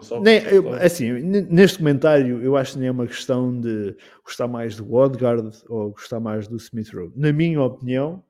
[0.00, 0.48] só, nem, só...
[0.48, 4.76] Eu, é assim, neste comentário eu acho que nem é uma questão de gostar mais
[4.76, 7.12] do Odgard ou gostar mais do Smith Rowe.
[7.14, 8.24] Na minha opinião,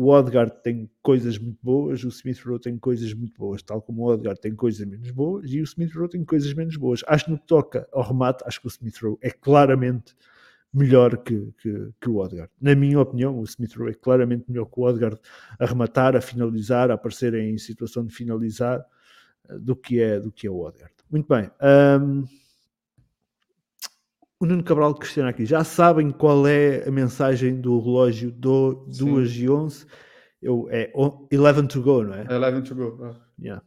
[0.00, 4.02] o Odgard tem coisas muito boas, o Smith Rowe tem coisas muito boas, tal como
[4.02, 7.02] o Odgard tem coisas menos boas e o Smith Rowe tem coisas menos boas.
[7.08, 10.14] Acho que no que toca ao remate, acho que o Smith Rowe é claramente
[10.72, 12.48] melhor que, que, que, o Odgard.
[12.60, 15.18] Na minha opinião, o Smith Rowe é claramente melhor que o Odgard
[15.58, 18.86] a rematar, a finalizar, a aparecer em situação de finalizar
[19.48, 20.94] eh, do que é, do que é o Odgard.
[21.10, 21.50] Muito bem.
[22.00, 22.22] Um,
[24.40, 25.44] o Nuno Cabral questiona aqui.
[25.44, 29.86] Já sabem qual é a mensagem do relógio do 2 e 11?
[30.40, 32.26] Eu, é 11 to go, não é?
[32.28, 33.04] É 11 to go.
[33.04, 33.16] Ah.
[33.40, 33.62] Yeah.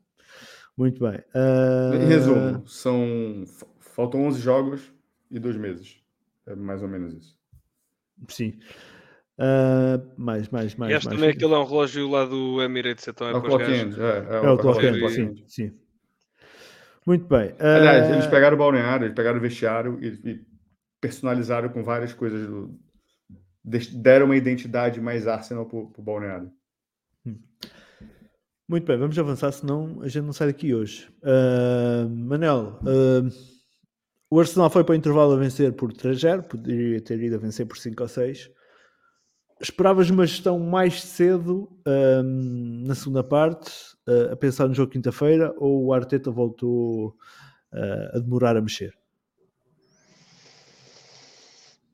[0.77, 1.19] Muito bem.
[1.35, 1.95] Uh...
[1.95, 3.43] Em resumo, são...
[3.79, 4.93] faltam 11 jogos
[5.29, 6.01] e dois meses.
[6.47, 7.37] É mais ou menos isso.
[8.29, 8.57] Sim.
[9.37, 10.91] Uh, mais, mais, mais.
[10.91, 13.63] E este também aquilo é um relógio lá do Emirates, então é, é o Clock
[13.63, 13.99] End.
[13.99, 15.71] É, é, é, o Clock End, sim, sim.
[17.05, 17.49] Muito bem.
[17.53, 17.77] Uh...
[17.77, 20.50] Aliás, eles pegaram o balneário, eles pegaram o vestiário e, e
[21.01, 22.47] personalizaram com várias coisas.
[22.47, 22.79] Do...
[23.93, 26.51] Deram uma identidade mais Arsenal para o balneário.
[27.25, 27.39] Hum.
[28.69, 31.09] Muito bem, vamos avançar, senão a gente não sai daqui hoje.
[31.21, 33.29] Uh, Manel, uh,
[34.29, 37.65] o Arsenal foi para o intervalo a vencer por 3-0, poderia ter ido a vencer
[37.65, 38.49] por 5 ou 6.
[39.59, 43.69] Esperavas uma gestão mais cedo um, na segunda parte,
[44.07, 47.09] uh, a pensar no jogo quinta-feira, ou o Arteta voltou
[47.73, 49.00] uh, a demorar a mexer?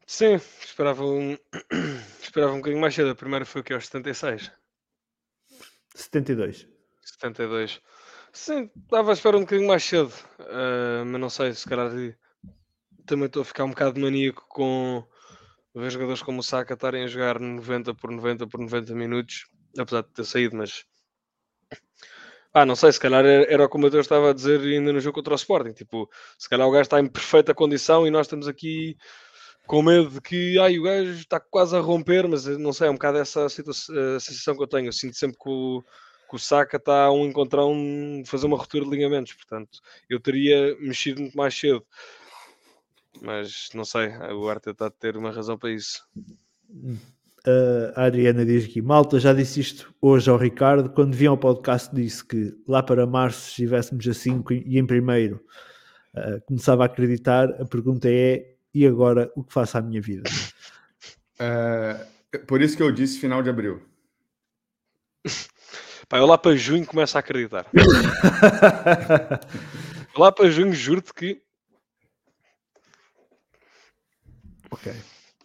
[0.09, 1.37] Sim, esperava um,
[2.23, 3.09] esperava um bocadinho mais cedo.
[3.09, 3.73] A primeira foi o que?
[3.73, 4.49] Aos 76?
[5.93, 6.65] 72.
[7.01, 7.81] 72.
[8.31, 11.91] Sim, estava a esperar um bocadinho mais cedo, uh, mas não sei, se calhar
[13.05, 15.05] também estou a ficar um bocado maníaco com
[15.75, 19.47] ver jogadores como o Saka estarem a jogar 90 por 90 por 90 minutos,
[19.77, 20.85] apesar de ter saído, mas
[22.53, 25.33] ah, não sei, se calhar era, como eu estava a dizer ainda no jogo contra
[25.33, 25.73] o Sporting.
[25.73, 26.09] Tipo,
[26.39, 28.97] se calhar o gajo está em perfeita condição e nós estamos aqui
[29.67, 32.89] com medo de que ai, o gajo está quase a romper, mas não sei, é
[32.89, 34.87] um bocado essa situação, sensação que eu tenho.
[34.87, 35.83] Eu sinto sempre que o,
[36.29, 37.73] que o Saka está a um encontrão
[38.23, 39.79] de fazer uma ruptura de ligamentos, portanto,
[40.09, 41.85] eu teria mexido muito mais cedo.
[43.21, 46.03] Mas não sei, o Arteta está a ter uma razão para isso.
[47.95, 50.89] A Adriana diz aqui: Malta, já disse isto hoje ao Ricardo.
[50.89, 54.85] Quando vinha ao podcast, disse que lá para março, se estivéssemos a 5 e em
[54.85, 55.43] primeiro,
[56.15, 57.49] uh, começava a acreditar.
[57.61, 60.29] A pergunta é: e agora o que faço à minha vida?
[61.39, 63.81] Uh, por isso que eu disse final de abril.
[66.07, 67.65] Pá, eu lá para junho começo a acreditar.
[70.15, 71.41] lá para junho, juro-te que
[74.69, 74.93] Ok.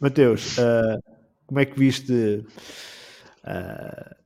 [0.01, 1.01] Mateus, uh,
[1.47, 2.45] como é que viste
[3.45, 4.17] uh,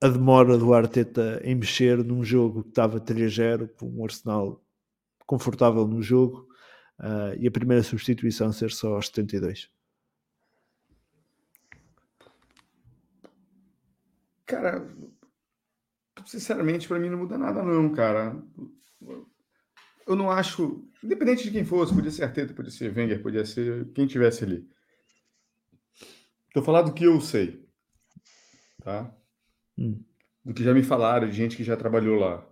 [0.00, 4.62] a demora do Arteta em mexer num jogo que estava 3-0, com um Arsenal
[5.26, 6.46] confortável no jogo,
[7.00, 9.70] uh, e a primeira substituição ser só aos 72?
[14.46, 14.86] Cara,
[16.26, 18.36] sinceramente, para mim não muda nada, não, cara.
[20.06, 23.92] Eu não acho Independente de quem fosse, podia ser Arteta, podia ser Wenger, podia ser
[23.92, 24.66] quem tivesse ali.
[26.48, 27.62] Estou falando do que eu sei,
[28.82, 29.14] tá?
[29.76, 30.02] Hum.
[30.42, 32.42] Do que já me falaram, de gente que já trabalhou lá.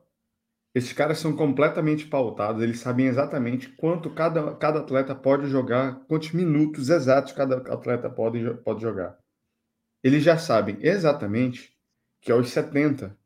[0.75, 6.33] Esses caras são completamente pautados, eles sabem exatamente quanto cada, cada atleta pode jogar, quantos
[6.33, 9.19] minutos exatos cada atleta pode, pode jogar.
[10.03, 11.77] Eles já sabem exatamente
[12.21, 13.17] que aos 70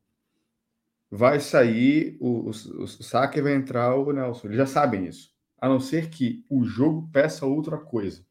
[1.11, 4.49] vai sair o, o, o saque vai entrar o Nelson.
[4.49, 5.35] Eles já sabem isso.
[5.59, 8.25] A não ser que o jogo peça outra coisa.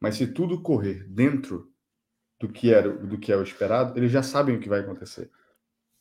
[0.00, 1.70] Mas se tudo correr dentro
[2.40, 5.30] do que era do que é o esperado, eles já sabem o que vai acontecer.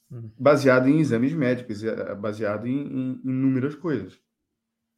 [0.09, 4.19] Baseado em exames médicos, é, é baseado em, em, em inúmeras coisas.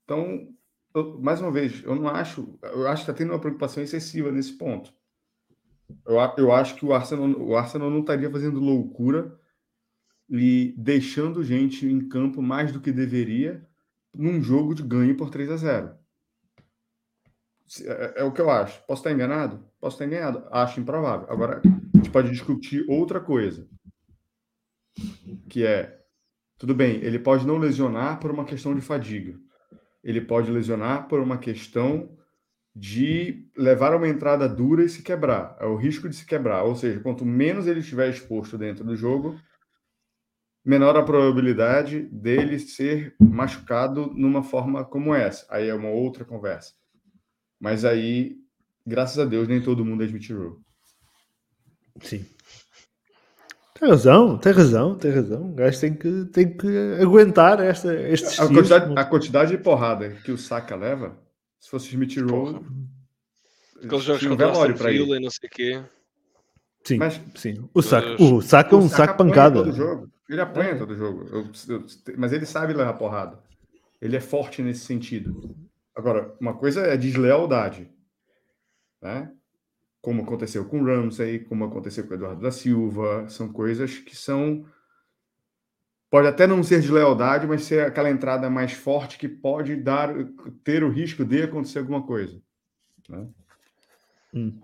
[0.03, 0.53] Então,
[0.93, 2.57] eu, mais uma vez, eu não acho.
[2.61, 4.93] Eu acho que está tendo uma preocupação excessiva nesse ponto.
[6.05, 9.39] Eu, eu acho que o Arsenal, o Arsenal não estaria fazendo loucura
[10.29, 13.65] e deixando gente em campo mais do que deveria
[14.13, 15.95] num jogo de ganho por 3 a 0.
[17.85, 18.81] é, é, o que eu acho.
[18.85, 19.63] Posso estar enganado?
[19.79, 20.47] Posso estar enganado.
[20.51, 21.27] Acho improvável.
[21.29, 23.67] Agora, a gente pode discutir outra coisa.
[25.49, 25.97] Que é,
[26.57, 29.37] tudo bem, ele pode não lesionar por uma questão de fadiga.
[30.03, 32.17] Ele pode lesionar por uma questão
[32.75, 35.57] de levar uma entrada dura e se quebrar.
[35.59, 36.63] É o risco de se quebrar.
[36.63, 39.39] Ou seja, quanto menos ele estiver exposto dentro do jogo,
[40.63, 45.45] menor a probabilidade dele ser machucado numa forma como essa.
[45.49, 46.73] Aí é uma outra conversa.
[47.59, 48.37] Mas aí,
[48.85, 50.61] graças a Deus, nem todo mundo admitiu.
[52.01, 52.25] Sim.
[53.79, 55.51] Tem razão, tem razão, tem razão.
[55.51, 56.67] O gajo tem que, tem que
[57.01, 61.17] aguentar esta, estes a quantidade, a quantidade de porrada que o Saka leva,
[61.59, 62.65] se fosse Smith Rowe.
[63.83, 65.83] Aqueles jogos um velório para ele e não sei o quê.
[66.83, 67.69] Sim, mas, sim.
[67.73, 69.63] O Saka, o Saka é um saco pancada.
[69.63, 70.09] Todo jogo.
[70.27, 70.75] Ele apanha é.
[70.75, 71.27] todo jogo.
[71.31, 71.85] Eu, eu,
[72.17, 73.39] mas ele sabe levar porrada.
[74.01, 75.55] Ele é forte nesse sentido.
[75.95, 77.89] Agora, uma coisa é deslealdade,
[79.01, 79.31] né?
[80.07, 84.65] Como aconteceu com Ramsey, como aconteceu com Eduardo da Silva, são coisas que são
[86.09, 90.13] pode até não ser deslealdade, mas ser aquela entrada mais forte que pode dar
[90.63, 92.41] ter o risco de acontecer alguma coisa.
[93.09, 93.27] Né?
[94.33, 94.61] Hum.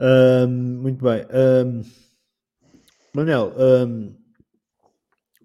[0.00, 0.48] Um,
[0.82, 1.24] muito bem.
[1.32, 1.82] Um,
[3.14, 4.16] Manel, um,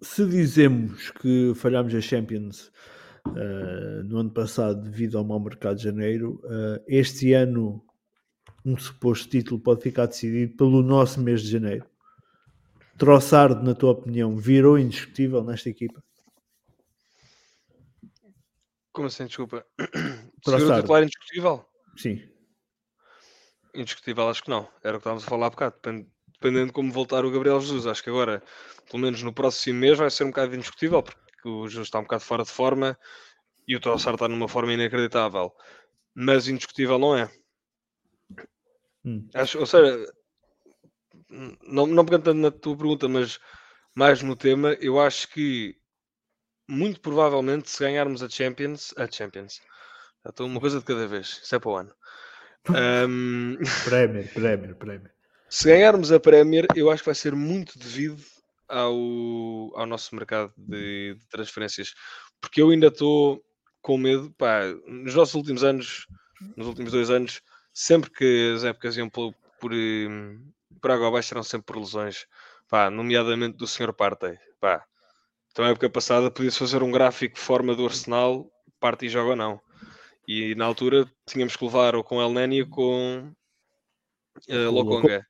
[0.01, 2.71] se dizemos que falhámos a Champions
[3.27, 6.41] uh, no ano passado devido ao mau mercado de janeiro.
[6.43, 7.85] Uh, este ano,
[8.69, 11.85] um suposto título pode ficar decidido pelo nosso mês de janeiro.
[12.97, 16.03] Troçardo, na tua opinião, virou indiscutível nesta equipa?
[18.91, 19.65] Como assim, desculpa?
[20.43, 20.81] Troçardo.
[20.81, 21.65] titular indiscutível?
[21.95, 22.21] Sim.
[23.73, 24.67] Indiscutível, acho que não.
[24.83, 25.75] Era o que estávamos a falar há bocado.
[26.33, 27.87] dependendo de como voltar o Gabriel Jesus.
[27.87, 28.43] Acho que agora,
[28.89, 31.99] pelo menos no próximo mês, vai ser um bocado indiscutível, porque que o Jesus está
[31.99, 32.97] um bocado fora de forma
[33.67, 35.53] e o Trossard está numa forma inacreditável.
[36.13, 37.31] Mas indiscutível não é.
[39.09, 39.27] Hum.
[39.33, 40.05] Acho, ou seja,
[41.63, 43.39] não, não pegando na tua pergunta, mas
[43.95, 45.75] mais no tema, eu acho que
[46.67, 49.59] muito provavelmente se ganharmos a Champions, a Champions,
[50.23, 51.93] já estou uma coisa de cada vez, isso é para o ano.
[52.69, 53.57] Um...
[53.85, 55.13] Premier, Premier, Premier.
[55.49, 58.23] Se ganharmos a Premier, eu acho que vai ser muito devido
[58.67, 58.93] ao,
[59.75, 61.95] ao nosso mercado de, de transferências,
[62.39, 63.43] porque eu ainda estou
[63.81, 66.05] com medo, pá, nos nossos últimos anos,
[66.55, 67.41] nos últimos dois anos,
[67.79, 70.51] sempre que as épocas iam por, por, hum,
[70.81, 72.27] por água abaixo eram sempre por lesões,
[72.67, 73.93] pá, nomeadamente do Sr.
[73.93, 74.85] Partey, pá.
[75.49, 78.51] Então, a época passada, podia-se fazer um gráfico de forma do Arsenal,
[78.81, 79.61] parte e joga ou não.
[80.27, 83.33] E na altura tínhamos que levar ou com El Neni ou com
[84.49, 85.25] uh, Lokonga.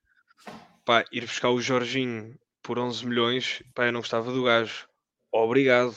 [0.83, 4.89] Pá, ir buscar o Jorginho por 11 milhões, pá, eu não gostava do gajo.
[5.31, 5.95] Obrigado.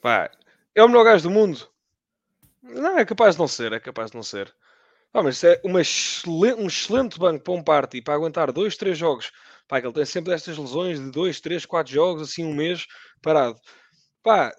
[0.00, 0.30] Pá,
[0.72, 1.68] é o melhor gajo do mundo.
[2.62, 4.54] Não, é capaz de não ser, é capaz de não ser.
[5.14, 8.96] Ah, mas é uma excelente, um excelente banco para um party para aguentar dois, três
[8.96, 9.30] jogos.
[9.68, 12.86] Pá, que ele tem sempre estas lesões de dois, três, quatro jogos, assim um mês
[13.20, 13.60] parado.
[14.22, 14.52] Pá,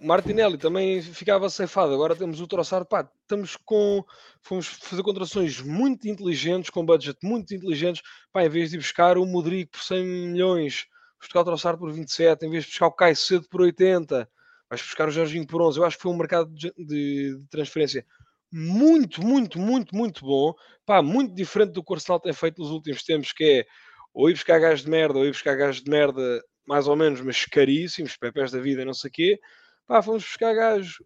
[0.00, 1.92] Martinelli também ficava ceifado.
[1.92, 2.84] Agora temos o Troçar.
[2.84, 4.04] Pá, estamos com.
[4.42, 8.02] Fomos fazer contratações muito inteligentes, com budget muito inteligentes.
[8.32, 10.86] Pá, em vez de buscar o Modric por 100 milhões,
[11.18, 14.28] buscar o Troçar por 27, em vez de buscar o Caio Cedo por 80,
[14.70, 15.78] vais buscar o Jorginho por 11.
[15.78, 18.06] Eu acho que foi um mercado de, de, de transferência
[18.52, 20.54] muito, muito, muito, muito bom.
[20.84, 23.66] Pá, muito diferente do que o Arsenal tem feito nos últimos tempos, que é
[24.14, 27.20] ou ir buscar gajos de merda, ou ir buscar gajos de merda mais ou menos,
[27.20, 29.38] mas caríssimos, pepés da vida, não sei o quê
[29.86, 31.02] pá, fomos buscar gajos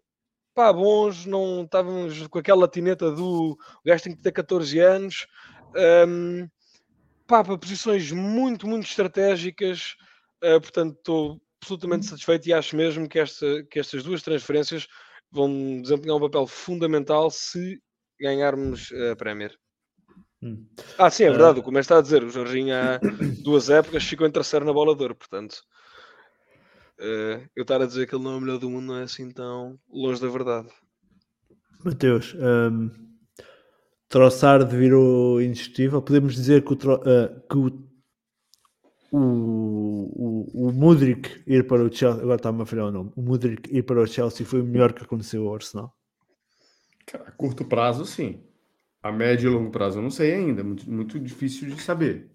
[0.53, 5.27] pá, bons, não estávamos com aquela tineta do o gajo tem que ter 14 anos,
[6.07, 6.47] um,
[7.25, 9.95] pá, para posições muito, muito estratégicas,
[10.43, 14.87] uh, portanto estou absolutamente satisfeito e acho mesmo que, esta, que estas duas transferências
[15.31, 17.81] vão desempenhar um papel fundamental se
[18.19, 19.55] ganharmos a Premier.
[20.41, 20.65] Hum.
[20.97, 21.63] Ah, sim, é verdade, uh...
[21.63, 22.99] como está a dizer, o Jorginho há
[23.43, 25.61] duas épocas ficou em terceiro na bola de ouro, portanto
[27.01, 29.03] Uh, eu estar a dizer que ele não é o melhor do mundo não é
[29.03, 30.67] assim tão longe da verdade.
[31.83, 32.91] Mateus, um,
[34.07, 35.99] Troçard virou indiscutível.
[35.99, 37.89] Podemos dizer que o, uh, que o,
[39.11, 39.80] o,
[40.13, 43.75] o, o Mudrik ir para o Chelsea, agora está-me a falhar o nome, o Mudrik
[43.75, 45.95] ir para o Chelsea foi o melhor que aconteceu ao Arsenal.
[47.13, 48.43] A curto prazo, sim.
[49.01, 50.63] A médio e longo prazo, eu não sei ainda.
[50.63, 52.29] Muito, muito difícil de saber.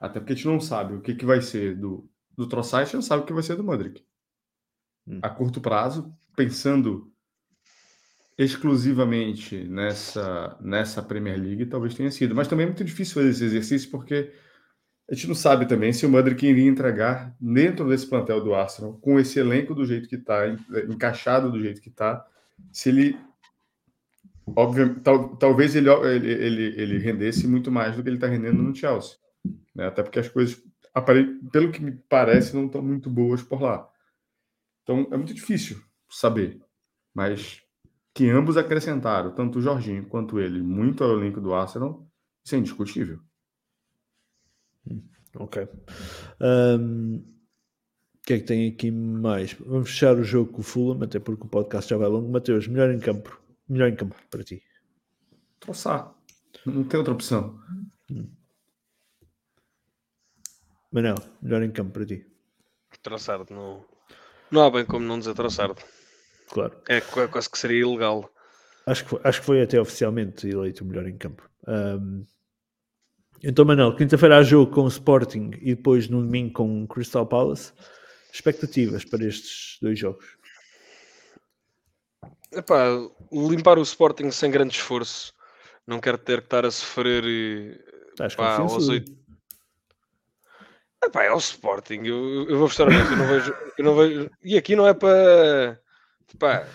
[0.00, 2.84] Até porque a gente não sabe o que, que vai ser do, do Trossard, a
[2.84, 4.04] gente não sabe o que vai ser do Modric.
[5.06, 5.18] Hum.
[5.22, 7.12] A curto prazo, pensando
[8.38, 12.34] exclusivamente nessa, nessa Premier League, talvez tenha sido.
[12.34, 14.32] Mas também é muito difícil fazer esse exercício, porque
[15.08, 18.94] a gente não sabe também se o Modric iria entregar dentro desse plantel do Arsenal,
[18.94, 20.48] com esse elenco do jeito que está,
[20.88, 22.26] encaixado do jeito que está,
[22.72, 23.16] se ele
[25.02, 28.74] tal, talvez ele, ele, ele, ele rendesse muito mais do que ele está rendendo no
[28.74, 29.16] Chelsea.
[29.74, 29.86] Né?
[29.86, 30.60] Até porque as coisas,
[31.52, 33.88] pelo que me parece, não estão muito boas por lá.
[34.82, 36.60] Então é muito difícil saber.
[37.14, 37.62] Mas
[38.12, 42.06] que ambos acrescentaram, tanto o Jorginho quanto ele, muito ao elenco do Arsenal,
[42.44, 43.20] isso é indiscutível.
[45.38, 45.68] Ok.
[46.40, 49.52] Um, o que é que tem aqui mais?
[49.54, 52.30] Vamos fechar o jogo com o Fulham, até porque o podcast já vai longo.
[52.30, 53.40] Mateus, melhor em campo.
[53.68, 54.62] Melhor em campo para ti.
[55.60, 56.14] Troçar.
[56.64, 57.60] Não tem outra opção.
[58.10, 58.28] Hum.
[60.90, 62.26] Manel, melhor em campo para ti.
[63.02, 63.84] Troçar não,
[64.50, 65.74] não há bem como não dizer Troçar.
[66.48, 66.80] Claro.
[66.88, 68.30] É quase que seria ilegal.
[68.86, 71.48] Acho que, foi, acho que foi até oficialmente eleito o melhor em campo.
[71.66, 72.24] Um,
[73.42, 77.26] então, Manel, quinta-feira há jogo com o Sporting e depois no domingo com o Crystal
[77.26, 77.72] Palace.
[78.32, 80.26] Expectativas para estes dois jogos?
[82.52, 82.86] Epá,
[83.32, 85.32] limpar o Sporting sem grande esforço.
[85.86, 87.24] Não quero ter que estar a sofrer
[88.10, 89.12] Estás pá, aos 8.
[91.04, 92.00] Epá, é o Sporting.
[92.04, 94.30] Eu, eu vou mostrar eu não vejo, eu não vejo.
[94.42, 95.80] E aqui não é para.
[96.34, 96.66] Epá,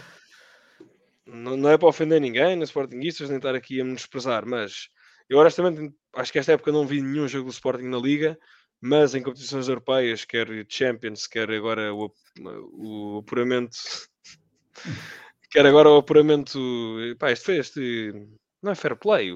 [1.25, 4.89] não, não é para ofender ninguém, nem Sportingistas, nem estar aqui a me desprezar, mas
[5.31, 8.37] eu honestamente acho que esta época não vi nenhum jogo do Sporting na Liga,
[8.81, 12.13] mas em competições europeias, quer Champions, quer agora o,
[12.73, 13.77] o apuramento.
[15.49, 16.59] quer agora o apuramento.
[17.17, 18.11] Pá, este foi este.
[18.61, 19.31] Não é fair play.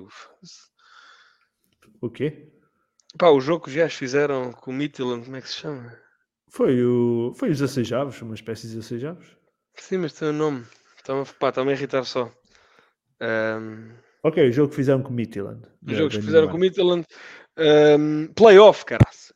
[2.01, 2.51] O quê?
[3.17, 5.97] Pá, o jogo que os gajos fizeram com o Midtjylland, como é que se chama?
[6.49, 9.37] Foi, o, foi os 16 avos, uma espécie de 16 avos.
[9.75, 10.65] Sim, mas tem o um nome.
[10.97, 12.29] Está-me a irritar só.
[13.21, 14.04] Um...
[14.25, 15.61] Ok, o jogo que fizeram com o Midtjylland.
[15.87, 17.05] O jogo que fizeram com o Midtjylland.
[17.59, 19.31] Um, playoff, caraças.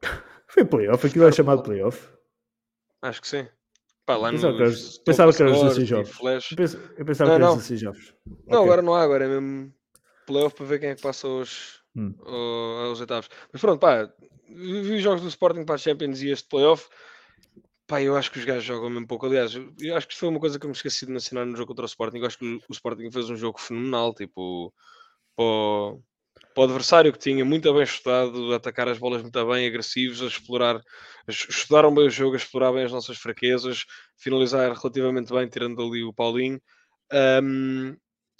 [0.48, 2.08] Foi playoff, aquilo é chamado playoff.
[3.02, 3.46] Acho que sim.
[4.06, 4.72] Pá, lá pensava, que era,
[5.04, 6.10] pensava que era os 16 jogos.
[6.96, 8.14] Eu pensava não, que era os 16 jogos.
[8.26, 8.64] Não, okay.
[8.64, 9.74] agora não há, agora é mesmo
[10.26, 12.14] playoff para ver quem é que passa aos, hum.
[12.24, 13.28] aos oitavos.
[13.52, 14.10] Mas pronto, pá,
[14.48, 16.88] vi os jogos do Sporting para a Champions e este playoff.
[17.86, 19.26] Pá, eu acho que os gajos jogam mesmo pouco.
[19.26, 21.68] Aliás, eu acho que foi uma coisa que eu me esqueci de mencionar no jogo
[21.68, 22.18] contra o Sporting.
[22.18, 24.72] Eu acho que o Sporting fez um jogo fenomenal, tipo,
[25.36, 26.00] para o,
[26.54, 30.26] para o adversário que tinha muito bem estudado, atacar as bolas muito bem, agressivos, a
[30.26, 30.80] explorar,
[31.28, 33.84] estudaram bem o jogo, a explorar bem as nossas fraquezas,
[34.16, 36.60] finalizar relativamente bem, tirando ali o Paulinho.
[37.12, 37.96] Um,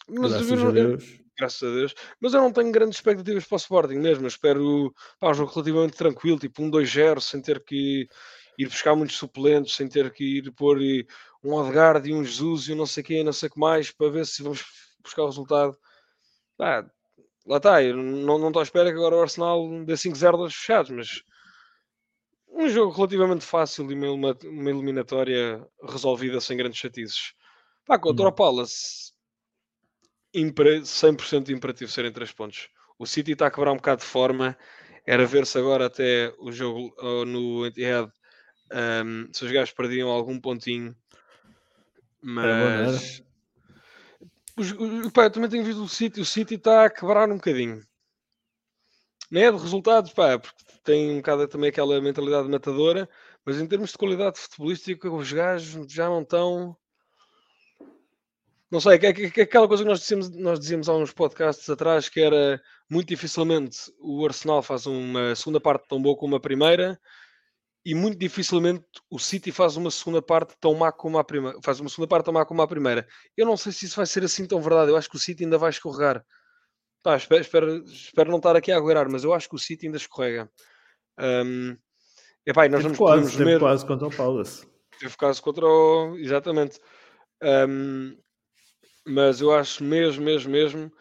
[0.08, 1.04] mas graças eu, a Deus.
[1.04, 1.94] Eu, graças a Deus.
[2.20, 4.24] Mas eu não tenho grandes expectativas para o Sporting mesmo.
[4.24, 8.08] Eu espero pá, um jogo relativamente tranquilo, tipo um 2-0, sem ter que
[8.58, 11.04] ir buscar muitos suplentes, sem ter que ir pôr eh,
[11.42, 13.90] um Odegaard e um Jesus e um não sei quem, não sei o que mais,
[13.90, 14.64] para ver se vamos
[15.02, 15.76] buscar o resultado.
[16.58, 16.84] Ah,
[17.46, 20.54] lá está, eu não, não estou à espera que agora o Arsenal dê 5-0 dos
[20.54, 21.22] fechados, mas
[22.48, 27.34] um jogo relativamente fácil e uma, uma eliminatória resolvida sem grandes chatices.
[27.84, 28.28] Pá, contra hum.
[28.28, 29.12] o Palace,
[30.34, 32.68] 100% imperativo serem 3 pontos.
[32.98, 34.56] O City está a quebrar um bocado de forma.
[35.06, 36.94] Era ver-se agora até o jogo
[37.26, 38.10] no Etihad
[38.72, 40.94] um, se os gajos perdiam algum pontinho,
[42.20, 43.22] mas
[44.56, 47.36] os, os, pá, eu também tenho visto o City, o City está a quebrar um
[47.36, 47.82] bocadinho.
[49.30, 53.08] Nem é de resultados, pá, porque tem um bocado também aquela mentalidade matadora,
[53.44, 56.76] mas em termos de qualidade futebolística, os gajos já não estão.
[58.70, 61.68] Não sei, que, que, que, aquela coisa que nós dizíamos, nós dizíamos há uns podcasts
[61.68, 66.40] atrás que era muito dificilmente o Arsenal faz uma segunda parte tão boa como a
[66.40, 66.98] primeira
[67.84, 71.58] e muito dificilmente o City faz uma segunda parte tão má como a primeira.
[71.62, 73.06] Faz uma segunda parte tão má como a primeira.
[73.36, 74.90] Eu não sei se isso vai ser assim tão verdade.
[74.90, 76.24] Eu acho que o City ainda vai escorregar.
[77.02, 79.86] Tá, espero, espero, espero não estar aqui a aguardar, mas eu acho que o City
[79.86, 80.50] ainda escorrega.
[81.20, 81.76] Um,
[82.46, 83.60] epá, nós teve quase, teve ver...
[83.60, 84.66] quase contra o Palace.
[84.98, 86.16] Teve quase contra o...
[86.16, 86.80] Exatamente.
[87.42, 88.16] Um,
[89.06, 90.92] mas eu acho mesmo, mesmo, mesmo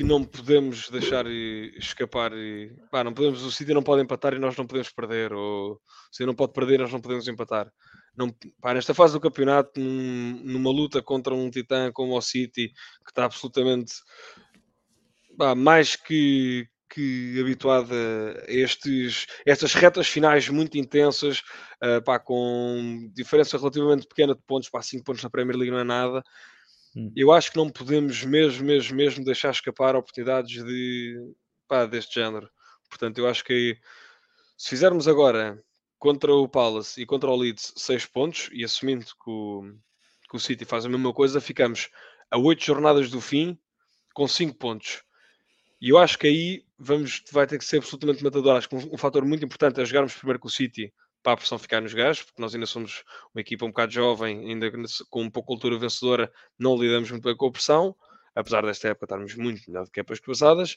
[0.00, 2.32] que não podemos deixar escapar.
[2.32, 5.30] E, pá, não podemos, o City não pode empatar e nós não podemos perder.
[5.30, 5.78] Ou o
[6.10, 7.70] City não pode perder e nós não podemos empatar.
[8.16, 12.68] Não, pá, nesta fase do campeonato, num, numa luta contra um titã como o City,
[13.04, 13.92] que está absolutamente
[15.36, 21.42] pá, mais que, que habituado a estes, estas retas finais muito intensas,
[21.84, 25.80] uh, pá, com diferença relativamente pequena de pontos, para 5 pontos na Premier League não
[25.80, 26.22] é nada.
[26.96, 27.12] Hum.
[27.14, 31.34] Eu acho que não podemos mesmo, mesmo, mesmo deixar escapar oportunidades de,
[31.68, 32.48] pá, deste género.
[32.88, 33.78] Portanto, eu acho que
[34.56, 35.62] se fizermos agora
[35.98, 39.62] contra o Palace e contra o Leeds 6 pontos e assumindo que o,
[40.28, 41.90] que o City faz a mesma coisa, ficamos
[42.30, 43.58] a 8 jornadas do fim
[44.12, 45.02] com 5 pontos.
[45.80, 48.56] E eu acho que aí vamos, vai ter que ser absolutamente matador.
[48.56, 51.36] Acho que um, um fator muito importante é jogarmos primeiro com o City para a
[51.36, 54.70] pressão ficar nos gajos, porque nós ainda somos uma equipa um bocado jovem, ainda
[55.08, 57.94] com um pouco cultura vencedora, não lidamos muito bem com a pressão,
[58.34, 60.76] apesar desta época estarmos muito melhor do que épocas passadas,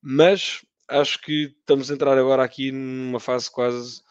[0.00, 4.02] mas acho que estamos a entrar agora aqui numa fase quase.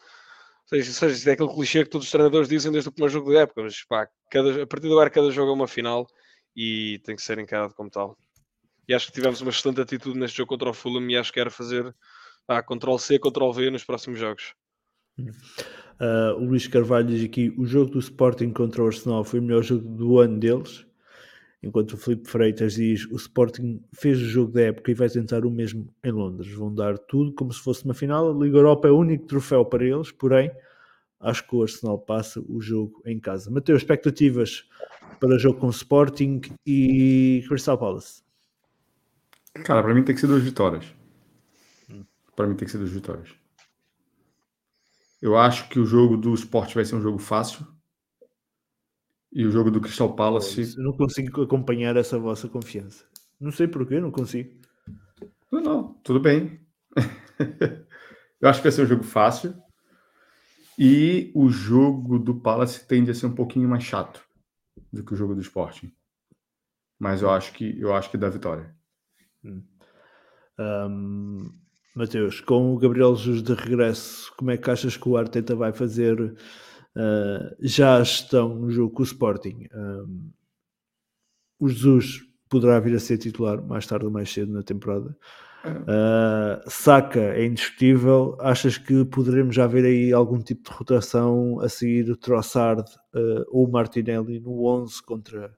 [0.72, 3.40] Ou seja, é aquele clichê que todos os treinadores dizem desde o primeiro jogo da
[3.40, 6.06] época, mas pá, cada, a partir de agora cada jogo é uma final
[6.54, 8.16] e tem que ser encarado como tal.
[8.88, 11.40] E acho que tivemos uma excelente atitude neste jogo contra o Fulham e acho que
[11.40, 11.94] era fazer
[12.48, 14.54] ah, Ctrl-C, Ctrl-V nos próximos jogos.
[15.28, 19.42] Uh, o Luís Carvalho diz aqui: o jogo do Sporting contra o Arsenal foi o
[19.42, 20.86] melhor jogo do ano deles.
[21.62, 25.44] Enquanto o Felipe Freitas diz: o Sporting fez o jogo da época e vai tentar
[25.44, 26.50] o mesmo em Londres.
[26.52, 28.30] Vão dar tudo como se fosse uma final.
[28.30, 30.50] A Liga Europa é o único troféu para eles, porém,
[31.20, 33.50] acho que o Arsenal passa o jogo em casa.
[33.50, 34.64] Mateus, expectativas
[35.18, 38.22] para o jogo com o Sporting e Crystal Palace?
[39.64, 40.84] Cara, para mim tem que ser duas vitórias.
[42.34, 43.39] Para mim tem que ser duas vitórias.
[45.20, 47.66] Eu acho que o jogo do Sport vai ser um jogo fácil.
[49.32, 50.74] E o jogo do Crystal Palace.
[50.76, 53.04] Eu não consigo acompanhar essa vossa confiança.
[53.38, 54.50] Não sei porquê, não consigo.
[55.52, 56.60] Não, não, tudo bem.
[58.40, 59.54] eu acho que vai ser um jogo fácil.
[60.78, 64.24] E o jogo do Palace tende a ser um pouquinho mais chato
[64.92, 65.92] do que o jogo do Sporting.
[66.98, 68.74] Mas eu acho que eu acho que dá vitória.
[69.44, 69.62] Hum.
[70.58, 71.52] Um,
[71.94, 75.72] Mateus, com o Gabriel Jesus de regresso, como é que achas que o Arteta vai
[75.72, 79.66] fazer uh, já a gestão no jogo com o Sporting?
[79.74, 80.30] Um,
[81.58, 85.16] o Jesus poderá vir a ser titular mais tarde ou mais cedo na temporada.
[85.64, 88.36] Uh, Saka é indiscutível.
[88.40, 92.82] Achas que poderemos já ver aí algum tipo de rotação a seguir o Trossard
[93.14, 95.54] uh, ou o Martinelli no 11 contra.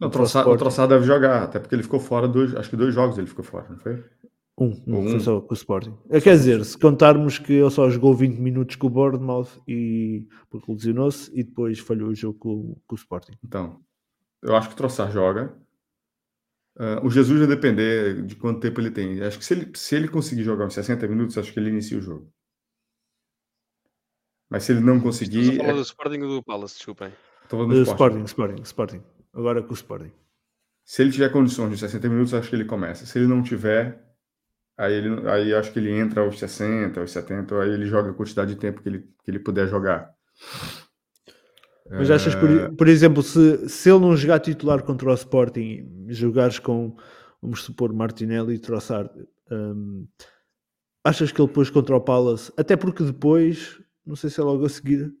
[0.00, 2.76] Não, o Trossard, o Trossard deve jogar, até porque ele ficou fora dois, acho que
[2.76, 4.02] dois jogos ele ficou fora, não foi?
[4.56, 5.96] Um, um, foi só com o Sporting.
[6.08, 10.28] É, quer dizer, se contarmos que ele só jogou 20 minutos com o Bournemouth e
[10.48, 13.32] porque lesionou-se e depois falhou o jogo com, com, o Sporting.
[13.44, 13.80] Então,
[14.40, 15.56] eu acho que o Troçar joga.
[16.76, 19.20] Uh, o Jesus vai depender de quanto tempo ele tem.
[19.22, 21.98] Acho que se ele, se ele conseguir jogar uns 60 minutos, acho que ele inicia
[21.98, 22.32] o jogo.
[24.48, 25.56] Mas se ele não conseguir.
[25.56, 25.74] Falou é...
[25.74, 27.12] do Sporting ou do Palace, desculpem.
[27.42, 28.22] Estou do Sporting.
[28.22, 29.02] Sporting, Sporting, Sporting.
[29.32, 30.12] Agora com o Sporting.
[30.84, 33.06] Se ele tiver condições de 60 minutos, acho que ele começa.
[33.06, 34.04] Se ele não tiver,
[34.76, 38.14] Aí, ele, aí acho que ele entra aos 60, aos 70, aí ele joga a
[38.14, 40.12] quantidade de tempo que ele, que ele puder jogar.
[41.90, 42.70] Mas achas, por, é.
[42.70, 46.96] por exemplo, se, se ele não jogar titular contra o Sporting, jogares com,
[47.40, 49.10] vamos supor, Martinelli e Trossard,
[49.50, 50.06] um,
[51.04, 54.64] achas que ele depois contra o Palace, até porque depois, não sei se é logo
[54.64, 55.12] a seguir,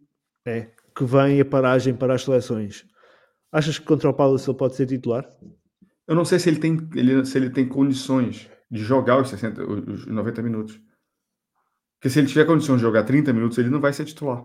[0.46, 2.84] é, que vem a paragem para as seleções,
[3.52, 5.28] achas que contra o Palace ele pode ser titular?
[6.08, 9.62] Eu não sei se ele tem, ele, se ele tem condições de jogar os, 60,
[9.64, 10.80] os 90 minutos.
[11.94, 14.44] Porque se ele tiver condição de jogar 30 minutos, ele não vai ser titular.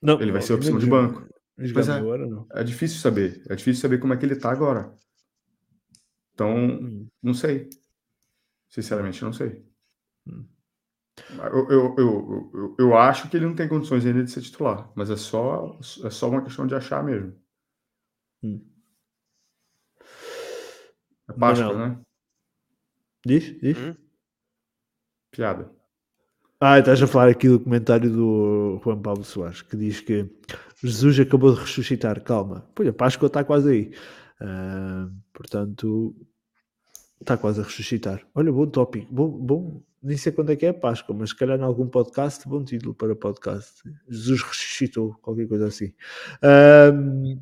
[0.00, 1.26] Não, ele vai ser opção de banco.
[1.56, 3.42] Mas é, agora, é difícil saber.
[3.48, 4.94] É difícil saber como é que ele tá agora.
[6.34, 7.08] Então, hum.
[7.22, 7.70] não sei.
[8.68, 9.66] Sinceramente, não sei.
[10.26, 10.46] Hum.
[11.30, 14.92] Eu, eu, eu, eu, eu, acho que ele não tem condições ainda de ser titular,
[14.94, 17.34] mas é só, é só uma questão de achar mesmo.
[18.42, 18.64] Hum.
[21.28, 22.00] É Páscoa, né?
[23.24, 23.76] Diz, diz.
[23.78, 23.94] Hum?
[25.30, 25.70] Piada.
[26.60, 30.28] Ah, estás a falar aqui do comentário do Juan Pablo Soares, que diz que
[30.82, 32.20] Jesus acabou de ressuscitar.
[32.22, 33.92] Calma, pois a Páscoa está quase aí.
[34.40, 36.16] Uh, portanto,
[37.20, 38.26] está quase a ressuscitar.
[38.34, 39.06] Olha, bom tópico.
[39.12, 41.86] Bom, bom, nem sei quando é que é a Páscoa, mas se calhar em algum
[41.86, 43.82] podcast, bom título para podcast.
[44.08, 45.92] Jesus ressuscitou, qualquer coisa assim.
[46.42, 47.38] Uh,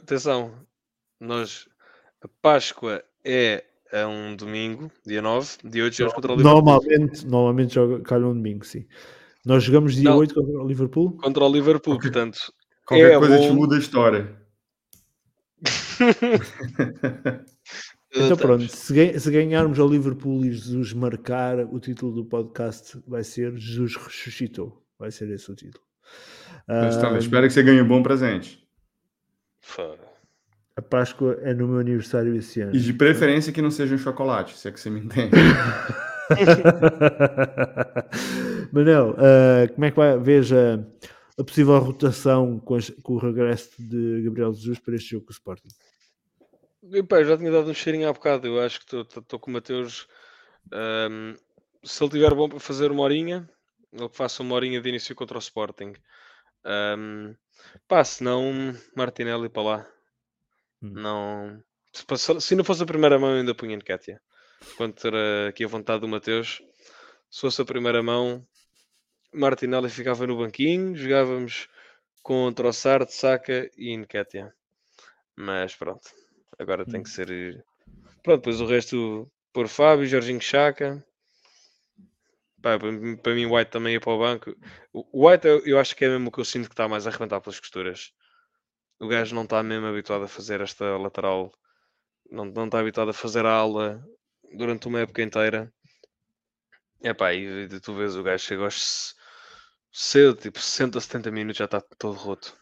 [0.00, 0.54] atenção,
[1.20, 1.68] nós,
[2.22, 6.62] a Páscoa é é um domingo, dia 9, dia 8 jogamos contra o Liverpool.
[6.62, 8.86] Normalmente, normalmente joga, calha um domingo, sim.
[9.44, 11.12] Nós jogamos dia Não, 8 contra o Liverpool?
[11.18, 12.10] Contra o Liverpool, okay.
[12.10, 12.38] portanto.
[12.86, 13.48] Qualquer é coisa bom...
[13.48, 14.34] te muda a história.
[18.10, 23.22] então pronto, se, se, ganharmos ao Liverpool e Jesus marcar, o título do podcast vai
[23.22, 24.82] ser Jesus ressuscitou.
[24.98, 25.84] Vai ser esse o título.
[26.66, 28.66] Mas, então, espero que você ganhe um bom presente.
[29.60, 30.11] Foda.
[30.76, 32.74] A Páscoa é no meu aniversário esse ano.
[32.74, 35.36] E de preferência que não seja um chocolate, se é que você me entende.
[38.72, 40.86] Manel, uh, como é que vai, veja
[41.38, 45.30] a possível rotação com, as, com, o regresso de Gabriel Jesus para este jogo com
[45.30, 45.68] o Sporting?
[46.90, 48.46] Epá, já tinha dado um cheirinho há bocado.
[48.46, 50.08] Eu acho que estou com o Mateus.
[50.72, 51.34] Um,
[51.84, 53.48] se ele tiver bom para fazer uma horinha,
[53.92, 55.92] ele faça uma horinha de início contra o Sporting.
[56.64, 57.34] Um,
[57.86, 59.86] pá, se não, Martinelli para lá.
[60.82, 60.92] Hum.
[60.94, 61.62] Não.
[61.92, 64.20] Se, se não fosse a primeira mão, eu ainda punha em Kátia.
[64.76, 66.62] Quanto era aqui a vontade do Mateus,
[67.30, 68.46] se fosse a primeira mão,
[69.34, 71.68] Martinelli ficava no banquinho, jogávamos
[72.22, 74.52] com Trossard, Saka e Nketiah.
[75.36, 76.10] Mas pronto,
[76.58, 77.12] agora tem que Hum.
[77.12, 77.64] ser.
[78.22, 81.04] Pronto, depois o resto por Fábio, Jorginho Chaka.
[82.62, 84.54] Pá, para mim- White também ia para o banco.
[84.92, 86.88] O o White, eu, eu acho que é mesmo o que eu sinto que está
[86.88, 88.12] mais a arrebentar pelas costuras.
[89.02, 91.52] O gajo não está mesmo habituado a fazer esta lateral,
[92.30, 94.00] não, não está habituado a fazer a ala
[94.56, 95.72] durante uma época inteira.
[97.02, 98.68] É pá, e, tu vês o gajo chega
[99.90, 102.56] cedo, tipo 60, 70 minutos, já está todo roto.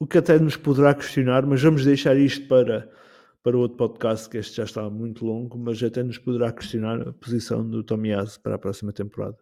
[0.00, 2.90] O que até nos poderá questionar, mas vamos deixar isto para,
[3.40, 7.12] para outro podcast, que este já está muito longo, mas até nos poderá questionar a
[7.12, 9.38] posição do Tomiyasu para a próxima temporada,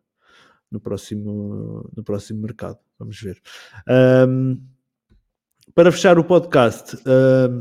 [0.70, 2.78] no próximo, no próximo mercado.
[2.98, 3.40] Vamos ver.
[3.88, 4.75] Ahm,
[5.74, 7.60] para fechar o podcast, ahm,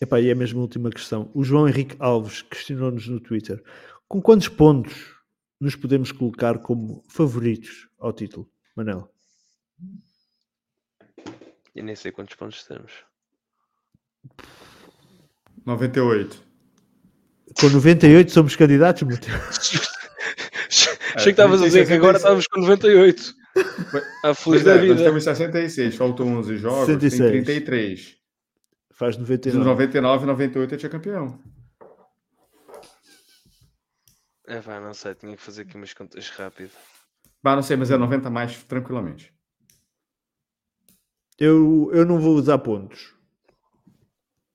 [0.00, 1.30] epá, e é mesmo a última questão.
[1.34, 3.62] O João Henrique Alves questionou-nos no Twitter:
[4.08, 5.14] com quantos pontos
[5.60, 9.10] nos podemos colocar como favoritos ao título, Manel?
[11.74, 12.92] E nem sei quantos pontos temos.
[15.66, 16.42] 98.
[17.60, 19.88] Com 98 somos candidatos, Mateus.
[21.14, 22.18] Achei que estavas a dizer que agora 66.
[22.18, 23.43] estávamos com 98.
[24.24, 25.04] A feliz Pois da é, nós vida.
[25.04, 27.30] temos 66, faltam 11 jogos, 66.
[27.30, 28.16] tem 33.
[28.92, 29.64] Faz De 99.
[29.64, 31.40] 99 e 98 eu tinha campeão.
[34.46, 36.70] É pá, não sei, tinha que fazer aqui umas contas rápido.
[37.42, 39.32] Bah, não sei, mas é 90 mais tranquilamente.
[41.38, 43.14] Eu, eu não vou usar pontos.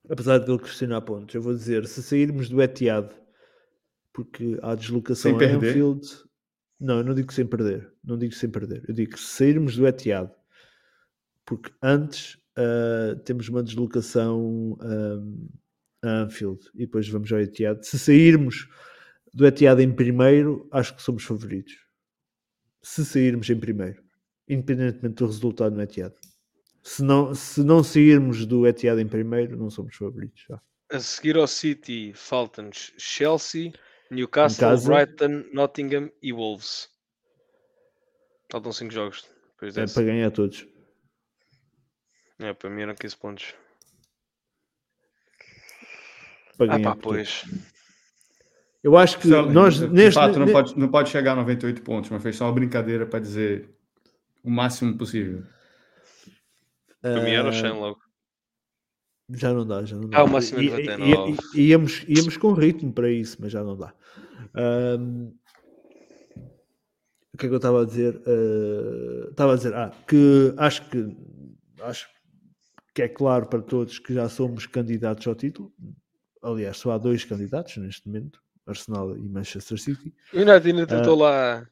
[0.08, 1.34] Apesar de ele questionar pontos.
[1.34, 3.10] Eu vou dizer, se sairmos do Etihad,
[4.12, 5.68] porque há deslocação Sem perder?
[5.70, 6.29] Anfield...
[6.80, 7.92] Não, eu não digo sem perder.
[8.02, 8.82] Não digo sem perder.
[8.88, 10.30] Eu digo que sairmos do Etihad,
[11.44, 17.82] porque antes ah, temos uma deslocação ah, a Anfield e depois vamos ao Etihad.
[17.84, 18.68] Se sairmos
[19.32, 21.74] do Etihad em primeiro, acho que somos favoritos.
[22.82, 24.02] Se sairmos em primeiro,
[24.48, 26.14] independentemente do resultado no Etihad.
[26.82, 30.44] Se não, se não sairmos do Etihad em primeiro, não somos favoritos.
[30.48, 30.60] Já.
[30.90, 33.72] A seguir ao City, faltam-nos Chelsea,
[34.10, 34.76] Newcastle.
[34.84, 36.88] Brighton, Nottingham e Wolves.
[38.50, 39.28] Faltam 5 jogos.
[39.52, 40.66] Depois É para ganhar todos.
[42.38, 43.54] É, para mim eram 15 pontos.
[46.56, 47.44] Para Ah ganhar pá, pois.
[48.82, 50.14] Eu acho que Sterling, nós de neste.
[50.14, 53.06] fato, não, ne- pode, não pode chegar a 98 pontos, mas fez só uma brincadeira
[53.06, 53.68] para dizer
[54.42, 55.44] o máximo possível.
[57.02, 58.00] Para mim era o ah, Shane logo.
[59.34, 60.18] Já não dá, já não dá.
[60.18, 61.30] Ah, o máximo é I- i- 99.
[61.54, 63.92] i- i- íamos, íamos com ritmo para isso, mas já não dá.
[64.54, 65.30] Ahm,
[67.32, 68.20] o que é que eu estava a dizer?
[68.26, 71.16] Ah, estava a dizer ah, que acho que
[71.82, 72.08] acho
[72.94, 75.72] que é claro para todos que já somos candidatos ao título.
[76.42, 80.12] Aliás, só há dois candidatos neste momento: Arsenal e Manchester City.
[80.32, 81.66] O United ainda tentou lá.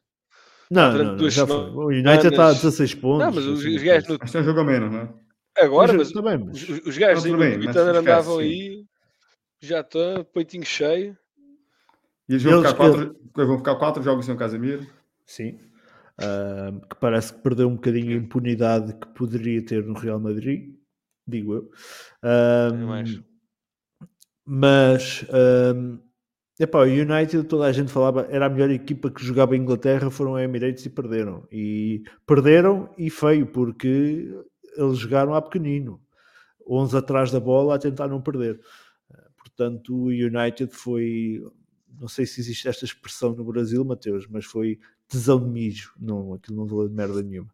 [0.71, 1.55] Não, durante não, não, duas já foi.
[1.57, 3.25] semanas- O United está a 16 pontos.
[3.25, 5.09] Não, mas os, os gajos no- Mas tem um jogo a menos, né?
[5.61, 8.41] Agora, Mas, mas tá bem, mas- os, os gajos aí bem, esquece, andavam sim.
[8.43, 8.85] aí.
[9.61, 11.17] Já está, peitinho cheio.
[12.27, 14.85] E eles vão, Eles- ficar quatro, vão ficar quatro jogos sem o Casemiro.
[15.25, 15.59] Sim.
[16.21, 20.75] Ahm, que parece que perdeu um bocadinho a impunidade que poderia ter no Real Madrid,
[21.27, 21.71] digo eu.
[22.85, 23.21] Mais.
[24.45, 25.97] mas ahm,
[26.59, 30.09] epá, o United, toda a gente falava, era a melhor equipa que jogava em Inglaterra,
[30.09, 31.47] foram a Emirates e perderam.
[31.51, 34.27] E perderam e feio, porque
[34.79, 36.01] eles jogaram a pequenino.
[36.67, 38.59] 11 atrás da bola a tentar não perder.
[39.11, 41.43] Ah, Portanto, o United foi,
[41.99, 45.93] não sei se existe esta expressão no Brasil, Mateus, mas foi tesão de mijo.
[45.99, 47.49] Não, aquilo não valeu de merda nenhuma.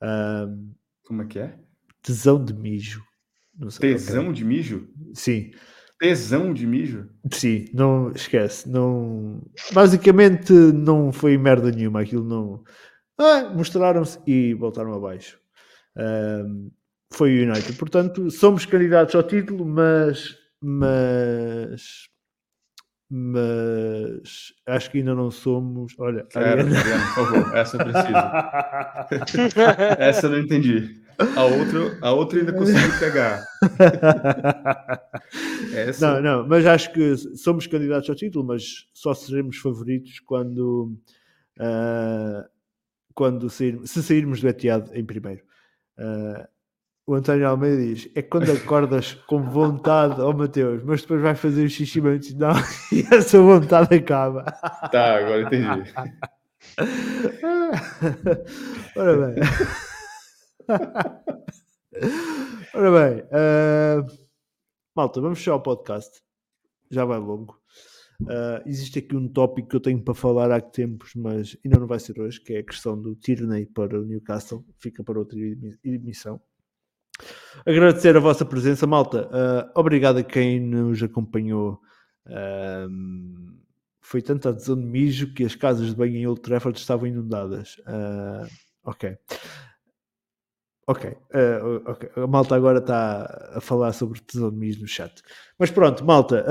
[0.00, 0.70] Ahm,
[1.04, 1.58] Como é que é?
[2.02, 3.02] tesão de mijo.
[3.80, 4.88] Tesão de mijo?
[5.14, 5.50] Sim,
[5.98, 7.08] Tesão de mijo?
[7.32, 8.68] sim, não esquece.
[8.68, 9.42] Não,
[9.72, 12.02] basicamente não foi merda nenhuma.
[12.02, 12.62] Aquilo não.
[13.18, 15.40] Ah, mostraram-se e voltaram abaixo.
[17.12, 17.72] Foi o United.
[17.78, 20.36] Portanto, somos candidatos ao título, mas.
[20.62, 22.08] Mas.
[23.10, 25.94] Mas acho que ainda não somos.
[25.98, 27.56] Olha, Quero, Ariana- Adriano, por favor.
[27.56, 28.18] Essa eu preciso.
[29.98, 31.00] Essa eu não entendi.
[31.34, 33.44] A outra, a outra ainda consegui pegar.
[35.70, 40.96] Não, Essa, não, mas acho que somos candidatos ao título, mas só seremos favoritos quando,
[41.58, 42.48] ah,
[43.14, 45.42] quando sair, se sairmos do Etihad em primeiro.
[45.98, 46.48] Ah,
[47.08, 51.64] o António Almeida diz: é quando acordas com vontade, ó Mateus, mas depois vais fazer
[51.64, 52.52] o xixi antes, não,
[52.92, 54.44] e essa vontade acaba.
[54.92, 55.90] Tá, agora entendi.
[58.96, 59.34] Ora bem.
[62.74, 63.24] Ora bem.
[63.32, 64.04] ah,
[64.94, 66.20] malta, vamos fechar o podcast.
[66.90, 67.57] Já vai longo.
[68.20, 71.86] Uh, existe aqui um tópico que eu tenho para falar há tempos, mas ainda não
[71.86, 74.64] vai ser hoje, que é a questão do Tierney para o Newcastle.
[74.78, 75.38] Fica para outra
[75.84, 76.40] emissão.
[77.64, 79.28] Agradecer a vossa presença, malta.
[79.28, 81.80] Uh, obrigado a quem nos acompanhou.
[82.26, 83.58] Uh,
[84.00, 87.76] foi tanta adesão de mijo que as casas de banho em Old Trafford estavam inundadas.
[87.80, 88.48] Uh,
[88.84, 89.16] ok.
[90.86, 92.22] Ok, uh.
[92.22, 95.22] A malta agora está a falar sobre tesão de mijo no chat.
[95.58, 96.44] Mas pronto, malta.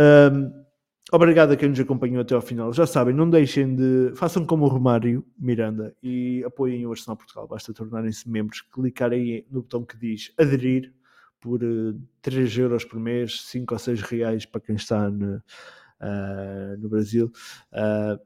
[1.12, 2.74] Obrigado a quem nos acompanhou até ao final.
[2.74, 4.12] Já sabem, não deixem de.
[4.16, 7.48] Façam como o Romário Miranda e apoiem o Arsenal Portugal.
[7.48, 10.94] Basta tornarem-se membros, clicarem no botão que diz aderir
[11.40, 15.38] por uh, eh, 3 euros por mês, 5 ou 6 reais para quem está no,
[15.38, 17.32] uh, no Brasil.
[17.72, 18.20] Uh,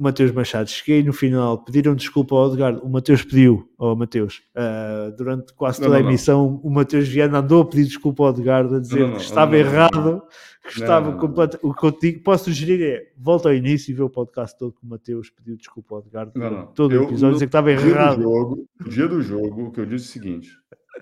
[0.00, 0.70] o Mateus Machado.
[0.70, 2.82] Cheguei no final, pediram desculpa ao Edgar.
[2.82, 6.60] O Mateus pediu, ao Mateus, uh, durante quase toda não, não, a emissão, não.
[6.64, 10.22] o Mateus Viana andou a pedir desculpa ao Edgar, a dizer que estava errado,
[10.62, 11.58] que estava completo.
[11.62, 14.72] O que eu digo, posso sugerir é volta ao início e vê o podcast todo
[14.72, 16.32] que o Mateus pediu desculpa ao Edgar.
[16.74, 18.22] Todo o episódio, dizer que estava errado.
[18.22, 20.50] Jogo, no dia do jogo, o que eu disse é o seguinte: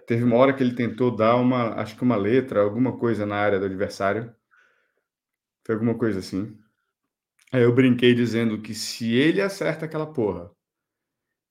[0.08, 3.36] teve uma hora que ele tentou dar uma, acho que uma letra, alguma coisa na
[3.36, 4.32] área do adversário.
[5.64, 6.58] Foi alguma coisa assim.
[7.52, 10.50] Aí eu brinquei dizendo que se ele acerta aquela porra.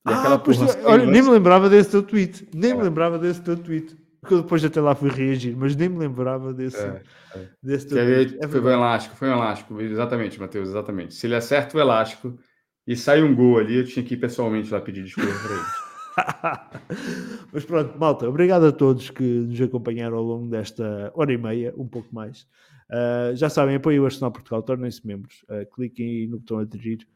[0.06, 2.48] E ah, aquela porra olha, nem me lembrava desse teu tweet.
[2.54, 2.74] Nem é.
[2.74, 3.96] me lembrava desse teu tweet.
[4.20, 7.02] Porque eu depois até lá fui reagir, mas nem me lembrava desse, é,
[7.34, 7.48] é.
[7.62, 8.38] desse teu tweet.
[8.40, 9.80] É foi um elástico, foi um elástico.
[9.80, 11.14] Exatamente, Matheus, exatamente.
[11.14, 12.38] Se ele acerta o elástico
[12.86, 15.88] e sai um gol ali, eu tinha que ir pessoalmente lá pedir desculpa para ele.
[17.52, 21.72] Mas pronto, malta, obrigado a todos que nos acompanharam ao longo desta hora e meia,
[21.76, 22.46] um pouco mais.
[22.90, 27.06] Uh, já sabem, apoiem o Arsenal Portugal, tornem-se membros, uh, cliquem no botão aderir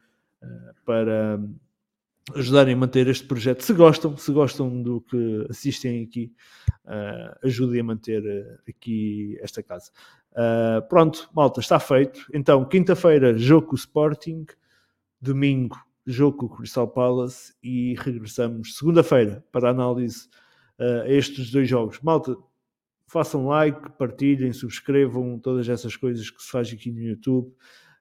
[0.43, 1.55] uh, para um,
[2.35, 3.63] ajudarem a manter este projeto.
[3.63, 6.31] Se gostam, se gostam do que assistem aqui,
[7.43, 8.23] ajudem a manter
[8.65, 9.91] aqui esta casa.
[10.87, 12.25] pronto, malta, está feito.
[12.33, 14.45] Então, quinta-feira, jogo Sporting,
[15.19, 20.29] domingo, jogo Crystal Palace e regressamos segunda-feira para a análise
[20.79, 21.99] a estes dois jogos.
[21.99, 22.37] Malta,
[23.13, 27.47] façam like, partilhem, subscrevam, todas essas coisas que se faz aqui no YouTube.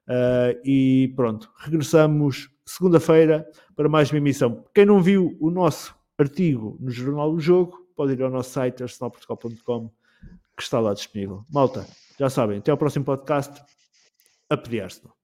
[0.08, 4.64] Uh, e pronto, regressamos segunda-feira para mais uma emissão.
[4.74, 8.82] Quem não viu o nosso artigo no Jornal do Jogo, pode ir ao nosso site
[8.82, 9.90] arsenalportugal.com
[10.56, 11.44] que está lá disponível.
[11.50, 11.86] Malta,
[12.18, 13.62] já sabem, até ao próximo podcast.
[14.48, 15.21] A pedir Arsenal.